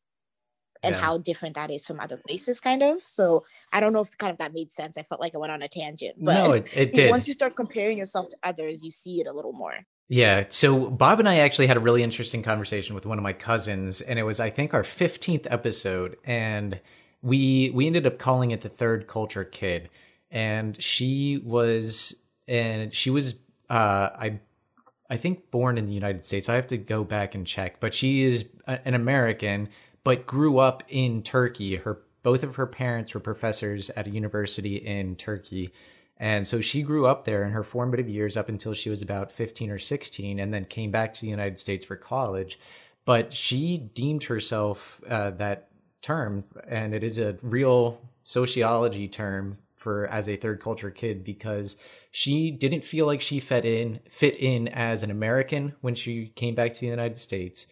and 0.84 0.96
Yeah. 0.96 1.02
how 1.02 1.18
different 1.18 1.56
that 1.56 1.72
is 1.72 1.86
from 1.86 2.00
other 2.00 2.18
places, 2.18 2.60
kind 2.60 2.84
of. 2.84 3.04
So 3.04 3.46
I 3.72 3.80
don't 3.80 3.94
know 3.94 4.02
if 4.02 4.18
kind 4.18 4.32
of 4.32 4.38
that 4.40 4.54
made 4.54 4.72
sense. 4.72 4.98
I 4.98 5.04
felt 5.04 5.22
like 5.22 5.36
I 5.36 5.38
went 5.38 5.52
on 5.52 5.62
a 5.62 5.68
tangent, 5.68 6.16
but 6.22 6.34
no, 6.44 6.54
it, 6.54 6.78
it 6.78 6.94
did. 6.94 7.10
once 7.10 7.28
you 7.28 7.34
start 7.34 7.56
comparing 7.56 7.98
yourself 7.98 8.30
to 8.30 8.38
others, 8.44 8.84
you 8.84 8.92
see 8.92 9.22
it 9.22 9.28
a 9.28 9.34
little 9.34 9.54
more. 9.54 9.76
Yeah. 10.10 10.46
So 10.50 10.90
Bob 10.90 11.20
and 11.20 11.28
I 11.28 11.38
actually 11.40 11.68
had 11.68 11.76
a 11.78 11.82
really 11.82 12.02
interesting 12.04 12.42
conversation 12.42 12.96
with 12.96 13.06
one 13.06 13.18
of 13.18 13.24
my 13.24 13.34
cousins, 13.34 14.00
and 14.02 14.18
it 14.18 14.24
was 14.24 14.40
I 14.40 14.50
think 14.50 14.74
our 14.74 14.84
fifteenth 14.84 15.46
episode, 15.50 16.16
and 16.24 16.80
we 17.22 17.72
we 17.74 17.88
ended 17.88 18.08
up 18.08 18.18
calling 18.18 18.52
it 18.52 18.62
the 18.62 18.70
third 18.70 19.08
culture 19.08 19.44
kid, 19.44 19.90
and 20.32 20.82
she 20.82 21.42
was 21.44 22.22
and 22.48 22.94
she 22.94 23.10
was 23.10 23.36
uh 23.70 23.74
I 24.18 24.40
I 25.10 25.18
think 25.18 25.52
born 25.52 25.78
in 25.78 25.88
the 25.88 25.94
United 25.94 26.26
States. 26.26 26.48
I 26.50 26.56
have 26.56 26.68
to 26.68 26.78
go 26.78 27.04
back 27.04 27.34
and 27.36 27.46
check, 27.48 27.80
but 27.80 27.94
she 27.94 28.24
is 28.24 28.46
an 28.66 28.94
American, 28.94 29.70
but 30.08 30.26
grew 30.26 30.58
up 30.58 30.84
in 30.88 31.22
Turkey. 31.22 31.76
Her 31.76 32.00
both 32.24 32.42
of 32.42 32.56
her 32.56 32.66
parents 32.66 33.14
were 33.14 33.20
professors 33.20 33.90
at 33.90 34.08
a 34.08 34.10
university 34.10 34.78
in 34.78 35.18
Turkey. 35.18 35.74
And 36.16 36.48
so 36.48 36.62
she 36.62 36.82
grew 36.82 37.06
up 37.06 37.26
there 37.26 37.44
in 37.44 37.52
her 37.52 37.62
formative 37.62 38.08
years 38.08 38.38
up 38.38 38.48
until 38.48 38.74
she 38.74 38.90
was 38.90 39.02
about 39.02 39.34
15 39.34 39.70
or 39.70 39.78
16 39.78 40.40
and 40.40 40.54
then 40.54 40.64
came 40.64 40.92
back 40.92 41.14
to 41.14 41.22
the 41.22 41.28
United 41.28 41.60
States 41.60 41.84
for 41.84 41.98
college. 41.98 42.58
But 43.04 43.34
she 43.34 43.78
deemed 43.78 44.24
herself 44.24 45.02
uh, 45.10 45.32
that 45.32 45.68
term, 46.02 46.46
and 46.66 46.94
it 46.94 47.04
is 47.04 47.20
a 47.20 47.36
real 47.42 48.00
sociology 48.22 49.10
term 49.10 49.58
for 49.76 50.08
as 50.08 50.30
a 50.30 50.38
third 50.38 50.62
culture 50.62 50.90
kid 50.90 51.26
because 51.26 51.76
she 52.12 52.50
didn't 52.50 52.86
feel 52.86 53.06
like 53.06 53.22
she 53.22 53.42
fit 53.42 53.66
in 53.66 54.00
fit 54.10 54.38
in 54.38 54.70
as 54.70 55.04
an 55.04 55.12
American 55.12 55.76
when 55.82 55.96
she 55.96 56.28
came 56.38 56.56
back 56.56 56.72
to 56.72 56.80
the 56.80 56.88
United 56.88 57.18
States, 57.18 57.68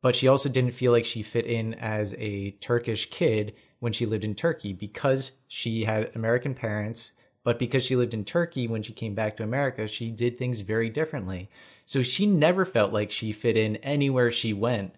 but 0.00 0.14
she 0.14 0.28
also 0.28 0.48
didn't 0.48 0.72
feel 0.74 0.92
like 0.92 1.04
she 1.04 1.22
fit 1.22 1.46
in 1.46 1.74
as 1.74 2.14
a 2.18 2.52
Turkish 2.60 3.10
kid 3.10 3.54
when 3.80 3.92
she 3.92 4.06
lived 4.06 4.24
in 4.24 4.34
Turkey 4.34 4.72
because 4.72 5.32
she 5.46 5.84
had 5.84 6.10
American 6.14 6.54
parents, 6.54 7.12
but 7.44 7.58
because 7.58 7.84
she 7.84 7.96
lived 7.96 8.14
in 8.14 8.24
Turkey 8.24 8.68
when 8.68 8.82
she 8.82 8.92
came 8.92 9.14
back 9.14 9.36
to 9.36 9.42
America, 9.42 9.86
she 9.86 10.10
did 10.10 10.38
things 10.38 10.60
very 10.60 10.90
differently. 10.90 11.50
So 11.84 12.02
she 12.02 12.26
never 12.26 12.64
felt 12.64 12.92
like 12.92 13.10
she 13.10 13.32
fit 13.32 13.56
in 13.56 13.76
anywhere 13.76 14.30
she 14.30 14.52
went. 14.52 14.94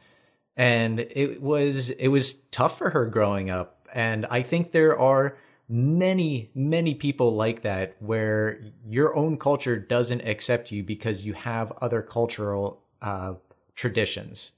And 0.56 1.00
it 1.00 1.40
was 1.40 1.90
it 1.90 2.08
was 2.08 2.40
tough 2.50 2.76
for 2.76 2.90
her 2.90 3.06
growing 3.06 3.50
up. 3.50 3.88
And 3.94 4.26
I 4.26 4.42
think 4.42 4.72
there 4.72 4.98
are 4.98 5.36
many 5.68 6.50
many 6.54 6.94
people 6.94 7.36
like 7.36 7.62
that 7.62 7.94
where 8.00 8.60
your 8.84 9.14
own 9.14 9.38
culture 9.38 9.78
doesn't 9.78 10.22
accept 10.22 10.72
you 10.72 10.82
because 10.82 11.24
you 11.24 11.32
have 11.32 11.72
other 11.80 12.02
cultural 12.02 12.82
uh, 13.00 13.34
traditions 13.76 14.52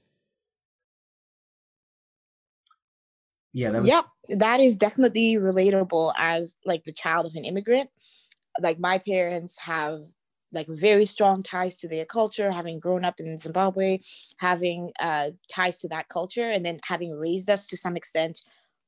Yeah, 3.53 3.69
that 3.69 3.81
was 3.81 3.87
Yep, 3.89 4.05
that 4.39 4.59
is 4.59 4.75
definitely 4.75 5.35
relatable 5.35 6.13
as 6.17 6.55
like 6.65 6.83
the 6.83 6.91
child 6.91 7.25
of 7.25 7.35
an 7.35 7.45
immigrant. 7.45 7.89
Like 8.59 8.79
my 8.79 8.97
parents 8.97 9.59
have 9.59 10.01
like 10.51 10.67
very 10.67 11.05
strong 11.05 11.41
ties 11.41 11.75
to 11.77 11.87
their 11.87 12.05
culture, 12.05 12.51
having 12.51 12.79
grown 12.79 13.03
up 13.03 13.19
in 13.19 13.37
Zimbabwe, 13.37 13.99
having 14.37 14.91
uh, 14.99 15.31
ties 15.49 15.79
to 15.79 15.87
that 15.89 16.09
culture, 16.09 16.49
and 16.49 16.65
then 16.65 16.79
having 16.85 17.11
raised 17.11 17.49
us 17.49 17.67
to 17.67 17.77
some 17.77 17.95
extent 17.97 18.41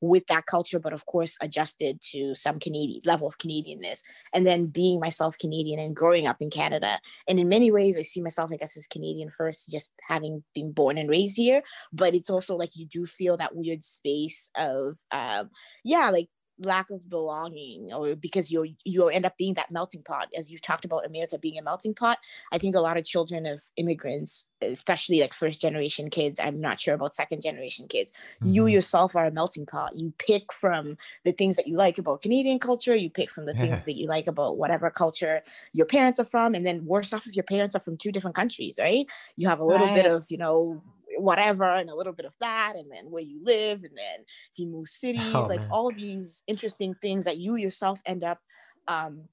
with 0.08 0.26
that 0.28 0.46
culture, 0.46 0.80
but 0.80 0.94
of 0.94 1.06
course 1.06 1.38
adjusted 1.42 2.00
to 2.12 2.36
some 2.36 2.60
Canadian 2.60 3.02
level 3.06 3.28
of 3.28 3.38
Canadianness. 3.38 4.02
And 4.34 4.46
then 4.46 4.68
being 4.68 5.00
myself 5.00 5.38
Canadian 5.38 5.80
and 5.80 5.96
growing 5.96 6.28
up 6.28 6.42
in 6.42 6.50
Canada. 6.50 7.00
And 7.28 7.40
in 7.40 7.50
many 7.50 7.72
ways, 7.72 7.98
I 7.98 8.02
see 8.02 8.22
myself, 8.22 8.52
I 8.54 8.58
guess, 8.58 8.78
as 8.78 8.88
Canadian 8.88 9.30
first, 9.30 9.72
just 9.72 9.92
having 10.08 10.44
been 10.54 10.72
born 10.72 10.98
and 10.98 11.10
raised 11.10 11.38
here. 11.38 11.64
But 11.92 12.16
it's 12.16 12.30
also 12.30 12.56
like 12.56 12.76
you 12.76 12.86
do 12.86 13.06
feel 13.06 13.38
that 13.38 13.56
weird 13.56 13.84
space 13.84 14.50
of, 14.56 14.98
um, 15.12 15.50
yeah, 15.84 16.10
like 16.10 16.30
lack 16.60 16.90
of 16.90 17.10
belonging 17.10 17.92
or 17.94 18.16
because 18.16 18.50
you 18.52 18.66
you 18.86 19.10
end 19.10 19.26
up 19.26 19.38
being 19.38 19.54
that 19.56 19.72
melting 19.72 20.02
pot 20.04 20.30
as 20.38 20.52
you've 20.52 20.62
talked 20.62 20.86
about 20.86 21.06
america 21.06 21.38
being 21.38 21.58
a 21.58 21.62
melting 21.62 21.94
pot 21.94 22.18
i 22.54 22.58
think 22.58 22.76
a 22.76 22.80
lot 22.80 22.96
of 22.96 23.04
children 23.04 23.46
of 23.46 23.62
immigrants 23.76 24.48
especially 24.62 25.20
like 25.20 25.34
first 25.34 25.60
generation 25.60 26.10
kids 26.10 26.40
i'm 26.40 26.62
not 26.62 26.80
sure 26.80 26.94
about 26.94 27.14
second 27.14 27.42
generation 27.42 27.88
kids 27.88 28.12
mm-hmm. 28.42 28.54
you 28.54 28.68
yourself 28.68 29.16
are 29.16 29.26
a 29.26 29.32
melting 29.32 29.66
pot 29.66 29.96
you 29.96 30.14
pick 30.18 30.54
from 30.54 30.98
the 31.26 31.34
things 31.34 31.58
that 31.58 31.68
you 31.68 31.76
like 31.76 31.98
about 31.98 32.22
canadian 32.22 32.58
culture 32.58 32.96
you 32.96 33.10
pick 33.10 33.30
from 33.30 33.46
the 33.46 33.54
things 33.56 33.84
that 33.86 33.98
you 33.98 34.08
like 34.08 34.28
about 34.28 34.58
whatever 34.58 34.90
culture 34.90 35.42
your 35.74 35.86
parents 35.86 36.20
are 36.20 36.26
from 36.26 36.56
and 36.56 36.66
then 36.66 36.86
worse 36.86 37.12
off 37.12 37.28
if 37.28 37.36
your 37.36 37.44
parents 37.44 37.76
are 37.76 37.82
from 37.82 37.98
two 37.98 38.14
different 38.14 38.36
countries 38.36 38.80
right 38.80 39.08
you 39.36 39.48
have 39.48 39.60
a 39.60 39.66
little 39.66 39.88
right. 39.88 39.96
bit 39.96 40.10
of 40.10 40.26
you 40.30 40.38
know 40.38 40.82
whatever 41.18 41.64
and 41.64 41.90
a 41.90 41.96
little 41.96 42.14
bit 42.14 42.26
of 42.26 42.36
that 42.40 42.74
and 42.76 42.92
then 42.92 43.10
where 43.10 43.24
you 43.24 43.40
live 43.44 43.84
and 43.84 43.98
then 43.98 44.20
if 44.52 44.58
you 44.58 44.68
move 44.68 44.88
cities 44.88 45.34
oh, 45.34 45.48
like 45.48 45.62
man. 45.62 45.70
all 45.72 45.92
these 45.92 46.44
interesting 46.48 46.94
things 47.02 47.26
that 47.26 47.38
you 47.38 47.56
yourself 47.56 48.00
end 48.06 48.24
up 48.24 48.40
um 48.88 49.24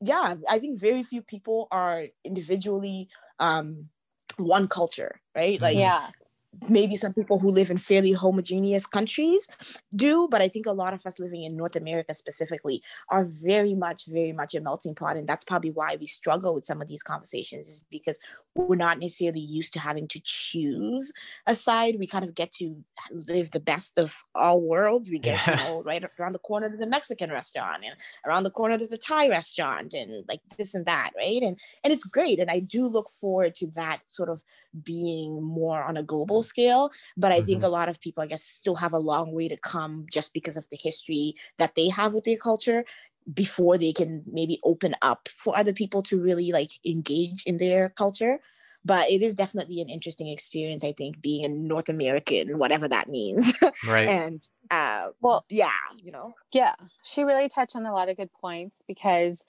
yeah 0.00 0.34
i 0.48 0.58
think 0.58 0.78
very 0.78 1.02
few 1.02 1.22
people 1.22 1.68
are 1.70 2.04
individually 2.24 3.08
um 3.38 3.88
one 4.38 4.66
culture 4.68 5.20
right? 5.34 5.60
Like 5.60 5.76
yeah 5.76 6.08
maybe 6.68 6.96
some 6.96 7.12
people 7.12 7.38
who 7.38 7.50
live 7.50 7.70
in 7.70 7.78
fairly 7.78 8.12
homogeneous 8.12 8.86
countries 8.86 9.46
do 9.96 10.28
but 10.30 10.42
i 10.42 10.48
think 10.48 10.66
a 10.66 10.72
lot 10.72 10.92
of 10.92 11.04
us 11.06 11.18
living 11.18 11.42
in 11.44 11.56
north 11.56 11.76
america 11.76 12.12
specifically 12.14 12.82
are 13.10 13.26
very 13.42 13.74
much 13.74 14.06
very 14.06 14.32
much 14.32 14.54
a 14.54 14.60
melting 14.60 14.94
pot. 14.94 15.16
And 15.16 15.28
that's 15.28 15.44
probably 15.44 15.70
why 15.70 15.96
we 15.98 16.06
struggle 16.06 16.54
with 16.54 16.64
some 16.64 16.80
of 16.80 16.88
these 16.88 17.02
conversations 17.02 17.68
is 17.68 17.84
because 17.90 18.18
we're 18.54 18.76
not 18.76 18.98
necessarily 18.98 19.40
used 19.40 19.72
to 19.72 19.80
having 19.80 20.06
to 20.08 20.20
choose 20.22 21.12
a 21.46 21.54
side. 21.54 21.96
We 21.98 22.06
kind 22.06 22.24
of 22.24 22.34
get 22.34 22.52
to 22.52 22.76
live 23.10 23.50
the 23.50 23.60
best 23.60 23.98
of 23.98 24.22
all 24.34 24.60
worlds. 24.60 25.10
We 25.10 25.18
get 25.18 25.46
yeah. 25.46 25.50
you 25.50 25.68
know 25.68 25.82
right 25.82 26.04
around 26.18 26.32
the 26.32 26.38
corner 26.38 26.68
there's 26.68 26.80
a 26.80 26.86
mexican 26.86 27.30
restaurant 27.30 27.82
and 27.84 27.94
around 28.26 28.44
the 28.44 28.50
corner 28.50 28.76
there's 28.76 28.92
a 28.92 28.98
thai 28.98 29.28
restaurant 29.28 29.94
and 29.94 30.24
like 30.28 30.40
this 30.58 30.74
and 30.74 30.86
that 30.86 31.10
right? 31.16 31.42
And 31.42 31.58
and 31.82 31.92
it's 31.92 32.04
great. 32.04 32.38
And 32.38 32.50
i 32.50 32.58
do 32.58 32.86
look 32.86 33.08
forward 33.08 33.54
to 33.56 33.66
that 33.74 34.00
sort 34.06 34.28
of 34.28 34.42
being 34.82 35.42
more 35.42 35.82
on 35.82 35.96
a 35.96 36.02
global 36.02 36.41
scale. 36.42 36.90
But 37.16 37.32
I 37.32 37.38
mm-hmm. 37.38 37.46
think 37.46 37.62
a 37.62 37.68
lot 37.68 37.88
of 37.88 38.00
people, 38.00 38.22
I 38.22 38.26
guess, 38.26 38.42
still 38.42 38.76
have 38.76 38.92
a 38.92 38.98
long 38.98 39.32
way 39.32 39.48
to 39.48 39.56
come 39.56 40.06
just 40.10 40.32
because 40.32 40.56
of 40.56 40.68
the 40.68 40.78
history 40.80 41.34
that 41.58 41.74
they 41.74 41.88
have 41.88 42.14
with 42.14 42.24
their 42.24 42.36
culture 42.36 42.84
before 43.32 43.78
they 43.78 43.92
can 43.92 44.22
maybe 44.30 44.58
open 44.64 44.94
up 45.02 45.28
for 45.36 45.56
other 45.56 45.72
people 45.72 46.02
to 46.02 46.20
really 46.20 46.50
like 46.52 46.70
engage 46.84 47.44
in 47.44 47.56
their 47.58 47.88
culture 47.90 48.40
but 48.84 49.08
it 49.10 49.22
is 49.22 49.34
definitely 49.34 49.80
an 49.80 49.88
interesting 49.88 50.28
experience 50.28 50.82
i 50.84 50.92
think 50.92 51.20
being 51.20 51.44
a 51.44 51.48
north 51.48 51.88
american 51.88 52.58
whatever 52.58 52.88
that 52.88 53.08
means 53.08 53.52
right 53.88 54.08
and 54.08 54.46
uh 54.70 55.08
well 55.20 55.44
yeah 55.48 55.70
you 56.02 56.10
know 56.10 56.34
yeah 56.52 56.74
she 57.04 57.22
really 57.22 57.48
touched 57.48 57.76
on 57.76 57.86
a 57.86 57.92
lot 57.92 58.08
of 58.08 58.16
good 58.16 58.32
points 58.40 58.82
because 58.88 59.46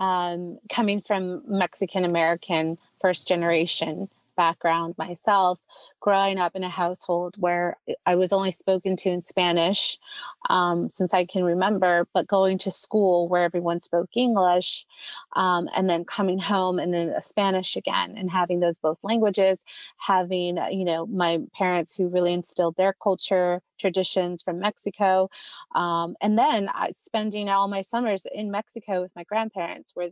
um 0.00 0.58
coming 0.68 1.00
from 1.00 1.42
mexican 1.46 2.04
american 2.04 2.76
first 3.00 3.26
generation 3.26 4.08
background 4.36 4.94
myself, 4.98 5.60
growing 6.00 6.38
up 6.38 6.54
in 6.54 6.64
a 6.64 6.68
household 6.68 7.34
where 7.38 7.76
I 8.06 8.14
was 8.14 8.32
only 8.32 8.50
spoken 8.50 8.96
to 8.96 9.10
in 9.10 9.22
Spanish 9.22 9.98
um, 10.50 10.88
since 10.88 11.14
I 11.14 11.24
can 11.24 11.44
remember, 11.44 12.06
but 12.12 12.26
going 12.26 12.58
to 12.58 12.70
school 12.70 13.28
where 13.28 13.44
everyone 13.44 13.80
spoke 13.80 14.10
English, 14.14 14.86
um, 15.36 15.68
and 15.74 15.88
then 15.88 16.04
coming 16.04 16.38
home 16.38 16.78
and 16.78 16.92
then 16.92 17.14
Spanish 17.20 17.76
again, 17.76 18.14
and 18.16 18.30
having 18.30 18.60
those 18.60 18.78
both 18.78 18.98
languages, 19.02 19.58
having, 19.98 20.58
uh, 20.58 20.68
you 20.68 20.84
know, 20.84 21.06
my 21.06 21.40
parents 21.54 21.96
who 21.96 22.08
really 22.08 22.32
instilled 22.32 22.76
their 22.76 22.94
culture 23.02 23.60
traditions 23.78 24.42
from 24.42 24.58
Mexico. 24.58 25.28
Um, 25.74 26.16
and 26.20 26.38
then 26.38 26.68
I, 26.72 26.90
spending 26.92 27.48
all 27.48 27.68
my 27.68 27.82
summers 27.82 28.26
in 28.32 28.50
Mexico 28.50 29.00
with 29.02 29.12
my 29.16 29.24
grandparents, 29.24 29.92
where 29.94 30.10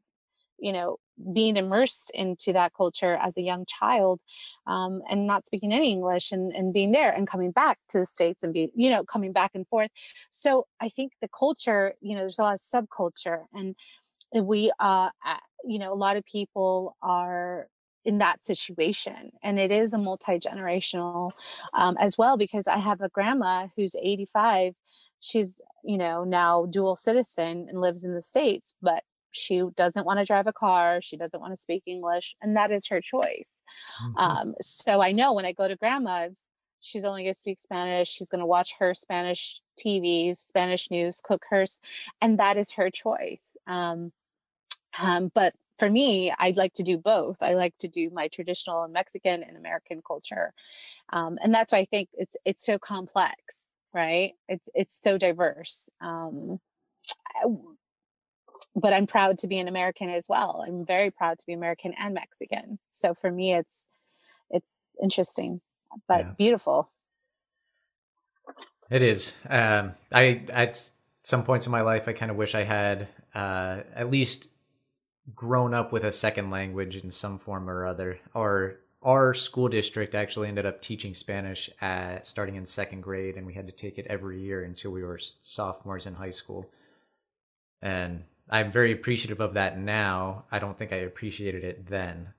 you 0.59 0.73
know 0.73 0.99
being 1.33 1.57
immersed 1.57 2.11
into 2.15 2.53
that 2.53 2.73
culture 2.75 3.19
as 3.23 3.37
a 3.37 3.43
young 3.43 3.65
child 3.67 4.21
um, 4.67 5.03
and 5.09 5.27
not 5.27 5.47
speaking 5.47 5.73
any 5.73 5.91
english 5.91 6.33
and, 6.33 6.53
and 6.53 6.73
being 6.73 6.93
there 6.93 7.13
and 7.13 7.29
coming 7.29 7.51
back 7.51 7.79
to 7.89 7.99
the 7.99 8.07
states 8.07 8.43
and 8.43 8.53
being 8.53 8.71
you 8.75 8.91
know 8.91 9.05
coming 9.05 9.33
back 9.33 9.53
and 9.55 9.67
forth. 9.69 9.91
So 10.31 10.67
i 10.81 10.89
think 10.89 11.13
the 11.21 11.29
culture 11.29 11.95
you 12.01 12.15
know 12.15 12.21
there's 12.23 12.39
a 12.39 12.43
lot 12.43 12.55
of 12.55 12.61
subculture 12.61 13.45
and 13.53 13.77
we 14.35 14.73
uh 14.79 15.11
you 15.65 15.79
know 15.79 15.93
a 15.93 15.95
lot 15.95 16.17
of 16.17 16.25
people 16.25 16.97
are 17.03 17.69
in 18.05 18.19
that 18.19 18.45
situation 18.45 19.31
and 19.43 19.59
it 19.61 19.71
is 19.71 19.93
a 19.93 19.99
multi-generational 19.99 21.31
um, 21.75 21.97
as 22.01 22.19
well 22.19 22.37
because 22.37 22.67
i 22.67 22.79
have 22.79 23.01
a 23.01 23.09
grandma 23.09 23.69
who's 23.77 23.95
85 24.01 24.75
she's 25.21 25.61
you 25.85 25.97
know 25.97 26.25
now 26.25 26.67
dual 26.67 26.97
citizen 26.97 27.67
and 27.69 27.81
lives 27.81 28.05
in 28.05 28.15
the 28.15 28.23
states 28.23 28.75
but 28.83 29.05
she 29.33 29.63
doesn't 29.77 30.07
want 30.07 30.19
to 30.19 30.25
drive 30.25 30.47
a 30.47 30.53
car 30.53 31.01
she 31.03 31.17
doesn't 31.17 31.41
want 31.41 31.53
to 31.53 31.57
speak 31.57 31.83
english 31.87 32.35
and 32.41 32.57
that 32.57 32.71
is 32.71 32.87
her 32.87 33.01
choice. 33.01 33.53
Mm-hmm. 34.03 34.17
um, 34.17 34.55
so 34.61 35.01
i 35.01 35.13
know 35.13 35.33
when 35.33 35.45
i 35.45 35.53
go 35.53 35.69
to 35.69 35.77
grandma's 35.77 36.49
she's 36.81 37.05
only 37.05 37.23
going 37.23 37.35
to 37.35 37.39
speak 37.39 37.59
spanish 37.59 38.09
she's 38.09 38.29
going 38.29 38.41
to 38.41 38.47
watch 38.47 38.75
her 38.79 38.95
spanish 38.95 39.61
tv 39.79 40.37
spanish 40.37 40.91
news 40.91 41.21
cook 41.23 41.45
hers 41.51 41.81
and 42.21 42.39
that 42.39 42.57
is 42.57 42.73
her 42.73 42.91
choice. 42.91 43.57
Um, 43.67 44.13
um, 45.01 45.31
but 45.35 45.55
for 45.79 45.89
me 45.89 46.33
i'd 46.39 46.57
like 46.57 46.75
to 46.75 46.83
do 46.83 46.99
both. 46.99 47.43
I 47.43 47.55
like 47.55 47.77
to 47.79 47.89
do 47.89 48.11
my 48.11 48.29
traditional 48.29 48.87
mexican 48.89 49.43
and 49.43 49.57
american 49.57 50.03
culture. 50.07 50.53
Um, 51.13 51.39
and 51.43 51.55
that's 51.55 51.73
why 51.73 51.79
i 51.79 51.85
think 51.85 52.09
it's 52.15 52.37
it's 52.45 52.65
so 52.65 52.79
complex 52.79 53.73
right? 53.93 54.35
It's 54.49 54.69
it's 54.75 55.01
so 55.01 55.19
diverse. 55.19 55.91
Um, 56.01 56.61
but 58.75 58.93
I'm 58.93 59.07
proud 59.07 59.39
to 59.39 59.49
be 59.49 59.59
an 59.59 59.69
American 59.69 60.09
as 60.09 60.27
well. 60.29 60.65
I'm 60.67 60.85
very 60.85 61.11
proud 61.11 61.39
to 61.39 61.47
be 61.47 61.53
American 61.53 61.95
and 61.99 62.15
Mexican. 62.15 62.79
So 62.89 63.15
for 63.15 63.31
me, 63.31 63.55
it's 63.55 63.87
it's 64.51 64.97
interesting, 65.03 65.61
but 66.09 66.21
yeah. 66.21 66.33
beautiful. 66.39 66.91
It 68.91 69.03
is. 69.03 69.37
Um, 69.49 69.93
I 70.13 70.43
at 70.51 70.91
some 71.23 71.45
points 71.45 71.67
in 71.67 71.73
my 71.73 71.83
life, 71.83 72.09
I 72.09 72.13
kind 72.13 72.31
of 72.31 72.37
wish 72.37 72.55
I 72.55 72.65
had 72.65 73.09
uh, 73.35 73.81
at 73.95 74.11
least 74.11 74.49
grown 75.35 75.73
up 75.73 75.93
with 75.93 76.05
a 76.05 76.13
second 76.13 76.51
language 76.51 76.97
in 76.97 77.11
some 77.11 77.39
form 77.39 77.71
or 77.71 77.87
other. 77.87 78.19
Or 78.35 78.81
our 79.03 79.35
school 79.35 79.69
district 79.69 80.15
actually 80.15 80.49
ended 80.49 80.67
up 80.67 80.83
teaching 80.83 81.15
Spanish 81.15 81.71
at 81.81 82.27
starting 82.27 82.57
in 82.57 82.67
second 82.67 83.03
grade, 83.03 83.37
and 83.37 83.47
we 83.47 83.55
had 83.55 83.67
to 83.67 83.73
take 83.73 83.99
it 83.99 84.07
every 84.09 84.41
year 84.41 84.63
until 84.63 84.93
we 84.93 85.03
were 85.03 85.19
sophomores 85.41 86.07
in 86.07 86.15
high 86.15 86.31
school. 86.31 86.71
And 87.81 88.25
I'm 88.51 88.73
very 88.73 88.93
appreciative 88.93 89.41
of 89.41 89.55
that 89.55 89.79
now. 89.79 90.45
I 90.51 90.59
don't 90.59 90.77
think 90.77 90.93
I 90.93 90.97
appreciated 90.97 91.65
it 91.65 91.89
then. 91.89 92.35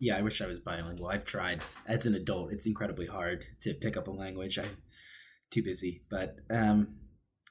Yeah, 0.00 0.16
I 0.16 0.22
wish 0.22 0.42
I 0.42 0.46
was 0.46 0.58
bilingual. 0.58 1.06
I've 1.06 1.24
tried 1.24 1.62
as 1.86 2.06
an 2.06 2.14
adult. 2.14 2.52
It's 2.52 2.66
incredibly 2.66 3.06
hard 3.06 3.44
to 3.60 3.74
pick 3.74 3.96
up 3.96 4.08
a 4.08 4.10
language. 4.10 4.58
I'm 4.58 4.78
too 5.50 5.62
busy. 5.62 6.02
But 6.10 6.36
um, 6.50 6.96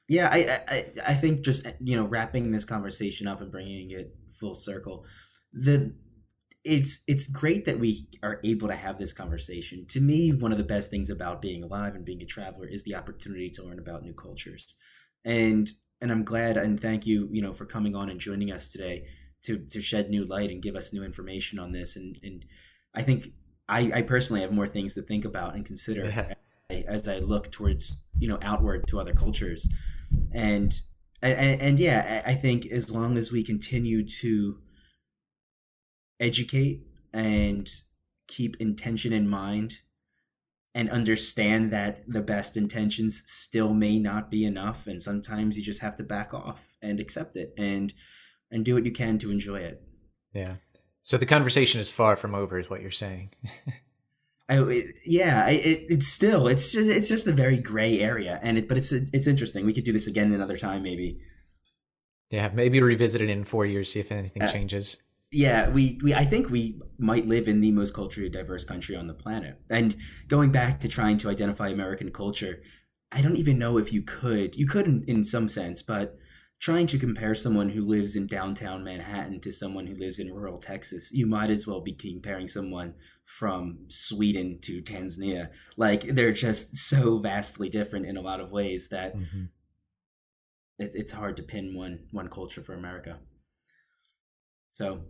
yeah, 0.08 0.28
I, 0.30 0.60
I 0.68 0.84
I 1.08 1.14
think 1.14 1.44
just 1.44 1.66
you 1.80 1.96
know 1.96 2.04
wrapping 2.04 2.50
this 2.50 2.66
conversation 2.66 3.26
up 3.26 3.40
and 3.40 3.50
bringing 3.50 3.90
it 3.90 4.14
full 4.38 4.54
circle, 4.54 5.06
the 5.52 5.94
it's 6.64 7.02
it's 7.08 7.26
great 7.26 7.64
that 7.64 7.78
we 7.78 8.08
are 8.22 8.40
able 8.44 8.68
to 8.68 8.76
have 8.76 8.98
this 8.98 9.12
conversation. 9.12 9.86
To 9.88 10.00
me, 10.00 10.30
one 10.30 10.52
of 10.52 10.58
the 10.58 10.64
best 10.64 10.90
things 10.90 11.10
about 11.10 11.42
being 11.42 11.62
alive 11.62 11.94
and 11.94 12.04
being 12.04 12.22
a 12.22 12.26
traveler 12.26 12.66
is 12.66 12.84
the 12.84 12.94
opportunity 12.94 13.50
to 13.50 13.62
learn 13.62 13.78
about 13.78 14.02
new 14.02 14.14
cultures. 14.14 14.76
And 15.24 15.70
and 16.02 16.10
I'm 16.10 16.24
glad 16.24 16.56
and 16.56 16.78
thank 16.78 17.06
you, 17.06 17.28
you 17.30 17.40
know, 17.40 17.54
for 17.54 17.64
coming 17.64 17.94
on 17.94 18.10
and 18.10 18.20
joining 18.20 18.50
us 18.50 18.70
today 18.70 19.06
to 19.44 19.58
to 19.70 19.80
shed 19.80 20.10
new 20.10 20.24
light 20.24 20.50
and 20.50 20.60
give 20.60 20.74
us 20.76 20.92
new 20.92 21.04
information 21.04 21.58
on 21.58 21.72
this. 21.72 21.96
And 21.96 22.18
and 22.22 22.44
I 22.92 23.02
think 23.02 23.32
I, 23.68 23.90
I 23.94 24.02
personally 24.02 24.42
have 24.42 24.52
more 24.52 24.66
things 24.66 24.94
to 24.94 25.02
think 25.02 25.24
about 25.24 25.54
and 25.54 25.64
consider 25.64 26.36
yeah. 26.70 26.82
as 26.86 27.08
I 27.08 27.18
look 27.18 27.52
towards 27.52 28.04
you 28.18 28.28
know 28.28 28.38
outward 28.42 28.88
to 28.88 29.00
other 29.00 29.14
cultures. 29.14 29.72
And 30.32 30.78
and, 31.22 31.62
and 31.62 31.80
yeah, 31.80 32.22
I 32.26 32.34
think 32.34 32.66
as 32.66 32.92
long 32.92 33.16
as 33.16 33.30
we 33.30 33.44
continue 33.44 34.04
to 34.20 34.58
educate 36.18 36.82
and 37.14 37.70
keep 38.26 38.56
intention 38.60 39.12
in 39.12 39.28
mind 39.28 39.78
and 40.74 40.90
understand 40.90 41.70
that 41.70 42.00
the 42.08 42.22
best 42.22 42.56
intentions 42.56 43.22
still 43.26 43.74
may 43.74 43.98
not 43.98 44.30
be 44.30 44.44
enough 44.44 44.86
and 44.86 45.02
sometimes 45.02 45.58
you 45.58 45.62
just 45.62 45.82
have 45.82 45.96
to 45.96 46.02
back 46.02 46.32
off 46.32 46.76
and 46.80 46.98
accept 46.98 47.36
it 47.36 47.52
and 47.58 47.92
and 48.50 48.64
do 48.64 48.74
what 48.74 48.84
you 48.84 48.92
can 48.92 49.18
to 49.18 49.30
enjoy 49.30 49.56
it. 49.56 49.82
Yeah. 50.34 50.56
So 51.02 51.16
the 51.16 51.26
conversation 51.26 51.80
is 51.80 51.90
far 51.90 52.16
from 52.16 52.34
over 52.34 52.58
is 52.58 52.70
what 52.70 52.80
you're 52.80 52.90
saying. 52.90 53.30
I, 54.48 54.60
it, 54.60 54.96
yeah 55.06 55.48
it, 55.48 55.86
it's 55.88 56.08
still 56.08 56.48
it's 56.48 56.72
just 56.72 56.90
it's 56.90 57.08
just 57.08 57.28
a 57.28 57.32
very 57.32 57.58
gray 57.58 58.00
area 58.00 58.40
and 58.42 58.58
it 58.58 58.68
but 58.68 58.76
it's 58.76 58.92
it's 58.92 59.26
interesting. 59.26 59.66
We 59.66 59.74
could 59.74 59.84
do 59.84 59.92
this 59.92 60.06
again 60.06 60.32
another 60.32 60.56
time 60.56 60.82
maybe. 60.82 61.20
Yeah 62.30 62.50
maybe 62.52 62.80
revisit 62.80 63.20
it 63.20 63.28
in 63.28 63.44
four 63.44 63.66
years 63.66 63.92
see 63.92 64.00
if 64.00 64.10
anything 64.10 64.42
uh, 64.42 64.48
changes 64.48 65.02
yeah, 65.32 65.70
we, 65.70 65.98
we 66.02 66.14
I 66.14 66.24
think 66.24 66.50
we 66.50 66.78
might 66.98 67.26
live 67.26 67.48
in 67.48 67.62
the 67.62 67.72
most 67.72 67.94
culturally 67.94 68.28
diverse 68.28 68.64
country 68.64 68.94
on 68.94 69.06
the 69.06 69.14
planet. 69.14 69.58
And 69.70 69.96
going 70.28 70.52
back 70.52 70.78
to 70.80 70.88
trying 70.88 71.16
to 71.18 71.30
identify 71.30 71.68
American 71.68 72.10
culture, 72.12 72.62
I 73.10 73.22
don't 73.22 73.38
even 73.38 73.58
know 73.58 73.78
if 73.78 73.92
you 73.92 74.02
could. 74.02 74.56
You 74.56 74.66
could 74.66 74.86
in, 74.86 75.04
in 75.08 75.24
some 75.24 75.48
sense, 75.48 75.82
but 75.82 76.18
trying 76.60 76.86
to 76.86 76.98
compare 76.98 77.34
someone 77.34 77.70
who 77.70 77.84
lives 77.84 78.14
in 78.14 78.26
downtown 78.26 78.84
Manhattan 78.84 79.40
to 79.40 79.50
someone 79.50 79.86
who 79.86 79.96
lives 79.96 80.18
in 80.18 80.32
rural 80.32 80.58
Texas, 80.58 81.10
you 81.12 81.26
might 81.26 81.50
as 81.50 81.66
well 81.66 81.80
be 81.80 81.94
comparing 81.94 82.46
someone 82.46 82.94
from 83.24 83.78
Sweden 83.88 84.58
to 84.62 84.82
Tanzania. 84.82 85.48
Like 85.78 86.02
they're 86.02 86.32
just 86.32 86.76
so 86.76 87.18
vastly 87.18 87.70
different 87.70 88.04
in 88.04 88.18
a 88.18 88.22
lot 88.22 88.40
of 88.40 88.52
ways 88.52 88.90
that 88.90 89.16
mm-hmm. 89.16 89.44
it, 90.78 90.92
it's 90.94 91.12
hard 91.12 91.38
to 91.38 91.42
pin 91.42 91.74
one 91.74 92.00
one 92.10 92.28
culture 92.28 92.62
for 92.62 92.74
America. 92.74 93.18
So 94.72 95.02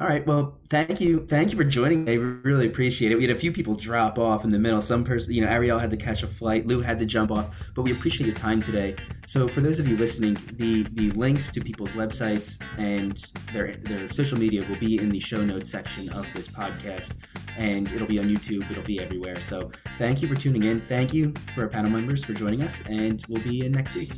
all 0.00 0.08
right. 0.08 0.26
Well, 0.26 0.58
thank 0.68 1.00
you. 1.00 1.24
Thank 1.24 1.52
you 1.52 1.56
for 1.56 1.62
joining. 1.62 2.08
I 2.08 2.14
really 2.14 2.66
appreciate 2.66 3.12
it. 3.12 3.14
We 3.14 3.22
had 3.22 3.36
a 3.36 3.38
few 3.38 3.52
people 3.52 3.74
drop 3.74 4.18
off 4.18 4.42
in 4.42 4.50
the 4.50 4.58
middle. 4.58 4.82
Some 4.82 5.04
person, 5.04 5.32
you 5.32 5.40
know, 5.40 5.46
Ariel 5.46 5.78
had 5.78 5.92
to 5.92 5.96
catch 5.96 6.24
a 6.24 6.26
flight. 6.26 6.66
Lou 6.66 6.80
had 6.80 6.98
to 6.98 7.06
jump 7.06 7.30
off. 7.30 7.70
But 7.76 7.82
we 7.82 7.92
appreciate 7.92 8.26
your 8.26 8.34
time 8.34 8.60
today. 8.60 8.96
So, 9.24 9.46
for 9.46 9.60
those 9.60 9.78
of 9.78 9.86
you 9.86 9.96
listening, 9.96 10.36
the 10.54 10.82
the 10.94 11.10
links 11.10 11.48
to 11.50 11.60
people's 11.60 11.92
websites 11.92 12.60
and 12.76 13.24
their 13.52 13.76
their 13.76 14.08
social 14.08 14.36
media 14.36 14.66
will 14.68 14.78
be 14.80 14.98
in 14.98 15.10
the 15.10 15.20
show 15.20 15.44
notes 15.44 15.70
section 15.70 16.08
of 16.08 16.26
this 16.34 16.48
podcast, 16.48 17.18
and 17.56 17.92
it'll 17.92 18.08
be 18.08 18.18
on 18.18 18.28
YouTube. 18.28 18.68
It'll 18.68 18.82
be 18.82 19.00
everywhere. 19.00 19.38
So, 19.38 19.70
thank 19.96 20.22
you 20.22 20.26
for 20.26 20.34
tuning 20.34 20.64
in. 20.64 20.80
Thank 20.80 21.14
you 21.14 21.32
for 21.54 21.62
our 21.62 21.68
panel 21.68 21.92
members 21.92 22.24
for 22.24 22.32
joining 22.32 22.62
us, 22.62 22.82
and 22.88 23.24
we'll 23.28 23.44
be 23.44 23.64
in 23.64 23.70
next 23.70 23.94
week. 23.94 24.10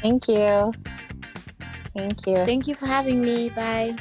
Thank 0.00 0.28
you. 0.28 0.72
Thank 1.96 2.26
you. 2.28 2.36
Thank 2.44 2.68
you 2.68 2.76
for 2.76 2.86
having 2.86 3.20
me. 3.20 3.48
Bye. 3.48 3.96